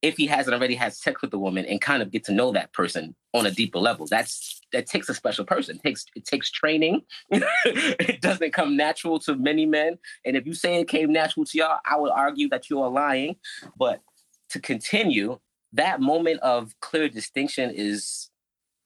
if 0.03 0.17
he 0.17 0.27
hasn't 0.27 0.53
already 0.53 0.75
had 0.75 0.93
sex 0.93 1.21
with 1.21 1.31
the 1.31 1.39
woman 1.39 1.65
and 1.65 1.79
kind 1.79 2.03
of 2.03 2.11
get 2.11 2.25
to 2.25 2.33
know 2.33 2.51
that 2.51 2.73
person 2.73 3.15
on 3.33 3.45
a 3.45 3.51
deeper 3.51 3.79
level. 3.79 4.05
That's 4.05 4.61
that 4.73 4.85
takes 4.85 5.07
a 5.07 5.13
special 5.13 5.45
person. 5.45 5.77
It 5.77 5.81
takes 5.81 6.05
it 6.13 6.25
takes 6.25 6.51
training. 6.51 7.03
it 7.31 8.21
doesn't 8.21 8.53
come 8.53 8.75
natural 8.75 9.17
to 9.19 9.35
many 9.35 9.65
men. 9.65 9.97
And 10.25 10.35
if 10.35 10.45
you 10.45 10.53
say 10.53 10.79
it 10.79 10.89
came 10.89 11.11
natural 11.11 11.45
to 11.45 11.57
y'all, 11.57 11.79
I 11.85 11.97
would 11.97 12.11
argue 12.11 12.49
that 12.49 12.69
you 12.69 12.81
are 12.81 12.89
lying. 12.89 13.37
But 13.77 14.01
to 14.49 14.59
continue, 14.59 15.39
that 15.71 16.01
moment 16.01 16.41
of 16.41 16.77
clear 16.81 17.07
distinction 17.07 17.71
is 17.73 18.29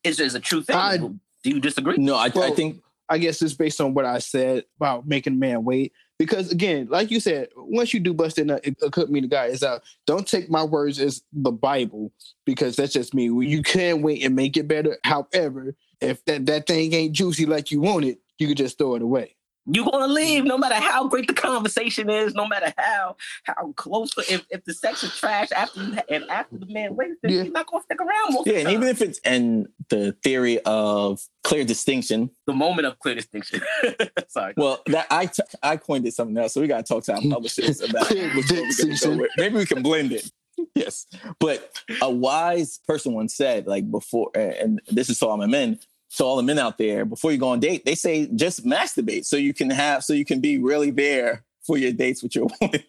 is 0.03 0.19
is 0.19 0.35
a 0.35 0.39
true 0.39 0.61
thing. 0.61 0.75
I, 0.75 0.97
Do 0.97 1.17
you 1.43 1.59
disagree? 1.59 1.97
No, 1.97 2.15
I, 2.15 2.29
well, 2.29 2.43
I 2.43 2.55
think 2.55 2.83
I 3.09 3.17
guess 3.17 3.41
it's 3.41 3.55
based 3.55 3.81
on 3.81 3.95
what 3.95 4.05
I 4.05 4.19
said 4.19 4.65
about 4.79 5.07
making 5.07 5.33
a 5.33 5.37
man 5.37 5.63
wait. 5.63 5.93
Because 6.19 6.51
again, 6.51 6.87
like 6.89 7.11
you 7.11 7.19
said, 7.19 7.49
once 7.55 7.93
you 7.93 7.99
do 7.99 8.13
bust 8.13 8.39
in 8.39 8.49
a, 8.49 8.59
a 8.81 8.89
could 8.89 9.09
mean 9.09 9.23
the 9.23 9.29
guy 9.29 9.45
is 9.45 9.61
out. 9.61 9.83
Don't 10.07 10.27
take 10.27 10.49
my 10.49 10.63
words 10.63 10.99
as 10.99 11.21
the 11.31 11.51
Bible 11.51 12.11
because 12.45 12.75
that's 12.75 12.93
just 12.93 13.13
me. 13.13 13.25
You 13.25 13.61
can 13.61 14.01
wait 14.01 14.23
and 14.23 14.35
make 14.35 14.57
it 14.57 14.67
better. 14.67 14.97
However, 15.03 15.75
if 16.01 16.25
that, 16.25 16.47
that 16.47 16.65
thing 16.65 16.93
ain't 16.93 17.13
juicy 17.13 17.45
like 17.45 17.71
you 17.71 17.81
want 17.81 18.05
it, 18.05 18.19
you 18.39 18.47
could 18.47 18.57
just 18.57 18.77
throw 18.77 18.95
it 18.95 19.01
away 19.01 19.36
you're 19.69 19.85
gonna 19.85 20.07
leave 20.07 20.45
no 20.45 20.57
matter 20.57 20.75
how 20.75 21.07
great 21.07 21.27
the 21.27 21.33
conversation 21.33 22.09
is, 22.09 22.33
no 22.33 22.47
matter 22.47 22.73
how 22.77 23.17
how 23.43 23.73
close. 23.75 24.11
If, 24.17 24.45
if 24.49 24.63
the 24.63 24.73
sex 24.73 25.03
is 25.03 25.15
trash 25.15 25.51
after 25.51 25.83
you, 25.83 25.97
and 26.09 26.23
after 26.29 26.57
the 26.57 26.65
man 26.67 26.95
waits, 26.95 27.15
then 27.21 27.31
yeah. 27.31 27.43
you're 27.43 27.51
not 27.51 27.67
gonna 27.67 27.83
stick 27.83 27.99
around. 27.99 28.45
yeah, 28.45 28.59
and 28.59 28.69
even 28.69 28.87
if 28.87 29.01
it's 29.01 29.19
and 29.25 29.67
the 29.89 30.13
theory 30.23 30.59
of 30.61 31.21
clear 31.43 31.65
distinction, 31.65 32.29
the 32.45 32.53
moment 32.53 32.87
of 32.87 32.97
clear 32.99 33.15
distinction. 33.15 33.61
Sorry. 34.27 34.53
Well, 34.55 34.81
that 34.87 35.07
I 35.09 35.25
t- 35.25 35.43
I 35.61 35.77
coined 35.77 36.07
it 36.07 36.13
something 36.13 36.37
else, 36.37 36.53
so 36.53 36.61
we 36.61 36.67
gotta 36.67 36.83
talk 36.83 37.03
to 37.05 37.15
our 37.15 37.21
publishers 37.29 37.81
about 37.81 38.07
it. 38.11 39.31
Maybe 39.37 39.55
we 39.55 39.65
can 39.65 39.83
blend 39.83 40.11
it. 40.11 40.31
Yes, 40.73 41.05
but 41.39 41.71
a 42.01 42.09
wise 42.09 42.79
person 42.87 43.13
once 43.13 43.35
said, 43.35 43.67
like 43.67 43.89
before, 43.91 44.31
and 44.33 44.81
this 44.89 45.09
is 45.09 45.19
to 45.19 45.27
all 45.27 45.37
my 45.37 45.45
men 45.45 45.79
to 46.15 46.23
all 46.23 46.37
the 46.37 46.43
men 46.43 46.57
out 46.59 46.77
there 46.77 47.05
before 47.05 47.31
you 47.31 47.37
go 47.37 47.49
on 47.49 47.59
date, 47.59 47.85
they 47.85 47.95
say 47.95 48.27
just 48.35 48.65
masturbate 48.65 49.25
so 49.25 49.35
you 49.35 49.53
can 49.53 49.69
have 49.69 50.03
so 50.03 50.13
you 50.13 50.25
can 50.25 50.39
be 50.39 50.57
really 50.57 50.91
there 50.91 51.43
for 51.65 51.77
your 51.77 51.91
dates 51.91 52.23
with 52.23 52.35
your 52.35 52.47
woman. 52.61 52.83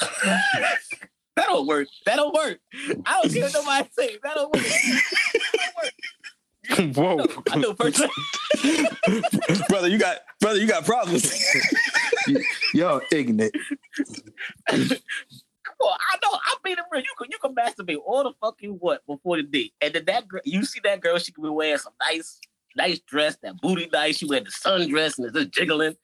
that 0.00 1.46
don't 1.46 1.66
work. 1.66 1.88
That 2.06 2.16
don't 2.16 2.34
work. 2.34 2.58
I 3.04 3.20
don't 3.20 3.32
care 3.32 3.44
what 3.44 3.54
nobody 3.54 3.88
say 3.98 4.18
that 4.22 4.34
don't 4.34 4.54
work. 4.54 4.64
Whoa! 6.94 7.24
I 7.50 7.56
know, 7.56 7.72
brother, 9.68 9.88
you 9.88 9.98
got 9.98 10.18
brother, 10.38 10.58
you 10.58 10.66
got 10.66 10.84
problems. 10.84 11.42
Yo, 12.74 13.00
ignorant. 13.10 13.54
Well, 15.80 15.96
I 16.12 16.18
know. 16.22 16.30
I'm 16.32 16.58
being 16.64 16.76
real. 16.90 17.02
You 17.02 17.14
can 17.16 17.28
you 17.30 17.38
can 17.38 17.54
masturbate 17.54 17.98
all 18.04 18.24
the 18.24 18.32
fucking 18.40 18.78
what 18.80 19.06
before 19.06 19.36
the 19.36 19.44
date, 19.44 19.74
and 19.80 19.94
then 19.94 20.04
that 20.06 20.26
girl, 20.26 20.40
you 20.44 20.64
see 20.64 20.80
that 20.84 21.00
girl, 21.00 21.18
she 21.18 21.32
could 21.32 21.42
be 21.42 21.50
wearing 21.50 21.78
some 21.78 21.92
nice, 22.00 22.40
nice 22.76 22.98
dress, 23.00 23.36
that 23.42 23.60
booty 23.60 23.88
nice. 23.92 24.18
She 24.18 24.26
wear 24.26 24.40
the 24.40 24.50
sundress 24.50 25.18
and 25.18 25.26
it's 25.26 25.36
just 25.36 25.52
jiggling. 25.52 25.96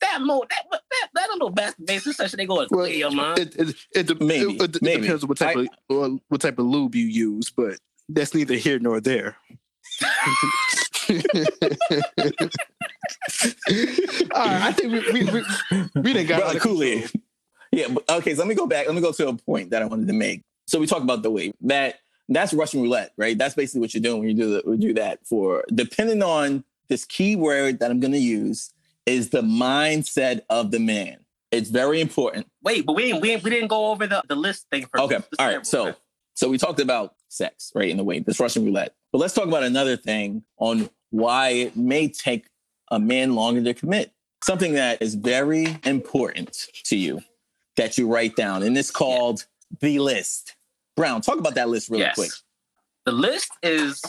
That 0.00 0.20
mo 0.20 0.44
that 0.50 0.64
that 0.70 1.08
that 1.14 1.26
don't 1.26 1.38
know 1.38 1.50
masturbation 1.50 2.12
session. 2.12 2.36
They 2.36 2.46
go 2.46 2.66
well, 2.70 2.86
your 2.86 3.10
mom. 3.10 3.38
It, 3.38 3.56
it, 3.56 3.68
it, 3.94 4.10
it, 4.10 4.20
maybe, 4.20 4.56
it, 4.56 4.76
it 4.76 4.82
maybe. 4.82 5.02
depends 5.02 5.22
on 5.22 5.28
what 5.28 5.38
type 5.38 5.56
I, 5.56 5.68
of 5.88 6.20
what 6.28 6.40
type 6.40 6.58
of 6.58 6.66
lube 6.66 6.94
you 6.94 7.06
use, 7.06 7.50
but 7.50 7.78
that's 8.08 8.34
neither 8.34 8.54
here 8.54 8.78
nor 8.78 9.00
there. 9.00 9.36
All 11.12 11.18
right, 14.44 14.62
I 14.62 14.72
think 14.72 14.92
we 14.92 15.12
we 15.12 15.24
we, 15.30 15.42
we 15.94 16.12
didn't 16.12 16.28
got 16.28 16.40
Brother 16.40 16.60
Kool 16.60 16.82
Aid. 16.82 17.10
Yeah. 17.72 17.88
But, 17.88 18.08
okay. 18.08 18.34
So 18.34 18.40
let 18.40 18.48
me 18.48 18.54
go 18.54 18.66
back. 18.66 18.86
Let 18.86 18.94
me 18.94 19.00
go 19.00 19.12
to 19.12 19.28
a 19.28 19.34
point 19.34 19.70
that 19.70 19.82
I 19.82 19.86
wanted 19.86 20.06
to 20.08 20.14
make. 20.14 20.42
So 20.66 20.78
we 20.78 20.86
talked 20.86 21.02
about 21.02 21.22
the 21.22 21.30
wait 21.30 21.54
that 21.62 21.96
that's 22.28 22.54
Russian 22.54 22.82
roulette, 22.82 23.12
right? 23.16 23.36
That's 23.36 23.54
basically 23.54 23.80
what 23.80 23.94
you're 23.94 24.02
doing 24.02 24.20
when 24.20 24.28
you 24.28 24.34
do 24.34 24.62
the, 24.62 24.76
do 24.76 24.94
that 24.94 25.26
for 25.26 25.64
depending 25.74 26.22
on 26.22 26.64
this 26.88 27.04
key 27.04 27.36
word 27.36 27.80
that 27.80 27.90
I'm 27.90 28.00
going 28.00 28.12
to 28.12 28.18
use 28.18 28.72
is 29.06 29.30
the 29.30 29.42
mindset 29.42 30.42
of 30.48 30.70
the 30.70 30.78
man. 30.78 31.18
It's 31.50 31.68
very 31.68 32.00
important. 32.00 32.46
Wait, 32.62 32.86
but 32.86 32.94
we 32.94 33.02
didn't, 33.02 33.20
we, 33.20 33.28
didn't, 33.28 33.44
we 33.44 33.50
didn't 33.50 33.68
go 33.68 33.88
over 33.88 34.06
the, 34.06 34.22
the 34.28 34.36
list 34.36 34.66
thing 34.70 34.86
first. 34.86 35.04
Okay. 35.04 35.18
All 35.38 35.46
right. 35.46 35.66
So, 35.66 35.94
so 36.34 36.48
we 36.48 36.56
talked 36.56 36.80
about 36.80 37.14
sex, 37.28 37.72
right? 37.74 37.90
In 37.90 37.96
the 37.96 38.04
way, 38.04 38.20
this 38.20 38.40
Russian 38.40 38.64
roulette. 38.64 38.94
But 39.10 39.18
let's 39.18 39.34
talk 39.34 39.46
about 39.46 39.62
another 39.62 39.96
thing 39.96 40.44
on 40.58 40.88
why 41.10 41.48
it 41.50 41.76
may 41.76 42.08
take 42.08 42.46
a 42.90 42.98
man 42.98 43.34
longer 43.34 43.62
to 43.62 43.74
commit. 43.74 44.12
Something 44.42 44.74
that 44.74 45.02
is 45.02 45.14
very 45.14 45.78
important 45.84 46.68
to 46.84 46.96
you 46.96 47.22
that 47.76 47.98
you 47.98 48.08
write 48.08 48.36
down, 48.36 48.62
and 48.62 48.76
it's 48.76 48.90
called 48.90 49.46
yeah. 49.70 49.76
the 49.80 49.98
list. 49.98 50.56
Brown, 50.96 51.20
talk 51.20 51.38
about 51.38 51.54
that 51.54 51.68
list 51.68 51.88
really 51.88 52.02
yes. 52.02 52.14
quick. 52.14 52.30
The 53.04 53.12
list 53.12 53.50
is 53.62 54.00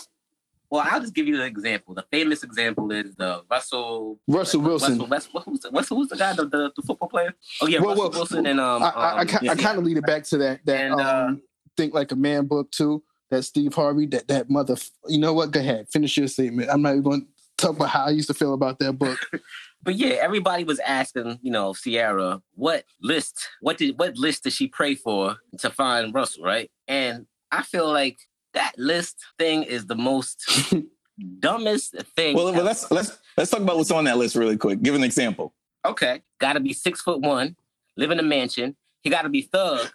well, 0.73 0.83
I'll 0.89 0.99
just 0.99 1.13
give 1.13 1.27
you 1.27 1.35
an 1.35 1.45
example. 1.45 1.93
The 1.93 2.03
famous 2.09 2.43
example 2.43 2.91
is 2.91 3.13
the 3.15 3.43
Russell 3.47 4.19
Russell 4.27 4.61
Wilson. 4.61 4.97
Russell, 5.07 5.41
who's, 5.41 5.59
the, 5.59 5.69
who's, 5.69 5.87
who's 5.87 6.07
the 6.07 6.15
guy, 6.15 6.33
the, 6.33 6.47
the, 6.47 6.71
the, 6.75 6.81
football 6.81 7.09
player? 7.09 7.35
Oh 7.61 7.67
yeah, 7.67 7.77
well, 7.79 7.89
Russell 7.89 8.09
well, 8.09 8.11
Wilson 8.11 8.45
and 8.47 8.59
um. 8.59 8.81
I, 8.81 8.89
I, 8.89 9.21
um, 9.21 9.27
I, 9.29 9.39
yeah, 9.43 9.51
I 9.51 9.55
kind 9.55 9.77
of 9.77 9.83
lead 9.83 9.97
it 9.97 10.05
back 10.07 10.23
to 10.23 10.37
that 10.39 10.65
that 10.65 10.81
and, 10.81 10.99
uh, 10.99 11.25
um, 11.27 11.43
think 11.77 11.93
like 11.93 12.11
a 12.11 12.15
man 12.15 12.47
book 12.47 12.71
too. 12.71 13.03
That 13.29 13.43
Steve 13.43 13.75
Harvey, 13.75 14.07
that 14.07 14.27
that 14.29 14.49
mother. 14.49 14.75
You 15.07 15.19
know 15.19 15.33
what? 15.33 15.51
Go 15.51 15.59
ahead, 15.59 15.89
finish 15.91 16.17
your 16.17 16.27
statement. 16.27 16.71
I'm 16.71 16.81
not 16.81 16.93
even 16.93 17.03
going 17.03 17.21
to 17.21 17.27
talk 17.57 17.75
about 17.75 17.89
how 17.89 18.05
I 18.05 18.09
used 18.09 18.29
to 18.29 18.33
feel 18.33 18.55
about 18.55 18.79
that 18.79 18.93
book. 18.93 19.19
but 19.83 19.95
yeah, 19.95 20.15
everybody 20.21 20.63
was 20.63 20.79
asking, 20.79 21.39
you 21.41 21.51
know, 21.51 21.73
Ciara, 21.73 22.41
what 22.55 22.85
list, 23.01 23.49
what 23.61 23.77
did 23.77 23.99
what 23.99 24.17
list 24.17 24.43
did 24.43 24.53
she 24.53 24.67
pray 24.67 24.95
for 24.95 25.37
to 25.59 25.69
find 25.69 26.13
Russell, 26.13 26.43
right? 26.43 26.71
And 26.87 27.25
I 27.51 27.63
feel 27.63 27.91
like 27.91 28.17
that 28.53 28.73
list 28.77 29.17
thing 29.37 29.63
is 29.63 29.85
the 29.85 29.95
most 29.95 30.73
dumbest 31.39 31.95
thing. 32.15 32.35
Well, 32.35 32.53
well, 32.53 32.63
let's 32.63 32.89
let's 32.91 33.17
let's 33.37 33.51
talk 33.51 33.61
about 33.61 33.77
what's 33.77 33.91
on 33.91 34.05
that 34.05 34.17
list 34.17 34.35
really 34.35 34.57
quick. 34.57 34.81
Give 34.81 34.95
an 34.95 35.03
example. 35.03 35.53
Okay, 35.85 36.21
got 36.39 36.53
to 36.53 36.61
be 36.61 36.71
six 36.71 37.01
foot 37.01 37.19
one, 37.19 37.57
live 37.97 38.11
in 38.11 38.19
a 38.19 38.23
mansion. 38.23 38.75
He 39.01 39.09
got 39.09 39.23
to 39.23 39.29
be 39.29 39.41
thug, 39.41 39.91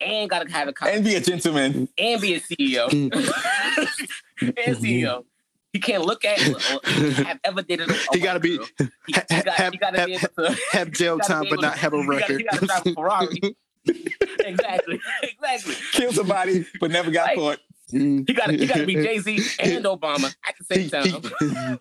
and 0.00 0.30
got 0.30 0.46
to 0.46 0.52
have 0.52 0.68
a 0.68 0.74
and 0.86 1.04
be 1.04 1.16
a 1.16 1.20
gentleman, 1.20 1.88
and 1.98 2.20
be 2.20 2.34
a 2.34 2.40
CEO, 2.40 2.92
and 4.40 4.76
CEO. 4.76 5.24
He 5.72 5.80
can't 5.80 6.04
look 6.04 6.24
at 6.24 6.38
have 6.38 7.40
ever 7.44 7.62
dated 7.62 7.90
a, 7.90 7.94
a 7.94 7.96
He 8.12 8.20
got 8.20 8.34
to 8.34 8.40
be 8.40 8.58
he, 9.06 9.12
ha, 9.12 9.22
got, 9.28 9.48
have, 9.54 9.74
have, 9.80 10.06
be 10.06 10.18
to, 10.36 10.56
have 10.72 10.90
jail 10.90 11.18
time, 11.18 11.46
but 11.48 11.60
not 11.60 11.78
have 11.78 11.94
a 11.94 12.06
record. 12.06 12.40
He 12.40 12.44
got 12.44 12.60
to 12.60 12.66
drive 12.66 12.86
a 12.86 12.92
Ferrari. 12.92 13.56
exactly, 14.44 15.00
exactly. 15.22 15.74
Kill 15.92 16.12
somebody, 16.12 16.66
but 16.78 16.90
never 16.90 17.10
got 17.10 17.28
like, 17.28 17.38
caught. 17.38 17.58
Mm. 17.92 18.28
He 18.28 18.34
got 18.34 18.46
to 18.46 18.56
he 18.56 18.66
got 18.66 18.78
to 18.78 18.86
be 18.86 18.94
Jay 18.94 19.18
Z 19.18 19.40
and 19.60 19.84
Obama 19.84 20.34
at 20.46 20.54
the 20.58 20.64
same 20.64 20.90
time. 20.90 21.78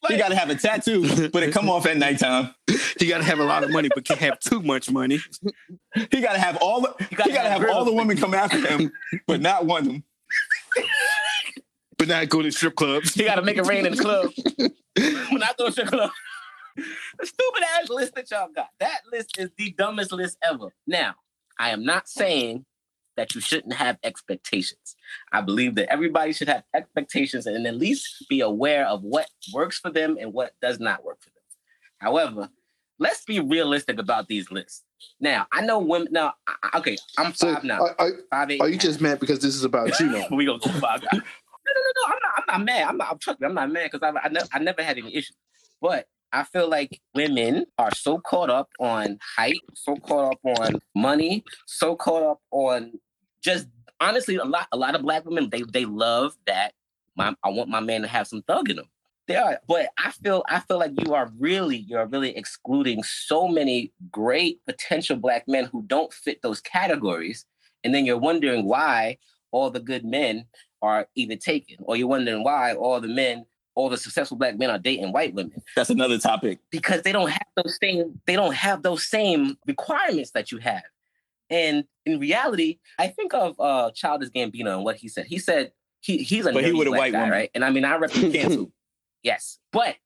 Like, 0.00 0.12
he 0.12 0.18
got 0.18 0.28
to 0.28 0.36
have 0.36 0.48
a 0.48 0.54
tattoo, 0.54 1.28
but 1.30 1.42
it 1.42 1.52
come 1.52 1.68
off 1.68 1.84
at 1.86 1.96
nighttime. 1.96 2.54
He 3.00 3.08
got 3.08 3.18
to 3.18 3.24
have 3.24 3.40
a 3.40 3.44
lot 3.44 3.64
of 3.64 3.70
money, 3.70 3.88
but 3.92 4.04
can't 4.04 4.20
have 4.20 4.38
too 4.38 4.62
much 4.62 4.90
money. 4.92 5.18
He 6.12 6.20
got 6.20 6.34
to 6.34 6.38
have 6.38 6.56
all 6.58 6.82
the 6.82 6.94
he 7.10 7.16
got 7.16 7.26
to 7.26 7.32
have, 7.32 7.62
have 7.62 7.70
all 7.70 7.84
the 7.84 7.92
women 7.92 8.16
come 8.16 8.32
after 8.32 8.58
him, 8.64 8.92
but 9.26 9.40
not 9.40 9.66
one 9.66 9.80
of 9.80 9.86
them. 9.88 10.04
Not 12.08 12.28
go 12.28 12.42
to 12.42 12.50
strip 12.50 12.74
clubs. 12.74 13.16
You 13.16 13.24
got 13.24 13.36
to 13.36 13.42
make 13.42 13.56
it 13.56 13.66
rain 13.66 13.86
in 13.86 13.94
the 13.94 14.02
club. 14.02 14.32
We're 14.96 15.38
not 15.38 15.56
going 15.56 15.68
to 15.68 15.72
strip 15.72 15.88
club. 15.88 16.10
the 16.76 17.26
stupid 17.26 17.62
ass 17.80 17.88
list 17.88 18.14
that 18.14 18.30
y'all 18.30 18.48
got. 18.54 18.68
That 18.80 19.00
list 19.12 19.38
is 19.38 19.50
the 19.56 19.74
dumbest 19.78 20.12
list 20.12 20.38
ever. 20.42 20.68
Now, 20.86 21.14
I 21.58 21.70
am 21.70 21.84
not 21.84 22.08
saying 22.08 22.64
that 23.16 23.34
you 23.34 23.40
shouldn't 23.40 23.74
have 23.74 23.98
expectations. 24.04 24.94
I 25.32 25.40
believe 25.40 25.74
that 25.74 25.92
everybody 25.92 26.32
should 26.32 26.48
have 26.48 26.62
expectations 26.74 27.46
and 27.46 27.66
at 27.66 27.74
least 27.74 28.24
be 28.28 28.40
aware 28.40 28.86
of 28.86 29.02
what 29.02 29.26
works 29.52 29.78
for 29.78 29.90
them 29.90 30.16
and 30.20 30.32
what 30.32 30.52
does 30.62 30.78
not 30.78 31.04
work 31.04 31.18
for 31.20 31.30
them. 31.30 31.34
However, 31.98 32.48
let's 33.00 33.24
be 33.24 33.40
realistic 33.40 33.98
about 33.98 34.28
these 34.28 34.50
lists. 34.52 34.84
Now, 35.20 35.46
I 35.52 35.62
know 35.62 35.80
women. 35.80 36.08
Now, 36.12 36.34
okay, 36.76 36.96
I'm 37.16 37.32
five 37.32 37.36
So, 37.36 37.60
now. 37.64 37.80
are, 37.80 37.94
are, 37.98 38.12
Five 38.30 38.50
eight. 38.52 38.60
are 38.60 38.68
you 38.68 38.78
just 38.78 39.00
mad 39.00 39.18
because 39.18 39.40
this 39.40 39.54
is 39.56 39.64
about 39.64 39.98
you 39.98 40.06
now? 40.06 40.26
we 40.30 40.44
gonna 40.44 40.58
go 40.60 40.70
five 40.78 41.00
guys. 41.02 41.20
No, 41.74 41.80
no, 41.80 41.84
no, 41.84 42.08
no. 42.08 42.14
I'm 42.14 42.18
not. 42.22 42.32
I'm 42.36 42.64
not 42.64 42.64
mad. 42.66 42.88
I'm 42.88 42.96
not. 42.96 43.20
Trust 43.20 43.40
me. 43.40 43.46
I'm 43.46 43.54
not 43.54 43.70
mad 43.70 43.90
because 43.92 44.14
I, 44.14 44.26
I, 44.26 44.28
ne- 44.28 44.48
I 44.52 44.58
never 44.58 44.82
had 44.82 44.98
any 44.98 45.14
issues. 45.14 45.36
But 45.80 46.06
I 46.32 46.44
feel 46.44 46.68
like 46.68 47.00
women 47.14 47.66
are 47.78 47.94
so 47.94 48.18
caught 48.18 48.50
up 48.50 48.68
on 48.78 49.18
height, 49.36 49.60
so 49.74 49.96
caught 49.96 50.32
up 50.32 50.40
on 50.44 50.80
money, 50.94 51.44
so 51.66 51.96
caught 51.96 52.22
up 52.22 52.40
on 52.50 52.92
just 53.42 53.66
honestly 54.00 54.36
a 54.36 54.44
lot. 54.44 54.68
A 54.72 54.76
lot 54.76 54.94
of 54.94 55.02
black 55.02 55.24
women 55.24 55.48
they 55.50 55.62
they 55.62 55.84
love 55.84 56.34
that. 56.46 56.72
My 57.16 57.34
I 57.42 57.48
want 57.48 57.70
my 57.70 57.80
man 57.80 58.02
to 58.02 58.08
have 58.08 58.26
some 58.26 58.42
thug 58.42 58.70
in 58.70 58.78
him. 58.78 58.86
They 59.26 59.36
are, 59.36 59.60
but 59.68 59.90
I 59.98 60.10
feel 60.10 60.42
I 60.48 60.60
feel 60.60 60.78
like 60.78 60.92
you 61.04 61.14
are 61.14 61.30
really 61.38 61.76
you're 61.76 62.06
really 62.06 62.36
excluding 62.36 63.02
so 63.02 63.46
many 63.46 63.92
great 64.10 64.64
potential 64.66 65.16
black 65.16 65.46
men 65.46 65.64
who 65.66 65.82
don't 65.86 66.12
fit 66.12 66.40
those 66.42 66.60
categories, 66.60 67.44
and 67.84 67.94
then 67.94 68.06
you're 68.06 68.18
wondering 68.18 68.64
why 68.64 69.18
all 69.50 69.70
the 69.70 69.80
good 69.80 70.04
men 70.04 70.46
are 70.82 71.08
either 71.14 71.36
taken, 71.36 71.76
or 71.80 71.96
you're 71.96 72.06
wondering 72.08 72.44
why 72.44 72.74
all 72.74 73.00
the 73.00 73.08
men, 73.08 73.44
all 73.74 73.88
the 73.88 73.96
successful 73.96 74.36
black 74.36 74.58
men 74.58 74.70
are 74.70 74.78
dating 74.78 75.12
white 75.12 75.34
women 75.34 75.60
That's 75.76 75.90
another 75.90 76.18
topic. 76.18 76.58
because 76.70 77.02
they 77.02 77.12
don't 77.12 77.30
have 77.30 77.46
those 77.56 77.78
same 77.82 78.20
they 78.26 78.34
don't 78.36 78.54
have 78.54 78.82
those 78.82 79.06
same 79.06 79.56
requirements 79.66 80.32
that 80.32 80.50
you 80.52 80.58
have. 80.58 80.82
And 81.50 81.84
in 82.04 82.18
reality, 82.20 82.78
I 82.98 83.08
think 83.08 83.32
of 83.34 83.58
uh 83.60 83.90
Childish 83.94 84.30
Gambino 84.30 84.74
and 84.76 84.84
what 84.84 84.96
he 84.96 85.08
said. 85.08 85.26
He 85.26 85.38
said 85.38 85.72
he 86.00 86.18
he's 86.18 86.44
a 86.46 86.52
But 86.52 86.64
he 86.64 86.72
with 86.72 86.88
a 86.88 86.90
white 86.90 87.12
guy, 87.12 87.18
woman. 87.20 87.32
right? 87.32 87.50
And 87.54 87.64
I 87.64 87.70
mean, 87.70 87.84
I 87.84 87.96
represent 87.96 88.34
Cancel. 88.34 88.72
Yes, 89.24 89.58
but 89.72 89.96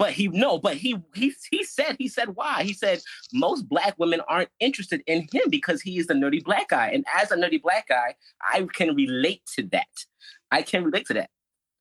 but 0.00 0.12
he 0.12 0.28
no, 0.28 0.58
but 0.58 0.78
he 0.78 0.96
he 1.14 1.34
he 1.50 1.62
said 1.62 1.96
he 1.98 2.08
said 2.08 2.30
why? 2.34 2.62
He 2.62 2.72
said 2.72 3.02
most 3.34 3.68
black 3.68 3.94
women 3.98 4.22
aren't 4.28 4.48
interested 4.58 5.02
in 5.06 5.28
him 5.30 5.50
because 5.50 5.82
he 5.82 5.98
is 5.98 6.06
the 6.06 6.14
nerdy 6.14 6.42
black 6.42 6.70
guy, 6.70 6.88
and 6.88 7.04
as 7.20 7.30
a 7.30 7.36
nerdy 7.36 7.60
black 7.60 7.86
guy, 7.86 8.14
I 8.50 8.66
can 8.72 8.94
relate 8.94 9.42
to 9.56 9.62
that. 9.72 9.88
I 10.50 10.62
can 10.62 10.84
relate 10.84 11.04
to 11.08 11.14
that 11.14 11.28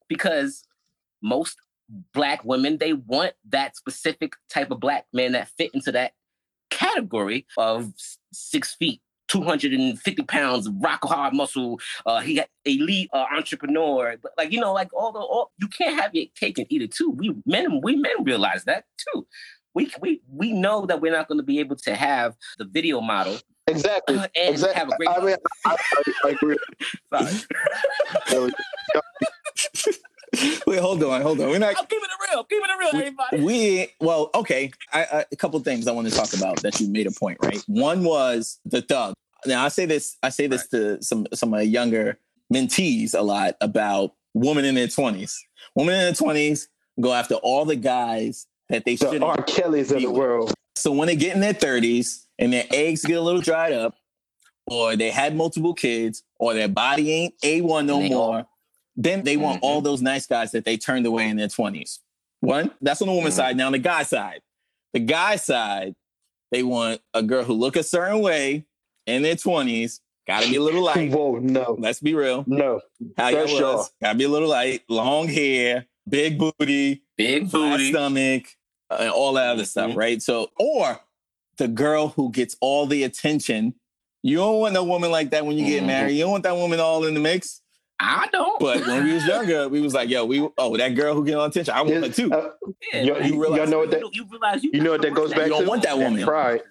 because 0.09 0.63
most 1.23 1.55
black 2.13 2.43
women 2.43 2.77
they 2.77 2.91
want 2.91 3.35
that 3.47 3.77
specific 3.77 4.33
type 4.49 4.69
of 4.69 4.81
black 4.81 5.05
man 5.13 5.31
that 5.31 5.47
fit 5.57 5.71
into 5.73 5.93
that 5.93 6.11
category 6.69 7.47
of 7.57 7.93
six 8.33 8.75
feet. 8.75 9.01
250 9.29 10.23
pounds, 10.23 10.69
rock 10.79 10.99
hard 11.03 11.33
muscle. 11.33 11.79
Uh, 12.05 12.19
he 12.19 12.35
got 12.35 12.47
elite 12.65 13.09
uh, 13.13 13.25
entrepreneur, 13.35 14.17
but 14.21 14.31
like 14.37 14.51
you 14.51 14.59
know, 14.59 14.73
like 14.73 14.93
all 14.93 15.11
the 15.11 15.19
all 15.19 15.51
you 15.59 15.67
can't 15.67 15.99
have 15.99 16.13
your 16.13 16.25
cake 16.35 16.57
and 16.57 16.67
eat 16.69 16.81
it 16.81 16.91
too. 16.91 17.11
We 17.11 17.33
men, 17.45 17.81
we 17.81 17.95
men 17.95 18.23
realize 18.23 18.65
that 18.65 18.85
too. 19.13 19.25
We 19.73 19.91
we 20.01 20.21
we 20.27 20.51
know 20.51 20.85
that 20.85 20.99
we're 21.01 21.13
not 21.13 21.27
going 21.27 21.37
to 21.39 21.43
be 21.43 21.59
able 21.59 21.77
to 21.77 21.95
have 21.95 22.35
the 22.57 22.65
video 22.65 23.01
model 23.01 23.39
Exactly. 23.69 24.17
uh, 24.17 24.27
and 24.35 24.49
Exactly. 24.49 24.79
have 24.79 24.89
a 24.89 24.97
great. 24.97 25.09
I 25.09 25.19
mean, 25.23 25.35
I, 25.65 25.77
I, 25.93 26.13
I 26.25 26.29
agree. 26.29 26.57
Sorry. 28.27 28.51
Wait, 30.67 30.79
hold 30.79 31.03
on, 31.03 31.21
hold 31.21 31.39
on. 31.41 31.49
We're 31.49 31.59
not 31.59 31.75
I'm 31.77 31.85
keeping 31.85 32.03
it 32.03 32.31
real. 32.33 32.43
Keeping 32.45 32.69
it 32.69 32.79
real, 32.79 32.89
everybody. 33.01 33.41
we 33.43 33.87
well 33.99 34.29
okay 34.35 34.71
I, 34.93 35.03
I, 35.03 35.25
a 35.31 35.35
couple 35.35 35.59
things 35.61 35.87
i 35.87 35.91
want 35.91 36.07
to 36.09 36.13
talk 36.15 36.33
about 36.33 36.61
that 36.61 36.79
you 36.79 36.87
made 36.89 37.07
a 37.07 37.11
point 37.11 37.37
right 37.43 37.61
one 37.67 38.03
was 38.03 38.59
the 38.65 38.81
thug 38.81 39.13
now 39.45 39.63
i 39.65 39.67
say 39.69 39.85
this 39.85 40.17
i 40.23 40.29
say 40.29 40.47
this 40.47 40.67
to 40.69 41.01
some 41.03 41.27
some 41.33 41.49
of 41.49 41.51
my 41.51 41.61
younger 41.61 42.17
mentees 42.53 43.13
a 43.17 43.21
lot 43.21 43.55
about 43.61 44.13
women 44.33 44.63
in 44.65 44.75
their 44.75 44.87
20s 44.87 45.35
women 45.75 45.95
in 45.95 46.01
their 46.01 46.13
20s 46.13 46.67
go 47.01 47.13
after 47.13 47.35
all 47.35 47.65
the 47.65 47.75
guys 47.75 48.45
that 48.69 48.85
they 48.85 48.95
The 48.95 49.11
should 49.11 49.23
R. 49.23 49.37
Kellys 49.43 49.91
of 49.91 50.01
the 50.01 50.11
world. 50.11 50.53
so 50.75 50.91
when 50.91 51.07
they 51.07 51.15
get 51.15 51.33
in 51.35 51.41
their 51.41 51.53
30s 51.53 52.25
and 52.37 52.53
their 52.53 52.65
eggs 52.71 53.03
get 53.03 53.17
a 53.17 53.21
little 53.21 53.41
dried 53.41 53.73
up 53.73 53.95
or 54.67 54.95
they 54.95 55.09
had 55.09 55.35
multiple 55.35 55.73
kids 55.73 56.23
or 56.39 56.53
their 56.53 56.67
body 56.69 57.11
ain't 57.11 57.33
a1 57.43 57.85
no 57.85 57.99
They 57.99 58.09
more 58.09 58.45
then 59.01 59.23
they 59.23 59.37
want 59.37 59.61
Mhm. 59.61 59.65
all 59.65 59.79
those 59.81 60.01
nice 60.01 60.27
guys 60.27 60.51
that 60.51 60.65
they 60.65 60.75
turned 60.77 61.05
away 61.05 61.29
in 61.29 61.37
their 61.37 61.47
20s 61.47 61.99
one 62.41 62.69
that's 62.81 63.01
on 63.01 63.07
the 63.07 63.13
woman's 63.13 63.33
Mhm. 63.35 63.37
side 63.37 63.57
now 63.57 63.67
on 63.67 63.71
the 63.71 63.79
guy 63.79 64.03
side 64.03 64.41
the 64.93 64.99
guy 64.99 65.35
side 65.37 65.95
they 66.51 66.63
want 66.63 66.99
a 67.13 67.23
girl 67.23 67.43
who 67.43 67.53
look 67.53 67.75
a 67.75 67.83
certain 67.83 68.19
way 68.19 68.65
in 69.07 69.21
their 69.23 69.35
20s 69.35 70.01
gotta 70.27 70.49
be 70.49 70.57
a 70.57 70.61
little 70.61 70.83
light 70.83 71.11
Whoa, 71.11 71.39
no, 71.39 71.75
let's 71.79 71.99
be 72.01 72.13
real 72.13 72.43
no. 72.47 72.81
how 73.17 73.29
y'all 73.29 73.47
sure. 73.47 73.85
gotta 74.01 74.17
be 74.17 74.25
a 74.25 74.29
little 74.29 74.49
light 74.49 74.83
long 74.89 75.27
hair 75.29 75.85
big 76.07 76.37
booty 76.39 77.03
Big 77.17 77.51
booty. 77.51 77.91
stomach, 77.91 78.43
uh, 78.89 78.97
and 79.01 79.11
all 79.11 79.33
that 79.33 79.47
other 79.49 79.65
stuff, 79.65 79.91
Mhm. 79.91 79.95
right? 79.97 80.21
So, 80.21 80.49
or 80.57 80.99
the 81.57 81.67
girl 81.67 82.07
who 82.09 82.31
gets 82.31 82.55
all 82.61 82.85
the 82.87 83.03
attention. 83.03 83.75
You 84.23 84.37
don't 84.37 84.59
want 84.59 84.73
no 84.73 84.83
woman 84.85 85.11
like 85.11 85.29
that 85.31 85.45
when 85.45 85.57
you 85.57 85.65
get 85.65 85.83
Mhm. 85.83 85.87
married. 85.87 86.13
You 86.13 86.23
don't 86.23 86.31
want 86.31 86.43
that 86.45 86.55
woman 86.55 86.79
all 86.79 87.05
in 87.05 87.13
the 87.13 87.19
mix. 87.19 87.61
I 88.01 88.27
don't. 88.31 88.59
But 88.61 88.85
when 88.87 89.03
we 89.03 89.13
was 89.13 89.25
younger, 89.25 89.67
we 89.67 89.81
was 89.81 89.93
like, 89.93 90.09
yo, 90.09 90.23
we 90.25 90.47
oh 90.57 90.77
that 90.77 90.95
girl 90.95 91.13
who 91.15 91.25
get 91.25 91.35
all 91.35 91.45
attention, 91.45 91.73
I 91.73 91.81
want 91.81 92.05
her 92.05 92.09
too. 92.09 92.31
Uh, 92.31 92.51
Yeah, 92.93 93.01
Yo- 93.01 93.13
like, 93.15 93.23
you 93.25 93.41
realize- 93.41 93.57
y'all 93.59 93.67
know 93.67 93.79
what 93.79 93.91
that- 93.91 93.99
you, 94.01 94.09
you 94.13 94.25
realize 94.31 94.63
you, 94.63 94.71
you 94.73 94.81
know 94.81 94.91
what 94.91 95.01
that 95.01 95.13
goes 95.13 95.31
back 95.33 95.43
You 95.47 95.49
don't 95.49 95.67
want 95.67 95.83
that 95.83 95.97
woman. 95.97 96.23
Pride. 96.23 96.61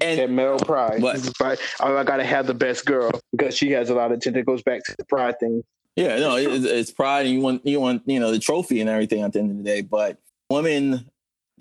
And 0.00 0.18
that 0.20 0.30
male 0.30 0.58
pride. 0.58 1.00
But- 1.00 1.16
This. 1.16 1.32
Oh, 1.80 1.96
I 1.96 2.04
gotta 2.04 2.24
have 2.24 2.46
the 2.46 2.54
best 2.54 2.86
girl 2.86 3.10
because 3.32 3.56
she 3.56 3.72
has 3.72 3.90
a 3.90 3.94
lot 3.94 4.12
of 4.12 4.18
attention. 4.18 4.38
It 4.40 4.46
goes 4.46 4.62
back 4.62 4.84
to 4.84 4.94
the 4.96 5.04
pride 5.06 5.40
thing. 5.40 5.64
yeah, 5.96 6.18
no, 6.18 6.36
it's, 6.36 6.64
it's 6.64 6.90
pride, 6.92 7.26
and 7.26 7.34
you 7.34 7.40
want 7.40 7.66
you 7.66 7.80
want 7.80 8.02
you 8.06 8.20
know 8.20 8.30
the 8.30 8.38
trophy 8.38 8.80
and 8.80 8.88
everything 8.88 9.22
at 9.22 9.32
the 9.32 9.40
end 9.40 9.50
of 9.50 9.56
the 9.56 9.64
day. 9.64 9.80
But 9.82 10.18
women 10.50 11.10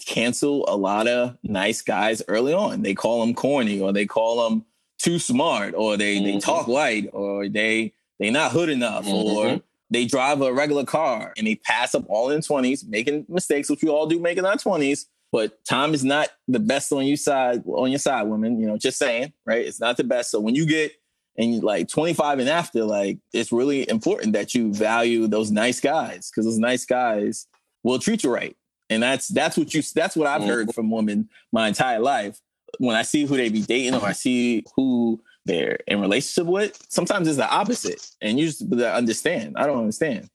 cancel 0.05 0.65
a 0.67 0.75
lot 0.75 1.07
of 1.07 1.37
nice 1.43 1.81
guys 1.81 2.21
early 2.27 2.53
on. 2.53 2.81
They 2.83 2.93
call 2.93 3.21
them 3.21 3.33
corny, 3.33 3.79
or 3.79 3.91
they 3.93 4.05
call 4.05 4.47
them 4.49 4.65
too 4.99 5.19
smart, 5.19 5.73
or 5.75 5.97
they 5.97 6.19
they 6.19 6.33
Mhm. 6.33 6.43
talk 6.43 6.67
white, 6.67 7.09
or 7.13 7.47
they 7.47 7.93
they 8.19 8.29
not 8.29 8.51
hood 8.51 8.69
enough, 8.69 9.05
or 9.07 9.45
Mhm. 9.45 9.63
they 9.91 10.05
drive 10.05 10.41
a 10.41 10.53
regular 10.53 10.83
car 10.85 11.33
and 11.37 11.45
they 11.47 11.55
pass 11.55 11.93
up 11.95 12.05
all 12.09 12.29
in 12.31 12.41
twenties, 12.41 12.83
making 12.85 13.25
mistakes, 13.29 13.69
which 13.69 13.83
we 13.83 13.89
all 13.89 14.07
do 14.07 14.19
making 14.19 14.45
our 14.45 14.57
twenties. 14.57 15.07
But 15.31 15.63
time 15.65 15.93
is 15.93 16.03
not 16.03 16.29
the 16.47 16.59
best 16.59 16.91
on 16.93 17.05
your 17.05 17.17
side 17.17 17.63
on 17.67 17.89
your 17.91 17.99
side, 17.99 18.23
women. 18.23 18.59
You 18.59 18.67
know, 18.67 18.77
just 18.77 18.97
saying, 18.97 19.33
right? 19.45 19.65
It's 19.65 19.79
not 19.81 19.97
the 19.97 20.03
best. 20.03 20.31
So 20.31 20.39
when 20.39 20.55
you 20.55 20.65
get 20.65 20.93
and 21.37 21.61
like 21.61 21.89
25 21.89 22.39
and 22.39 22.47
after, 22.47 22.85
like 22.85 23.17
it's 23.33 23.51
really 23.51 23.89
important 23.89 24.31
that 24.33 24.55
you 24.55 24.73
value 24.73 25.27
those 25.27 25.51
nice 25.51 25.81
guys 25.81 26.29
because 26.31 26.45
those 26.45 26.57
nice 26.59 26.85
guys 26.85 27.47
will 27.83 27.99
treat 27.99 28.23
you 28.23 28.33
right. 28.33 28.55
And 28.89 29.03
that's 29.03 29.27
that's 29.27 29.57
what 29.57 29.73
you 29.73 29.81
that's 29.93 30.15
what 30.15 30.27
I've 30.27 30.43
heard 30.43 30.73
from 30.73 30.89
women 30.91 31.27
my 31.51 31.67
entire 31.67 31.99
life. 31.99 32.39
When 32.77 32.95
I 32.95 33.01
see 33.01 33.25
who 33.25 33.35
they 33.35 33.49
be 33.49 33.61
dating 33.63 33.95
or 33.95 34.05
I 34.05 34.13
see 34.13 34.63
who 34.75 35.21
they're 35.45 35.79
in 35.87 36.01
relationship 36.01 36.47
with, 36.51 36.81
sometimes 36.89 37.27
it's 37.27 37.37
the 37.37 37.49
opposite. 37.49 38.09
And 38.21 38.39
you 38.39 38.47
just 38.47 38.61
understand. 38.83 39.55
I 39.57 39.65
don't 39.65 39.79
understand. 39.79 40.29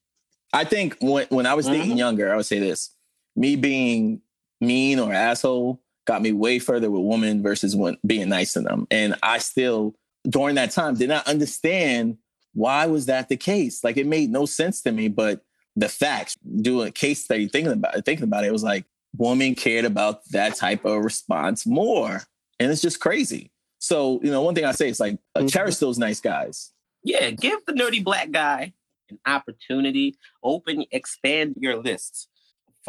I 0.53 0.65
think 0.65 0.97
when 1.01 1.27
when 1.31 1.47
I 1.47 1.55
was 1.55 1.67
dating 1.67 1.97
Mhm. 1.97 1.99
younger, 1.99 2.33
I 2.33 2.37
would 2.37 2.47
say 2.47 2.59
this: 2.59 2.91
me 3.37 3.57
being 3.57 4.21
mean 4.61 4.99
or 4.99 5.13
asshole 5.13 5.81
got 6.07 6.23
me 6.23 6.33
way 6.33 6.59
further 6.59 6.91
with 6.91 7.03
women 7.03 7.43
versus 7.43 7.77
when 7.77 7.97
being 8.07 8.29
nice 8.29 8.53
to 8.55 8.61
them. 8.61 8.87
And 8.91 9.15
I 9.23 9.39
still 9.39 9.95
during 10.29 10.57
that 10.57 10.71
time 10.73 10.97
did 10.97 11.09
not 11.09 11.27
understand 11.27 12.19
why 12.53 12.87
was 12.87 13.07
that 13.07 13.29
the 13.29 13.37
case. 13.37 13.85
Like 13.85 13.97
it 13.97 14.07
made 14.07 14.31
no 14.31 14.45
sense 14.45 14.83
to 14.83 14.93
me, 14.93 15.09
but 15.09 15.43
the 15.77 15.89
facts, 15.89 16.37
doing 16.61 16.89
a 16.89 16.93
case 16.93 17.25
study, 17.25 17.49
thinking 17.49 17.73
about 17.73 17.97
it, 17.97 18.05
thinking 18.05 18.25
about 18.25 18.45
it, 18.45 18.49
it 18.49 18.53
was 18.53 18.65
like 18.65 18.85
women 19.17 19.55
cared 19.55 19.85
about 19.85 20.25
that 20.31 20.57
type 20.57 20.85
of 20.85 21.03
response 21.05 21.65
more, 21.65 22.23
and 22.59 22.71
it's 22.73 22.83
just 22.83 23.01
crazy. 23.01 23.51
So 23.81 24.21
you 24.23 24.31
know, 24.31 24.43
one 24.43 24.55
thing 24.55 24.65
I 24.65 24.73
say 24.73 24.89
is 24.89 25.01
like 25.01 25.19
uh, 25.35 25.41
Mhm. 25.41 25.51
cherish 25.53 25.77
those 25.79 25.99
nice 25.99 26.21
guys. 26.21 26.73
Yeah, 27.03 27.31
give 27.31 27.65
the 27.67 27.73
nerdy 27.73 28.05
black 28.05 28.31
guy 28.31 28.75
an 29.09 29.19
opportunity. 29.27 30.17
Open, 30.43 30.85
expand 30.93 31.57
your 31.59 31.83
lists. 31.83 32.29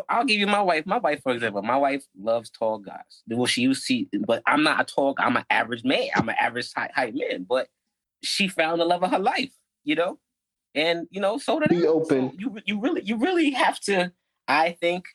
I'll 0.07 0.23
give 0.25 0.39
you 0.39 0.47
my 0.47 0.61
wife. 0.61 0.85
My 0.85 0.99
wife, 0.99 1.21
for 1.23 1.33
example, 1.33 1.61
my 1.63 1.75
wife 1.77 2.05
loves 2.17 2.49
tall 2.49 2.77
guys. 2.77 3.23
Well, 3.27 3.45
she 3.45 3.61
used 3.61 3.81
to, 3.81 3.85
see, 3.87 4.09
but 4.25 4.41
I'm 4.45 4.63
not 4.63 4.79
a 4.79 4.83
tall. 4.85 5.15
I'm 5.17 5.35
an 5.35 5.43
average 5.49 5.83
man. 5.83 6.07
I'm 6.15 6.29
an 6.29 6.35
average 6.39 6.71
height, 6.73 6.91
height 6.93 7.13
man. 7.15 7.45
But 7.47 7.67
she 8.23 8.47
found 8.47 8.79
the 8.79 8.85
love 8.85 9.03
of 9.03 9.11
her 9.11 9.19
life. 9.19 9.51
You 9.83 9.95
know, 9.95 10.19
and 10.75 11.07
you 11.09 11.19
know, 11.21 11.37
so 11.39 11.59
did 11.59 11.69
Be 11.69 11.85
I. 11.85 11.89
open. 11.89 12.31
So 12.31 12.35
you 12.37 12.57
you 12.65 12.79
really 12.81 13.01
you 13.03 13.17
really 13.17 13.51
have 13.51 13.79
to. 13.81 14.11
I 14.47 14.71
think 14.73 15.05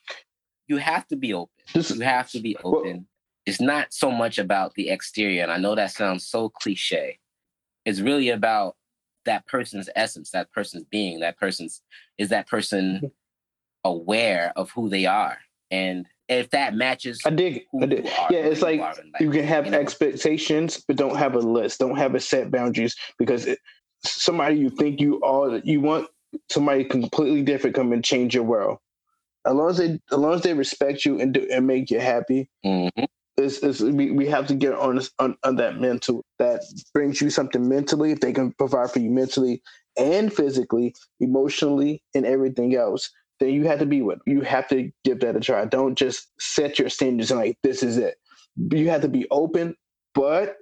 you 0.68 0.78
have 0.78 1.06
to 1.08 1.16
be 1.16 1.32
open. 1.34 1.52
This 1.74 1.90
You 1.90 2.00
have 2.00 2.30
to 2.30 2.40
be 2.40 2.56
Well- 2.64 2.76
open. 2.78 3.06
It's 3.46 3.60
not 3.60 3.92
so 3.92 4.10
much 4.10 4.38
about 4.38 4.74
the 4.74 4.90
exterior, 4.90 5.42
and 5.42 5.52
I 5.52 5.58
know 5.58 5.74
that 5.74 5.92
sounds 5.92 6.26
so 6.26 6.48
cliche. 6.48 7.18
It's 7.84 8.00
really 8.00 8.28
about 8.30 8.76
that 9.24 9.46
person's 9.46 9.88
essence, 9.96 10.30
that 10.30 10.52
person's 10.52 10.84
being, 10.84 11.20
that 11.20 11.38
person's 11.38 11.82
is 12.18 12.28
that 12.30 12.48
person 12.48 12.96
Mm-hmm. 12.96 13.06
aware 13.84 14.52
of 14.56 14.70
who 14.70 14.88
they 14.88 15.06
are, 15.06 15.38
and 15.70 16.06
if 16.28 16.50
that 16.50 16.74
matches, 16.74 17.22
I 17.24 17.30
dig 17.30 17.62
I 17.80 17.86
dig. 17.86 18.04
are, 18.18 18.32
Yeah, 18.32 18.40
it's 18.40 18.62
like 18.62 18.80
you 19.20 19.30
can 19.30 19.44
have 19.44 19.66
you 19.66 19.70
know? 19.72 19.78
expectations, 19.78 20.82
but 20.86 20.96
don't 20.96 21.16
have 21.16 21.34
a 21.36 21.38
list. 21.38 21.78
Don't 21.78 21.96
have 21.96 22.14
a 22.16 22.20
set 22.20 22.50
boundaries 22.50 22.96
because 23.18 23.46
it, 23.46 23.60
somebody 24.04 24.56
you 24.56 24.70
think 24.70 25.00
you 25.00 25.20
are, 25.22 25.58
you 25.58 25.80
want 25.80 26.08
somebody 26.50 26.84
completely 26.84 27.42
different 27.42 27.76
come 27.76 27.92
and 27.92 28.04
change 28.04 28.34
your 28.34 28.44
world. 28.44 28.78
As 29.46 29.54
long 29.54 29.70
as 29.70 29.76
they, 29.78 30.00
as 30.10 30.18
long 30.18 30.34
as 30.34 30.42
they 30.42 30.54
respect 30.54 31.04
you 31.04 31.20
and 31.20 31.32
do, 31.32 31.46
and 31.52 31.66
make 31.66 31.90
you 31.90 32.00
happy, 32.00 32.50
Mhm. 32.64 33.06
Is 33.38 33.58
is 33.58 33.82
we, 33.82 34.10
we 34.10 34.26
have 34.28 34.46
to 34.48 34.54
get 34.54 34.72
on, 34.74 34.96
this- 34.96 35.10
on 35.18 35.36
on 35.44 35.56
that 35.56 35.78
mental 35.80 36.24
that 36.38 36.62
brings 36.94 37.20
you 37.20 37.30
something 37.30 37.68
mentally. 37.68 38.12
If 38.12 38.20
they 38.20 38.32
can 38.32 38.52
provide 38.52 38.90
for 38.90 39.00
you 39.00 39.10
mentally 39.10 39.62
and 39.98 40.32
physically, 40.32 40.94
emotionally, 41.20 42.02
and 42.14 42.24
everything 42.26 42.74
else, 42.76 43.10
then 43.40 43.50
you 43.50 43.64
have 43.66 43.78
to 43.80 43.86
be 43.86 44.02
with. 44.02 44.16
'em. 44.26 44.34
You 44.34 44.40
have 44.42 44.68
to 44.68 44.90
give 45.04 45.20
that 45.20 45.36
a 45.36 45.40
try. 45.40 45.64
Don't 45.66 45.96
just 45.96 46.28
set 46.40 46.78
your 46.78 46.88
standards 46.88 47.30
and 47.30 47.40
like 47.40 47.58
this 47.62 47.82
is 47.82 47.96
it. 47.98 48.16
You 48.72 48.88
have 48.90 49.02
to 49.02 49.08
be 49.08 49.26
open, 49.30 49.74
but 50.14 50.56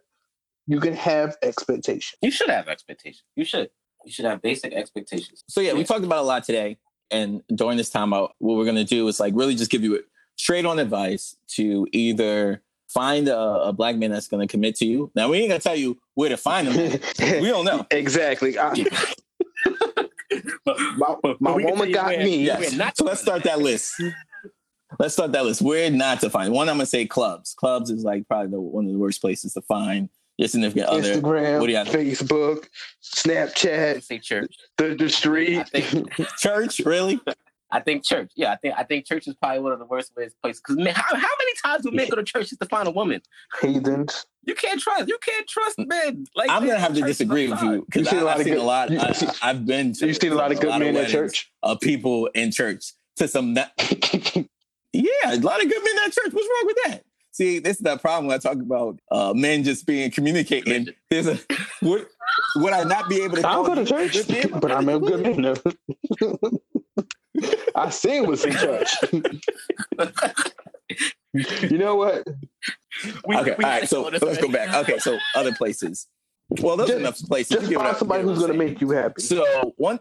you 0.66 0.80
can 0.80 0.94
have 0.94 1.36
expectations. 1.42 2.14
You 2.22 2.30
should 2.30 2.50
have 2.50 2.68
expectations. 2.68 3.22
You 3.36 3.44
should. 3.44 3.70
You 4.04 4.12
should 4.12 4.24
have 4.26 4.42
basic 4.42 4.74
expectations. 4.74 5.44
So 5.48 5.60
yeah, 5.60 5.72
we 5.72 5.82
talked 5.84 6.04
about 6.04 6.18
a 6.18 6.26
lot 6.26 6.44
today, 6.44 6.76
and 7.10 7.40
during 7.54 7.76
this 7.78 7.88
time, 7.88 8.12
out, 8.12 8.32
what 8.38 8.56
we're 8.58 8.66
gonna 8.66 8.84
do 8.84 9.06
is 9.08 9.18
like 9.20 9.32
really 9.36 9.54
just 9.54 9.70
give 9.70 9.82
you 9.82 10.02
straight 10.36 10.64
on 10.66 10.78
advice 10.78 11.36
to 11.56 11.86
either 11.92 12.62
find 12.88 13.28
a, 13.28 13.38
a 13.38 13.72
black 13.72 13.96
man 13.96 14.10
that's 14.10 14.28
gonna 14.28 14.46
commit 14.46 14.76
to 14.76 14.86
you. 14.86 15.10
Now 15.14 15.28
we 15.28 15.38
ain't 15.38 15.48
gonna 15.48 15.60
tell 15.60 15.76
you 15.76 15.98
where 16.14 16.28
to 16.28 16.36
find 16.36 16.68
him. 16.68 17.00
we 17.42 17.48
don't 17.48 17.64
know. 17.64 17.86
exactly. 17.90 18.58
I, 18.58 18.72
my 20.96 21.16
But 21.22 21.40
my 21.40 21.52
we 21.54 21.62
can 21.64 21.70
woman 21.72 21.92
got 21.92 22.06
where- 22.06 22.24
me. 22.24 22.44
Yes. 22.44 22.72
not 22.74 22.96
So 22.96 23.04
let's 23.04 23.20
start 23.20 23.42
that 23.44 23.58
list. 23.60 24.00
Let's 24.98 25.14
start 25.14 25.32
that 25.32 25.44
list. 25.44 25.60
Where 25.62 25.90
not 25.90 26.20
to 26.20 26.30
find. 26.30 26.52
One, 26.52 26.68
I'm 26.68 26.76
gonna 26.76 26.86
say 26.86 27.06
clubs. 27.06 27.54
Clubs 27.54 27.90
is 27.90 28.04
like 28.04 28.26
probably 28.28 28.50
the, 28.52 28.60
one 28.60 28.84
of 28.86 28.92
the 28.92 28.98
worst 28.98 29.20
places 29.20 29.54
to 29.54 29.60
find 29.62 30.08
your 30.36 30.48
significant 30.48 30.86
other. 30.86 31.14
Instagram, 31.16 31.60
What 31.60 31.66
do 31.66 31.72
you 31.72 31.78
have? 31.78 31.88
Facebook, 31.88 32.66
Snapchat, 33.02 34.02
say 34.02 34.18
church. 34.18 34.54
the, 34.76 34.94
the 34.94 35.08
street. 35.08 35.64
Church, 36.38 36.80
really? 36.80 37.20
I 37.70 37.80
think 37.80 38.04
church. 38.04 38.30
Yeah, 38.36 38.52
I 38.52 38.56
think 38.56 38.74
I 38.76 38.82
think 38.84 39.04
church 39.06 39.26
is 39.26 39.34
probably 39.34 39.60
one 39.60 39.72
of 39.72 39.78
the 39.78 39.84
worst 39.86 40.14
places. 40.14 40.34
Because 40.42 40.76
man, 40.76 40.94
how, 40.94 41.02
how 41.16 41.28
many 41.38 41.52
times 41.64 41.84
do 41.84 41.90
men 41.90 42.08
go 42.08 42.16
to 42.16 42.22
church 42.22 42.50
just 42.50 42.60
to 42.60 42.66
find 42.68 42.86
a 42.86 42.90
woman? 42.90 43.20
Heathens. 43.60 44.26
You 44.44 44.54
can't 44.54 44.78
trust. 44.80 45.08
You 45.08 45.18
can't 45.22 45.48
trust 45.48 45.78
men. 45.78 46.26
Like 46.36 46.50
I'm 46.50 46.64
gonna 46.66 46.78
have 46.78 46.94
to 46.94 47.00
disagree 47.02 47.48
with 47.48 47.60
you 47.62 47.72
You 47.72 47.82
because 47.86 48.08
see 48.10 48.18
a 48.18 48.24
lot 48.24 48.34
I've 48.34 48.40
of 48.40 48.44
seen 48.44 48.54
good- 48.54 48.62
a 48.62 48.66
lot. 48.66 48.90
you 48.90 49.00
I, 49.00 49.12
see- 49.12 49.26
I've 49.42 49.66
been 49.66 49.92
to 49.94 50.06
You 50.06 50.14
seen 50.14 50.32
a 50.32 50.36
lot 50.36 50.52
of 50.52 50.60
good 50.60 50.68
men 50.70 50.82
in 50.82 50.94
weddings 50.94 51.12
church? 51.12 51.50
of 51.62 51.80
people 51.80 52.26
in 52.34 52.52
church 52.52 52.92
to 53.16 53.26
some. 53.28 53.54
Not, 53.54 53.72
yeah, 54.92 55.32
a 55.32 55.36
lot 55.38 55.62
of 55.64 55.68
good 55.70 55.82
men 55.82 56.04
in 56.04 56.10
church. 56.10 56.32
What's 56.32 56.34
wrong 56.48 56.66
with 56.66 56.76
that? 56.86 57.04
See, 57.32 57.58
this 57.58 57.78
is 57.78 57.82
the 57.82 57.96
problem 57.96 58.26
when 58.28 58.36
I 58.36 58.38
talk 58.38 58.54
about 58.58 59.00
uh, 59.10 59.32
men 59.34 59.64
just 59.64 59.86
being 59.86 60.08
communicating. 60.12 60.86
There's 61.10 61.26
a 61.26 61.38
would, 61.82 62.06
would 62.56 62.72
I 62.72 62.84
not 62.84 63.08
be 63.08 63.22
able 63.22 63.36
to? 63.38 63.48
I 63.48 63.54
don't 63.54 63.66
go 63.66 63.74
to 63.74 63.84
church, 63.84 64.50
but 64.60 64.70
I'm 64.70 64.88
a 64.88 65.00
good 65.00 65.36
man. 65.36 65.56
though. 67.34 67.48
I 67.76 68.20
was 68.20 68.44
in 68.44 68.52
church. 68.52 68.94
you 71.32 71.78
know 71.78 71.96
what? 71.96 72.26
We- 73.26 73.36
okay, 73.36 73.54
we 73.58 73.64
all 73.64 73.70
right. 73.70 73.88
So 73.88 74.02
let's 74.02 74.38
go 74.38 74.50
back. 74.50 74.74
Okay, 74.74 74.98
so 74.98 75.18
other 75.34 75.54
places. 75.54 76.06
Well, 76.48 76.76
those 76.76 76.90
are 76.90 76.98
enough 76.98 77.18
places. 77.20 77.50
Just 77.50 77.62
You 77.64 77.70
get 77.70 77.78
find 77.78 77.96
I- 77.96 77.98
somebody 77.98 78.22
who's 78.22 78.38
going 78.38 78.52
to 78.52 78.58
make 78.58 78.80
you 78.80 78.90
happy. 78.90 79.22
So 79.22 79.72
one 79.76 79.98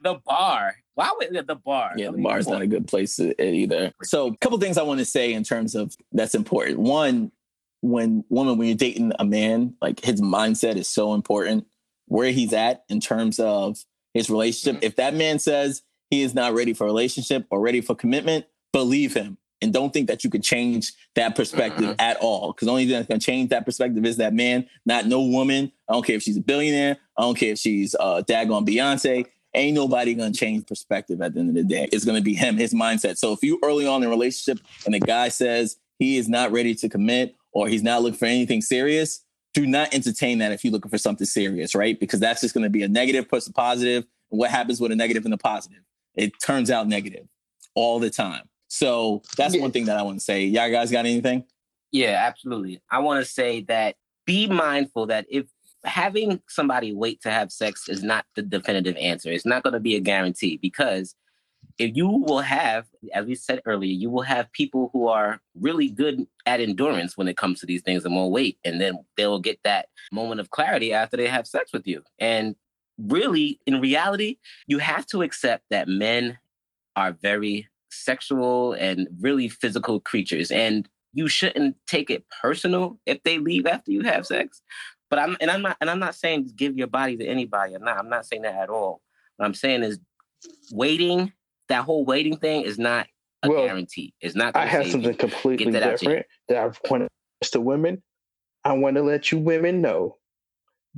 The 0.00 0.20
bar. 0.24 0.76
Why 0.94 1.12
would 1.18 1.46
the 1.46 1.54
bar? 1.56 1.92
Yeah, 1.96 2.06
the 2.06 2.12
mean, 2.12 2.22
bar 2.22 2.38
is 2.38 2.48
not 2.48 2.62
a 2.62 2.66
good 2.66 2.86
place 2.86 3.16
to- 3.16 3.38
eh, 3.40 3.50
either. 3.50 3.92
So, 4.02 4.28
a 4.28 4.36
couple 4.38 4.58
things 4.58 4.78
I 4.78 4.82
want 4.82 4.98
to 5.00 5.04
say 5.04 5.34
in 5.34 5.44
terms 5.44 5.74
of 5.74 5.94
that's 6.12 6.34
important. 6.34 6.78
One, 6.78 7.32
when 7.82 8.24
woman, 8.30 8.56
when 8.56 8.68
you're 8.68 8.76
dating 8.76 9.12
a 9.18 9.24
man, 9.24 9.74
like 9.82 10.02
his 10.02 10.20
mindset 10.20 10.76
is 10.76 10.88
so 10.88 11.14
important. 11.14 11.66
Where 12.08 12.30
he's 12.30 12.52
at 12.52 12.84
in 12.88 13.00
terms 13.00 13.40
of 13.40 13.78
his 14.14 14.30
relationship. 14.30 14.76
Mm-hmm. 14.76 14.86
If 14.86 14.96
that 14.96 15.14
man 15.14 15.40
says 15.40 15.82
he 16.10 16.22
is 16.22 16.34
not 16.34 16.54
ready 16.54 16.72
for 16.72 16.84
a 16.84 16.86
relationship 16.86 17.46
or 17.50 17.60
ready 17.60 17.80
for 17.80 17.94
commitment, 17.94 18.46
believe 18.72 19.14
him 19.14 19.38
and 19.62 19.72
don't 19.72 19.92
think 19.92 20.06
that 20.08 20.22
you 20.22 20.28
could 20.30 20.42
change 20.42 20.92
that 21.14 21.34
perspective 21.34 21.86
Mhm. 21.86 21.96
at 21.98 22.18
all. 22.18 22.52
Because 22.52 22.66
the 22.66 22.72
only 22.72 22.84
thing 22.84 22.92
that's 22.92 23.08
going 23.08 23.20
to 23.20 23.24
change 23.26 23.48
that 23.50 23.64
perspective 23.64 24.04
is 24.04 24.18
that 24.18 24.34
man, 24.34 24.66
not 24.84 25.06
no 25.06 25.22
woman. 25.22 25.72
I 25.88 25.94
don't 25.94 26.04
care 26.04 26.16
if 26.16 26.22
she's 26.22 26.36
a 26.36 26.42
billionaire. 26.42 26.98
I 27.16 27.22
don't 27.22 27.38
care 27.38 27.52
if 27.52 27.58
she's 27.58 27.94
uh, 27.98 28.22
daggone 28.28 28.66
Beyonce 28.68 29.26
ain't 29.56 29.74
nobody 29.74 30.14
gonna 30.14 30.32
change 30.32 30.66
perspective 30.66 31.20
at 31.22 31.32
the 31.34 31.40
end 31.40 31.48
of 31.48 31.54
the 31.54 31.64
day. 31.64 31.88
It's 31.90 32.04
gonna 32.04 32.20
be 32.20 32.34
him, 32.34 32.58
his 32.58 32.74
mindset. 32.74 33.16
So 33.16 33.32
if 33.32 33.42
you 33.42 33.58
early 33.64 33.86
on 33.86 34.02
in 34.02 34.06
a 34.06 34.10
relationship 34.10 34.62
and 34.84 34.94
the 34.94 35.00
guy 35.00 35.28
says 35.28 35.76
he 35.98 36.18
is 36.18 36.28
not 36.28 36.52
ready 36.52 36.74
to 36.74 36.88
commit 36.88 37.34
or 37.52 37.66
he's 37.66 37.82
not 37.82 38.02
looking 38.02 38.18
for 38.18 38.26
anything 38.26 38.60
serious, 38.60 39.24
do 39.54 39.66
not 39.66 39.94
entertain 39.94 40.38
that 40.38 40.52
if 40.52 40.62
you're 40.62 40.72
looking 40.72 40.90
for 40.90 40.98
something 40.98 41.26
serious, 41.26 41.74
right? 41.74 41.98
Because 41.98 42.20
that's 42.20 42.42
just 42.42 42.52
gonna 42.54 42.68
be 42.68 42.82
a 42.82 42.88
negative 42.88 43.28
plus 43.30 43.46
a 43.46 43.52
positive. 43.52 44.04
And 44.30 44.38
what 44.38 44.50
happens 44.50 44.78
with 44.80 44.92
a 44.92 44.96
negative 44.96 45.24
and 45.24 45.32
a 45.32 45.38
positive? 45.38 45.80
It 46.16 46.32
turns 46.42 46.70
out 46.70 46.88
negative 46.88 47.26
all 47.74 47.98
the 47.98 48.10
time. 48.10 48.48
So 48.68 49.22
that's 49.36 49.54
Yeah. 49.54 49.60
one 49.62 49.70
thing 49.70 49.84
that 49.84 49.96
I 49.96 50.02
want 50.02 50.18
to 50.18 50.24
say. 50.24 50.44
Y'all 50.44 50.70
guys 50.70 50.90
got 50.90 51.06
anything? 51.06 51.44
Yeah, 51.92 52.24
absolutely. 52.26 52.80
I 52.90 52.98
want 52.98 53.24
to 53.24 53.30
say 53.30 53.62
that 53.62 53.96
be 54.26 54.48
mindful 54.48 55.06
that 55.06 55.26
if 55.30 55.46
having 55.84 56.42
somebody 56.48 56.92
wait 56.92 57.20
to 57.22 57.30
have 57.30 57.52
sex 57.52 57.88
is 57.88 58.02
not 58.02 58.26
the 58.34 58.42
definitive 58.42 58.96
answer, 58.96 59.30
it's 59.30 59.46
not 59.46 59.62
going 59.62 59.74
to 59.74 59.80
be 59.80 59.94
a 59.94 60.00
guarantee 60.00 60.56
because 60.60 61.14
if 61.78 61.94
you 61.94 62.08
will 62.08 62.40
have, 62.40 62.86
as 63.12 63.26
we 63.26 63.34
said 63.34 63.60
earlier, 63.66 63.92
you 63.92 64.08
will 64.10 64.22
have 64.22 64.50
people 64.52 64.90
who 64.92 65.08
are 65.08 65.40
really 65.54 65.88
good 65.90 66.26
at 66.46 66.58
endurance 66.60 67.16
when 67.16 67.28
it 67.28 67.36
comes 67.36 67.60
to 67.60 67.66
these 67.66 67.82
things 67.82 68.04
and 68.04 68.14
won't 68.16 68.32
wait. 68.32 68.58
And 68.64 68.80
then 68.80 68.98
they'll 69.16 69.38
get 69.38 69.60
that 69.62 69.86
moment 70.10 70.40
of 70.40 70.50
clarity 70.50 70.92
after 70.92 71.16
they 71.16 71.28
have 71.28 71.46
sex 71.46 71.72
with 71.72 71.86
you. 71.86 72.02
And 72.18 72.56
really, 72.98 73.60
in 73.66 73.80
reality, 73.80 74.38
you 74.66 74.78
have 74.78 75.06
to 75.06 75.22
accept 75.22 75.64
that 75.70 75.88
men 75.88 76.38
are 76.94 77.12
very 77.12 77.68
sexual 77.90 78.72
and 78.74 79.08
really 79.20 79.48
physical 79.48 80.00
creatures. 80.00 80.50
And 80.50 80.88
you 81.12 81.28
shouldn't 81.28 81.76
take 81.86 82.10
it 82.10 82.24
personal 82.42 82.98
if 83.06 83.22
they 83.22 83.38
leave 83.38 83.66
after 83.66 83.90
you 83.90 84.02
have 84.02 84.26
sex. 84.26 84.62
But 85.08 85.18
I'm 85.18 85.36
and 85.40 85.50
I'm 85.50 85.62
not 85.62 85.76
and 85.80 85.88
I'm 85.88 86.00
not 86.00 86.14
saying 86.14 86.44
just 86.44 86.56
give 86.56 86.76
your 86.76 86.88
body 86.88 87.16
to 87.16 87.24
anybody. 87.24 87.74
I'm 87.74 87.84
not 87.84 87.96
I'm 87.96 88.08
not 88.08 88.26
saying 88.26 88.42
that 88.42 88.54
at 88.54 88.68
all. 88.68 89.02
What 89.36 89.46
I'm 89.46 89.54
saying 89.54 89.82
is 89.82 89.98
waiting, 90.72 91.32
that 91.68 91.84
whole 91.84 92.04
waiting 92.04 92.36
thing 92.36 92.62
is 92.62 92.78
not 92.78 93.06
a 93.42 93.48
Well, 93.48 93.66
guarantee. 93.66 94.14
It's 94.20 94.34
not 94.34 94.56
I 94.56 94.66
have 94.66 94.86
something 94.88 95.12
you. 95.12 95.16
completely 95.16 95.70
that 95.72 95.82
out 95.82 95.98
to 95.98 96.04
you. 96.04 96.10
different 96.10 96.26
that 96.48 96.58
I 96.58 96.88
want 96.90 97.08
to 97.52 97.60
women. 97.60 98.02
I 98.64 98.72
want 98.72 98.96
to 98.96 99.02
let 99.02 99.30
you 99.30 99.38
women 99.38 99.80
know 99.80 100.16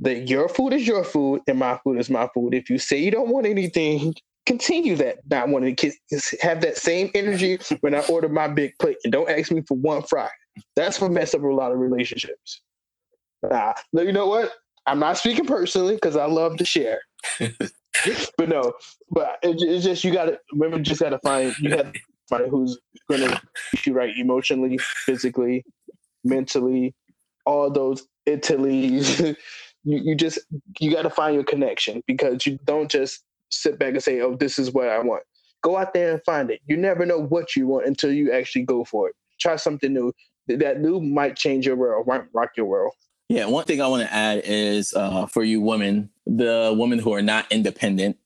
that 0.01 0.29
your 0.29 0.47
food 0.47 0.73
is 0.73 0.87
your 0.87 1.03
food 1.03 1.41
and 1.47 1.59
my 1.59 1.77
food 1.83 1.99
is 1.99 2.09
my 2.09 2.27
food. 2.33 2.53
If 2.53 2.69
you 2.69 2.77
say 2.77 2.97
you 2.97 3.11
don't 3.11 3.29
want 3.29 3.45
anything, 3.45 4.15
continue 4.45 4.95
that 4.95 5.19
not 5.29 5.49
wanting 5.49 5.75
to 5.75 5.91
kiss, 6.09 6.35
have 6.41 6.61
that 6.61 6.77
same 6.77 7.11
energy 7.13 7.59
when 7.81 7.93
I 7.93 7.99
order 8.09 8.29
my 8.29 8.47
big 8.47 8.73
plate 8.79 8.97
and 9.03 9.11
don't 9.11 9.29
ask 9.29 9.51
me 9.51 9.61
for 9.67 9.77
one 9.77 10.03
fry. 10.03 10.29
That's 10.75 10.99
what 10.99 11.11
mess 11.11 11.33
up 11.33 11.43
a 11.43 11.47
lot 11.47 11.71
of 11.71 11.79
relationships. 11.79 12.61
Nah, 13.43 13.73
no, 13.93 14.01
you 14.01 14.11
know 14.11 14.27
what? 14.27 14.51
I'm 14.85 14.99
not 14.99 15.17
speaking 15.17 15.45
personally 15.45 15.95
because 15.95 16.15
I 16.15 16.25
love 16.25 16.57
to 16.57 16.65
share. 16.65 17.01
but 17.39 18.49
no, 18.49 18.73
but 19.11 19.37
it, 19.43 19.57
it's 19.59 19.83
just 19.83 20.03
you 20.03 20.11
got 20.11 20.25
to 20.25 20.39
women 20.53 20.83
just 20.83 20.99
got 20.99 21.09
to 21.09 21.19
find 21.19 21.53
you 21.59 21.71
have 21.71 21.93
to 21.93 21.99
find 22.29 22.49
who's 22.49 22.79
gonna 23.09 23.41
treat 23.67 23.85
you 23.85 23.93
right 23.93 24.15
emotionally, 24.17 24.77
physically, 24.77 25.63
mentally, 26.23 26.95
all 27.45 27.69
those 27.69 28.07
Italies. 28.25 29.21
you 29.83 29.99
you 29.99 30.15
just 30.15 30.39
you 30.79 30.91
got 30.91 31.03
to 31.03 31.09
find 31.09 31.35
your 31.35 31.43
connection 31.43 32.03
because 32.07 32.45
you 32.45 32.59
don't 32.65 32.89
just 32.89 33.23
sit 33.49 33.79
back 33.79 33.93
and 33.93 34.03
say, 34.03 34.21
"Oh, 34.21 34.35
this 34.35 34.59
is 34.59 34.71
what 34.71 34.89
I 34.89 34.99
want." 34.99 35.23
Go 35.61 35.77
out 35.77 35.93
there 35.93 36.13
and 36.13 36.23
find 36.23 36.49
it. 36.49 36.61
You 36.67 36.77
never 36.77 37.05
know 37.05 37.19
what 37.19 37.55
you 37.55 37.67
want 37.67 37.85
until 37.85 38.11
you 38.11 38.31
actually 38.31 38.63
go 38.63 38.85
for 38.85 39.09
it. 39.09 39.15
Try 39.39 39.55
something 39.57 39.93
new. 39.93 40.13
That 40.47 40.79
new 40.79 40.99
might 40.99 41.35
change 41.35 41.65
your 41.65 41.75
world, 41.75 42.07
might 42.07 42.23
rock 42.33 42.51
your 42.55 42.65
world. 42.65 42.93
Yeah, 43.27 43.45
one 43.45 43.65
thing 43.65 43.79
I 43.79 43.87
want 43.87 44.01
to 44.01 44.11
add 44.11 44.41
is 44.43 44.93
uh, 44.95 45.27
for 45.27 45.43
you 45.43 45.61
women, 45.61 46.09
the 46.25 46.73
women 46.75 46.97
who 46.97 47.13
are 47.13 47.21
not 47.21 47.45
independent 47.51 48.17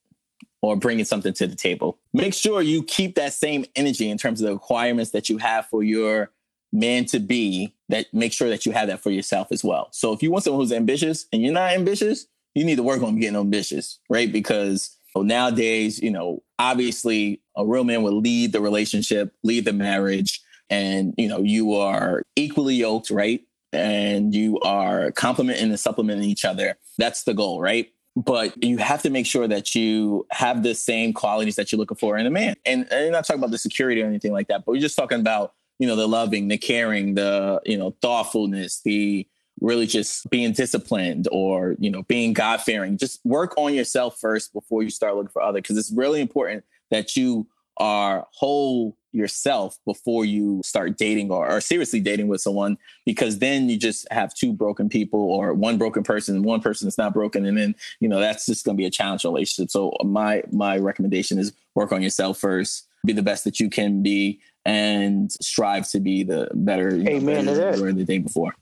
or 0.62 0.78
bringing 0.78 1.04
something 1.04 1.34
to 1.34 1.46
the 1.46 1.58
table, 1.58 2.00
make 2.14 2.34
sure 2.34 2.62
you 2.62 2.84
keep 2.84 3.16
that 3.16 3.34
same 3.34 3.66
energy 3.76 4.10
in 4.10 4.18
terms 4.18 4.40
of 4.40 4.48
the 4.48 4.54
requirements 4.54 5.12
that 5.12 5.28
you 5.28 5.38
have 5.38 5.66
for 5.66 5.84
your 5.84 6.32
man 6.74 7.06
to 7.06 7.20
be. 7.20 7.74
That 7.90 8.08
make 8.14 8.34
sure 8.34 8.50
that 8.50 8.66
you 8.66 8.72
have 8.72 8.88
that 8.88 9.02
for 9.02 9.12
yourself 9.12 9.50
as 9.52 9.64
well. 9.64 9.90
So 9.92 10.14
if 10.14 10.24
you 10.24 10.32
want 10.32 10.44
someone 10.44 10.62
who's 10.62 10.72
ambitious 10.72 11.28
and 11.32 11.42
you're 11.42 11.54
not 11.54 11.72
ambitious, 11.72 12.26
you 12.56 12.66
need 12.66 12.78
to 12.78 12.84
work 12.84 13.02
on 13.04 13.20
getting 13.20 13.36
ambitious, 13.36 14.00
right? 14.10 14.32
Because 14.32 14.98
nowadays, 15.16 16.02
you 16.02 16.10
know, 16.10 16.42
obviously 16.58 17.42
a 17.56 17.66
real 17.66 17.84
man 17.84 18.02
will 18.02 18.20
lead 18.20 18.52
the 18.52 18.62
relationship, 18.62 19.34
lead 19.44 19.66
the 19.66 19.74
marriage, 19.74 20.42
and 20.70 21.14
you 21.18 21.28
know 21.28 21.40
you 21.40 21.76
are 21.76 22.24
equally 22.36 22.76
yoked, 22.76 23.10
right? 23.10 23.42
and 23.76 24.36
you 24.36 24.60
are 24.60 25.12
complementing 25.14 25.70
and 25.70 25.80
supplementing 25.80 26.30
each 26.30 26.46
other. 26.46 26.78
That's 27.00 27.24
the 27.24 27.34
goal, 27.34 27.60
right? 27.60 27.90
but 28.16 28.64
you 28.64 28.78
have 28.78 29.02
to 29.02 29.10
make 29.10 29.26
sure 29.26 29.48
that 29.48 29.74
you 29.74 30.26
have 30.32 30.64
the 30.64 30.76
same 30.76 31.14
qualities 31.14 31.56
that 31.56 31.72
you're 31.72 31.80
looking 31.80 31.98
for 31.98 32.18
in 32.18 32.26
a 32.26 32.30
man. 32.30 32.56
And, 32.66 32.88
and 32.92 33.06
I'm 33.06 33.12
not 33.12 33.26
talking 33.26 33.40
about 33.40 33.52
the 33.52 33.58
security 33.58 34.02
or 34.02 34.06
anything 34.06 34.32
like 34.32 34.48
that, 34.50 34.66
but 34.66 34.74
we're 34.74 34.82
just 34.82 34.96
talking 34.96 35.20
about, 35.20 35.54
you 35.84 35.90
know, 35.90 35.98
the 35.98 36.08
loving, 36.08 36.48
the 36.48 36.58
caring, 36.58 37.16
the, 37.16 37.60
you 37.66 37.78
know, 37.78 37.94
thoughtfulness, 38.02 38.80
the 38.86 39.28
really 39.60 39.86
just 39.86 40.30
being 40.30 40.54
disciplined 40.54 41.28
or, 41.30 41.76
you 41.78 41.92
know, 41.92 42.04
being 42.04 42.32
God 42.32 42.62
fearing. 42.62 42.98
Just 42.98 43.20
work 43.26 43.54
on 43.58 43.74
yourself 43.74 44.18
first 44.18 44.54
before 44.54 44.82
you 44.82 44.90
start 44.90 45.14
looking 45.14 45.28
for 45.28 45.42
other, 45.42 45.60
because 45.60 45.78
it's 45.78 45.92
really 45.92 46.22
important 46.22 46.64
that 46.90 47.18
you 47.18 47.48
are 47.76 48.26
whole 48.32 48.96
yourself 49.12 49.78
before 49.86 50.24
you 50.24 50.62
start 50.64 50.98
dating 50.98 51.30
or, 51.30 51.52
or 51.52 51.60
seriously 51.60 52.00
dating 52.00 52.30
with 52.30 52.40
someone 52.40 52.78
because 53.06 53.40
then 53.40 53.68
you 53.68 53.78
just 53.78 54.08
have 54.10 54.34
two 54.34 54.54
broken 54.54 54.88
people 54.88 55.20
or 55.20 55.54
one 55.54 55.78
broken 55.78 56.02
person 56.02 56.38
and 56.38 56.46
one 56.46 56.62
person 56.62 56.88
that's 56.88 56.98
not 56.98 57.14
broken 57.14 57.46
and 57.46 57.58
then 57.58 57.76
you 58.00 58.08
know 58.08 58.20
that's 58.20 58.46
just 58.46 58.66
going 58.66 58.76
to 58.76 58.82
be 58.82 58.86
a 58.86 58.92
challenge 58.92 59.24
relationship 59.24 59.70
so 59.70 59.92
my 60.04 60.42
my 60.52 60.78
recommendation 60.78 61.38
is 61.38 61.52
work 61.76 61.92
on 61.92 62.02
yourself 62.02 62.40
first 62.40 62.88
be 63.06 63.14
the 63.14 63.22
best 63.22 63.44
that 63.44 63.60
you 63.60 63.70
can 63.70 64.02
be 64.02 64.40
and 64.66 65.32
strive 65.32 65.90
to 65.90 66.00
be 66.00 66.24
the 66.24 66.50
better 66.54 66.96
you 66.96 67.08
Amen 67.08 67.46
know, 67.46 67.54
to 67.54 67.60
that. 67.60 67.78
you 67.78 67.84
were 67.84 67.94
the 67.94 68.06
day 68.06 68.20
before 68.20 68.56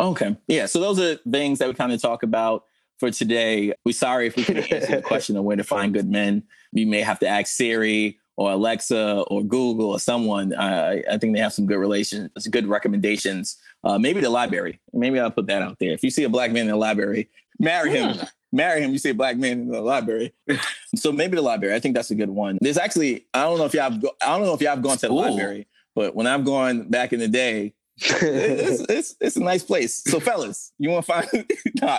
okay 0.00 0.36
yeah 0.46 0.66
so 0.66 0.80
those 0.80 0.98
are 0.98 1.16
things 1.30 1.58
that 1.58 1.68
we 1.68 1.74
kind 1.74 1.92
of 1.92 2.00
talk 2.00 2.22
about 2.22 2.64
for 2.98 3.10
today 3.10 3.72
we're 3.84 3.92
sorry 3.92 4.26
if 4.26 4.36
we 4.36 4.44
couldn't 4.44 4.72
answer 4.72 4.96
the 4.96 5.02
question 5.12 5.36
of 5.36 5.44
where 5.44 5.56
to 5.56 5.64
find 5.64 5.92
good 5.92 6.08
men 6.08 6.42
you 6.72 6.86
may 6.86 7.00
have 7.00 7.18
to 7.18 7.26
ask 7.26 7.54
siri 7.54 8.18
or 8.36 8.52
Alexa 8.52 9.24
or 9.28 9.42
Google 9.42 9.90
or 9.90 10.00
someone. 10.00 10.54
I, 10.54 11.02
I 11.10 11.18
think 11.18 11.34
they 11.34 11.40
have 11.42 11.52
some 11.52 11.66
good 11.66 11.78
relations, 11.78 12.30
good 12.48 12.66
recommendations. 12.66 13.58
Uh, 13.84 13.98
maybe 13.98 14.20
the 14.20 14.30
library. 14.30 14.80
Maybe 14.92 15.20
I'll 15.20 15.30
put 15.30 15.46
that 15.48 15.62
out 15.62 15.78
there. 15.78 15.92
If 15.92 16.02
you 16.02 16.10
see 16.10 16.24
a 16.24 16.28
black 16.28 16.50
man 16.50 16.62
in 16.62 16.68
the 16.68 16.76
library, 16.76 17.28
marry 17.58 17.90
him. 17.90 18.16
Marry 18.52 18.82
him. 18.82 18.92
You 18.92 19.00
a 19.10 19.14
black 19.14 19.38
man 19.38 19.52
in 19.52 19.68
the 19.68 19.80
library. 19.80 20.34
so 20.94 21.10
maybe 21.10 21.36
the 21.36 21.42
library. 21.42 21.74
I 21.74 21.80
think 21.80 21.94
that's 21.94 22.10
a 22.10 22.14
good 22.14 22.30
one. 22.30 22.58
There's 22.60 22.78
actually 22.78 23.26
I 23.32 23.42
don't 23.42 23.58
know 23.58 23.64
if 23.64 23.74
y'all 23.74 23.90
have 23.90 24.00
go, 24.00 24.10
I 24.20 24.36
don't 24.36 24.46
know 24.46 24.54
if 24.54 24.60
y'all 24.60 24.74
have 24.74 24.82
gone 24.82 24.98
to 24.98 25.08
the 25.08 25.12
Ooh. 25.12 25.16
library, 25.16 25.66
but 25.94 26.14
when 26.14 26.26
I've 26.26 26.44
gone 26.44 26.88
back 26.88 27.12
in 27.12 27.20
the 27.20 27.28
day, 27.28 27.74
it's, 27.96 28.80
it's 28.88 29.16
it's 29.20 29.36
a 29.36 29.42
nice 29.42 29.62
place. 29.62 30.02
So 30.06 30.20
fellas, 30.20 30.72
you 30.78 30.90
want 30.90 31.06
to 31.06 31.12
find? 31.12 31.52
nah, 31.82 31.98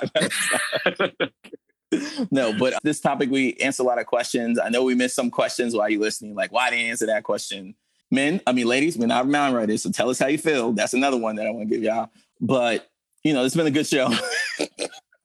no, 2.32 2.58
but 2.58 2.76
this 2.84 3.00
topic 3.00 3.30
we 3.30 3.56
answer 3.56 3.84
a 3.84 3.86
lot 3.86 4.00
of 4.00 4.06
questions. 4.06 4.60
I 4.60 4.70
know 4.70 4.84
we 4.84 4.96
missed 4.96 5.16
some 5.16 5.32
questions 5.32 5.76
while 5.76 5.90
you 5.90 6.00
listening. 6.00 6.36
Like, 6.36 6.52
why 6.52 6.70
didn't 6.70 6.86
you 6.86 6.92
answer 6.92 7.08
that 7.08 7.24
question? 7.24 7.76
Men, 8.12 8.42
I 8.46 8.52
mean, 8.52 8.68
ladies, 8.68 8.96
we're 8.96 9.08
not 9.08 9.28
mind 9.28 9.56
writers, 9.56 9.82
so 9.82 9.92
tell 9.92 10.10
us 10.10 10.20
how 10.20 10.28
you 10.28 10.38
feel. 10.38 10.72
That's 10.72 10.94
another 10.94 11.18
one 11.18 11.36
that 11.38 11.48
I 11.48 11.50
want 11.50 11.68
to 11.68 11.76
give 11.76 11.84
y'all. 11.84 12.12
But 12.40 12.90
you 13.24 13.34
know, 13.34 13.44
it's 13.44 13.56
been 13.56 13.68
a 13.68 13.72
good 13.72 13.88
show. 13.88 14.12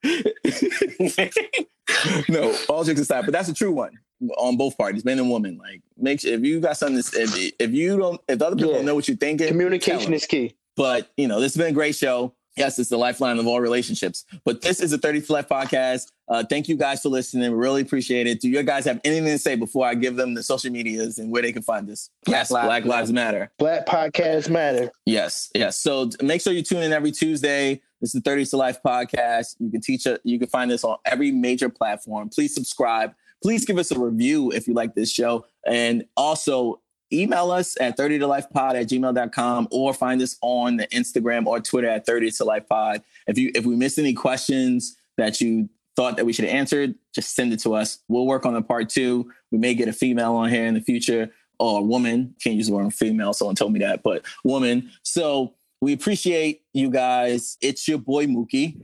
no, 2.28 2.54
all 2.68 2.84
jokes 2.84 3.00
aside, 3.00 3.24
but 3.24 3.32
that's 3.32 3.48
a 3.48 3.54
true 3.54 3.72
one 3.72 3.98
on 4.36 4.56
both 4.56 4.76
parties, 4.76 5.04
men 5.04 5.18
and 5.18 5.30
women. 5.30 5.58
Like, 5.58 5.82
make 5.96 6.20
sure 6.20 6.32
if 6.32 6.42
you 6.42 6.60
got 6.60 6.76
something, 6.76 7.02
to, 7.02 7.22
if, 7.22 7.52
if 7.58 7.70
you 7.72 7.96
don't, 7.96 8.20
if 8.28 8.40
other 8.42 8.56
people 8.56 8.72
Yeah. 8.72 8.78
don't 8.78 8.86
know 8.86 8.94
what 8.94 9.08
you're 9.08 9.16
thinking, 9.16 9.48
communication 9.48 10.12
is 10.12 10.26
key. 10.26 10.54
But 10.76 11.10
you 11.16 11.28
know, 11.28 11.40
this 11.40 11.54
has 11.54 11.58
been 11.62 11.70
a 11.70 11.74
great 11.74 11.96
show. 11.96 12.34
Yes, 12.56 12.76
it's 12.80 12.90
the 12.90 12.96
lifeline 12.96 13.38
of 13.38 13.46
all 13.46 13.60
relationships. 13.60 14.24
But 14.44 14.62
this 14.62 14.80
is 14.80 14.90
the 14.90 14.98
30 14.98 15.20
to 15.22 15.32
Life 15.32 15.48
podcast. 15.48 16.10
Uh, 16.26 16.42
thank 16.42 16.68
you 16.68 16.76
guys 16.76 17.00
for 17.00 17.08
listening. 17.08 17.52
We 17.52 17.56
really 17.56 17.82
appreciate 17.82 18.26
it. 18.26 18.40
Do 18.40 18.48
you 18.48 18.60
guys 18.64 18.84
have 18.84 19.00
anything 19.04 19.26
to 19.26 19.38
say 19.38 19.54
before 19.54 19.86
I 19.86 19.94
give 19.94 20.16
them 20.16 20.34
the 20.34 20.42
social 20.42 20.72
medias 20.72 21.20
and 21.20 21.30
where 21.30 21.42
they 21.42 21.52
can 21.52 21.62
find 21.62 21.88
us? 21.88 22.10
Black 22.24 22.38
yes, 22.40 22.50
Lives 22.50 22.66
Black 22.66 22.84
Lives 22.84 23.12
Matter. 23.12 23.52
Black 23.58 23.86
podcasts 23.86 24.50
matter. 24.50 24.90
Yes, 25.06 25.50
yes. 25.54 25.78
So 25.78 26.10
make 26.20 26.40
sure 26.40 26.52
you 26.52 26.64
tune 26.64 26.82
in 26.82 26.92
every 26.92 27.12
Tuesday. 27.12 27.80
This 28.00 28.14
is 28.14 28.22
the 28.22 28.30
30 28.30 28.46
to 28.46 28.56
Life 28.56 28.78
podcast. 28.84 29.56
You 29.58 29.70
can 29.70 29.80
teach 29.80 30.06
it. 30.06 30.20
You 30.24 30.38
can 30.38 30.48
find 30.48 30.70
this 30.70 30.84
on 30.84 30.98
every 31.04 31.32
major 31.32 31.68
platform. 31.68 32.28
Please 32.28 32.54
subscribe. 32.54 33.14
Please 33.42 33.64
give 33.64 33.78
us 33.78 33.90
a 33.90 33.98
review 33.98 34.52
if 34.52 34.68
you 34.68 34.74
like 34.74 34.94
this 34.94 35.12
show. 35.12 35.46
And 35.66 36.04
also 36.16 36.80
email 37.12 37.50
us 37.50 37.76
at 37.80 37.96
30 37.96 38.18
to 38.20 38.26
life 38.26 38.48
pod 38.50 38.76
at 38.76 38.88
gmail.com 38.88 39.68
or 39.70 39.94
find 39.94 40.20
us 40.22 40.36
on 40.42 40.76
the 40.76 40.86
Instagram 40.88 41.46
or 41.46 41.60
Twitter 41.60 41.88
at 41.88 42.06
30 42.06 42.30
to 42.32 42.44
life 42.44 42.68
pod. 42.68 43.02
If 43.26 43.38
you 43.38 43.50
if 43.54 43.64
we 43.64 43.76
missed 43.76 43.98
any 43.98 44.14
questions 44.14 44.96
that 45.16 45.40
you 45.40 45.68
thought 45.96 46.16
that 46.16 46.26
we 46.26 46.32
should 46.32 46.44
have 46.44 46.54
answered, 46.54 46.94
just 47.14 47.34
send 47.34 47.52
it 47.52 47.60
to 47.60 47.74
us. 47.74 47.98
We'll 48.08 48.26
work 48.26 48.46
on 48.46 48.54
the 48.54 48.62
part 48.62 48.88
two. 48.88 49.32
We 49.50 49.58
may 49.58 49.74
get 49.74 49.88
a 49.88 49.92
female 49.92 50.36
on 50.36 50.48
here 50.48 50.66
in 50.66 50.74
the 50.74 50.80
future 50.80 51.30
or 51.58 51.80
a 51.80 51.82
woman. 51.82 52.34
Can't 52.42 52.56
use 52.56 52.68
the 52.68 52.74
word 52.74 52.94
female. 52.94 53.32
Someone 53.32 53.56
told 53.56 53.72
me 53.72 53.80
that, 53.80 54.02
but 54.04 54.24
woman. 54.44 54.90
So 55.02 55.54
we 55.80 55.92
appreciate 55.92 56.62
you 56.72 56.90
guys. 56.90 57.56
It's 57.60 57.86
your 57.86 57.98
boy 57.98 58.26
Mookie. 58.26 58.80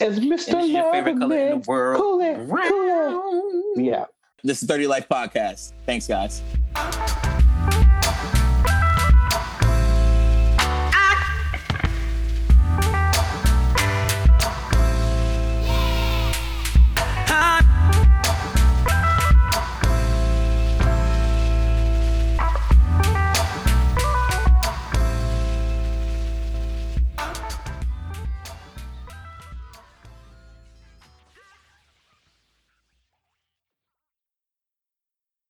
As 0.00 0.18
Mr. 0.18 0.54
It's 0.54 0.68
your 0.68 0.92
favorite 0.92 1.18
color 1.18 1.36
in 1.38 1.60
the 1.60 1.64
world. 1.66 2.00
Cool 2.00 2.20
it, 2.20 2.48
cool 2.48 3.74
it. 3.76 3.84
Yeah. 3.84 4.06
This 4.42 4.62
is 4.62 4.68
30 4.68 4.86
Life 4.86 5.08
Podcast. 5.08 5.72
Thanks, 5.86 6.06
guys. 6.06 6.42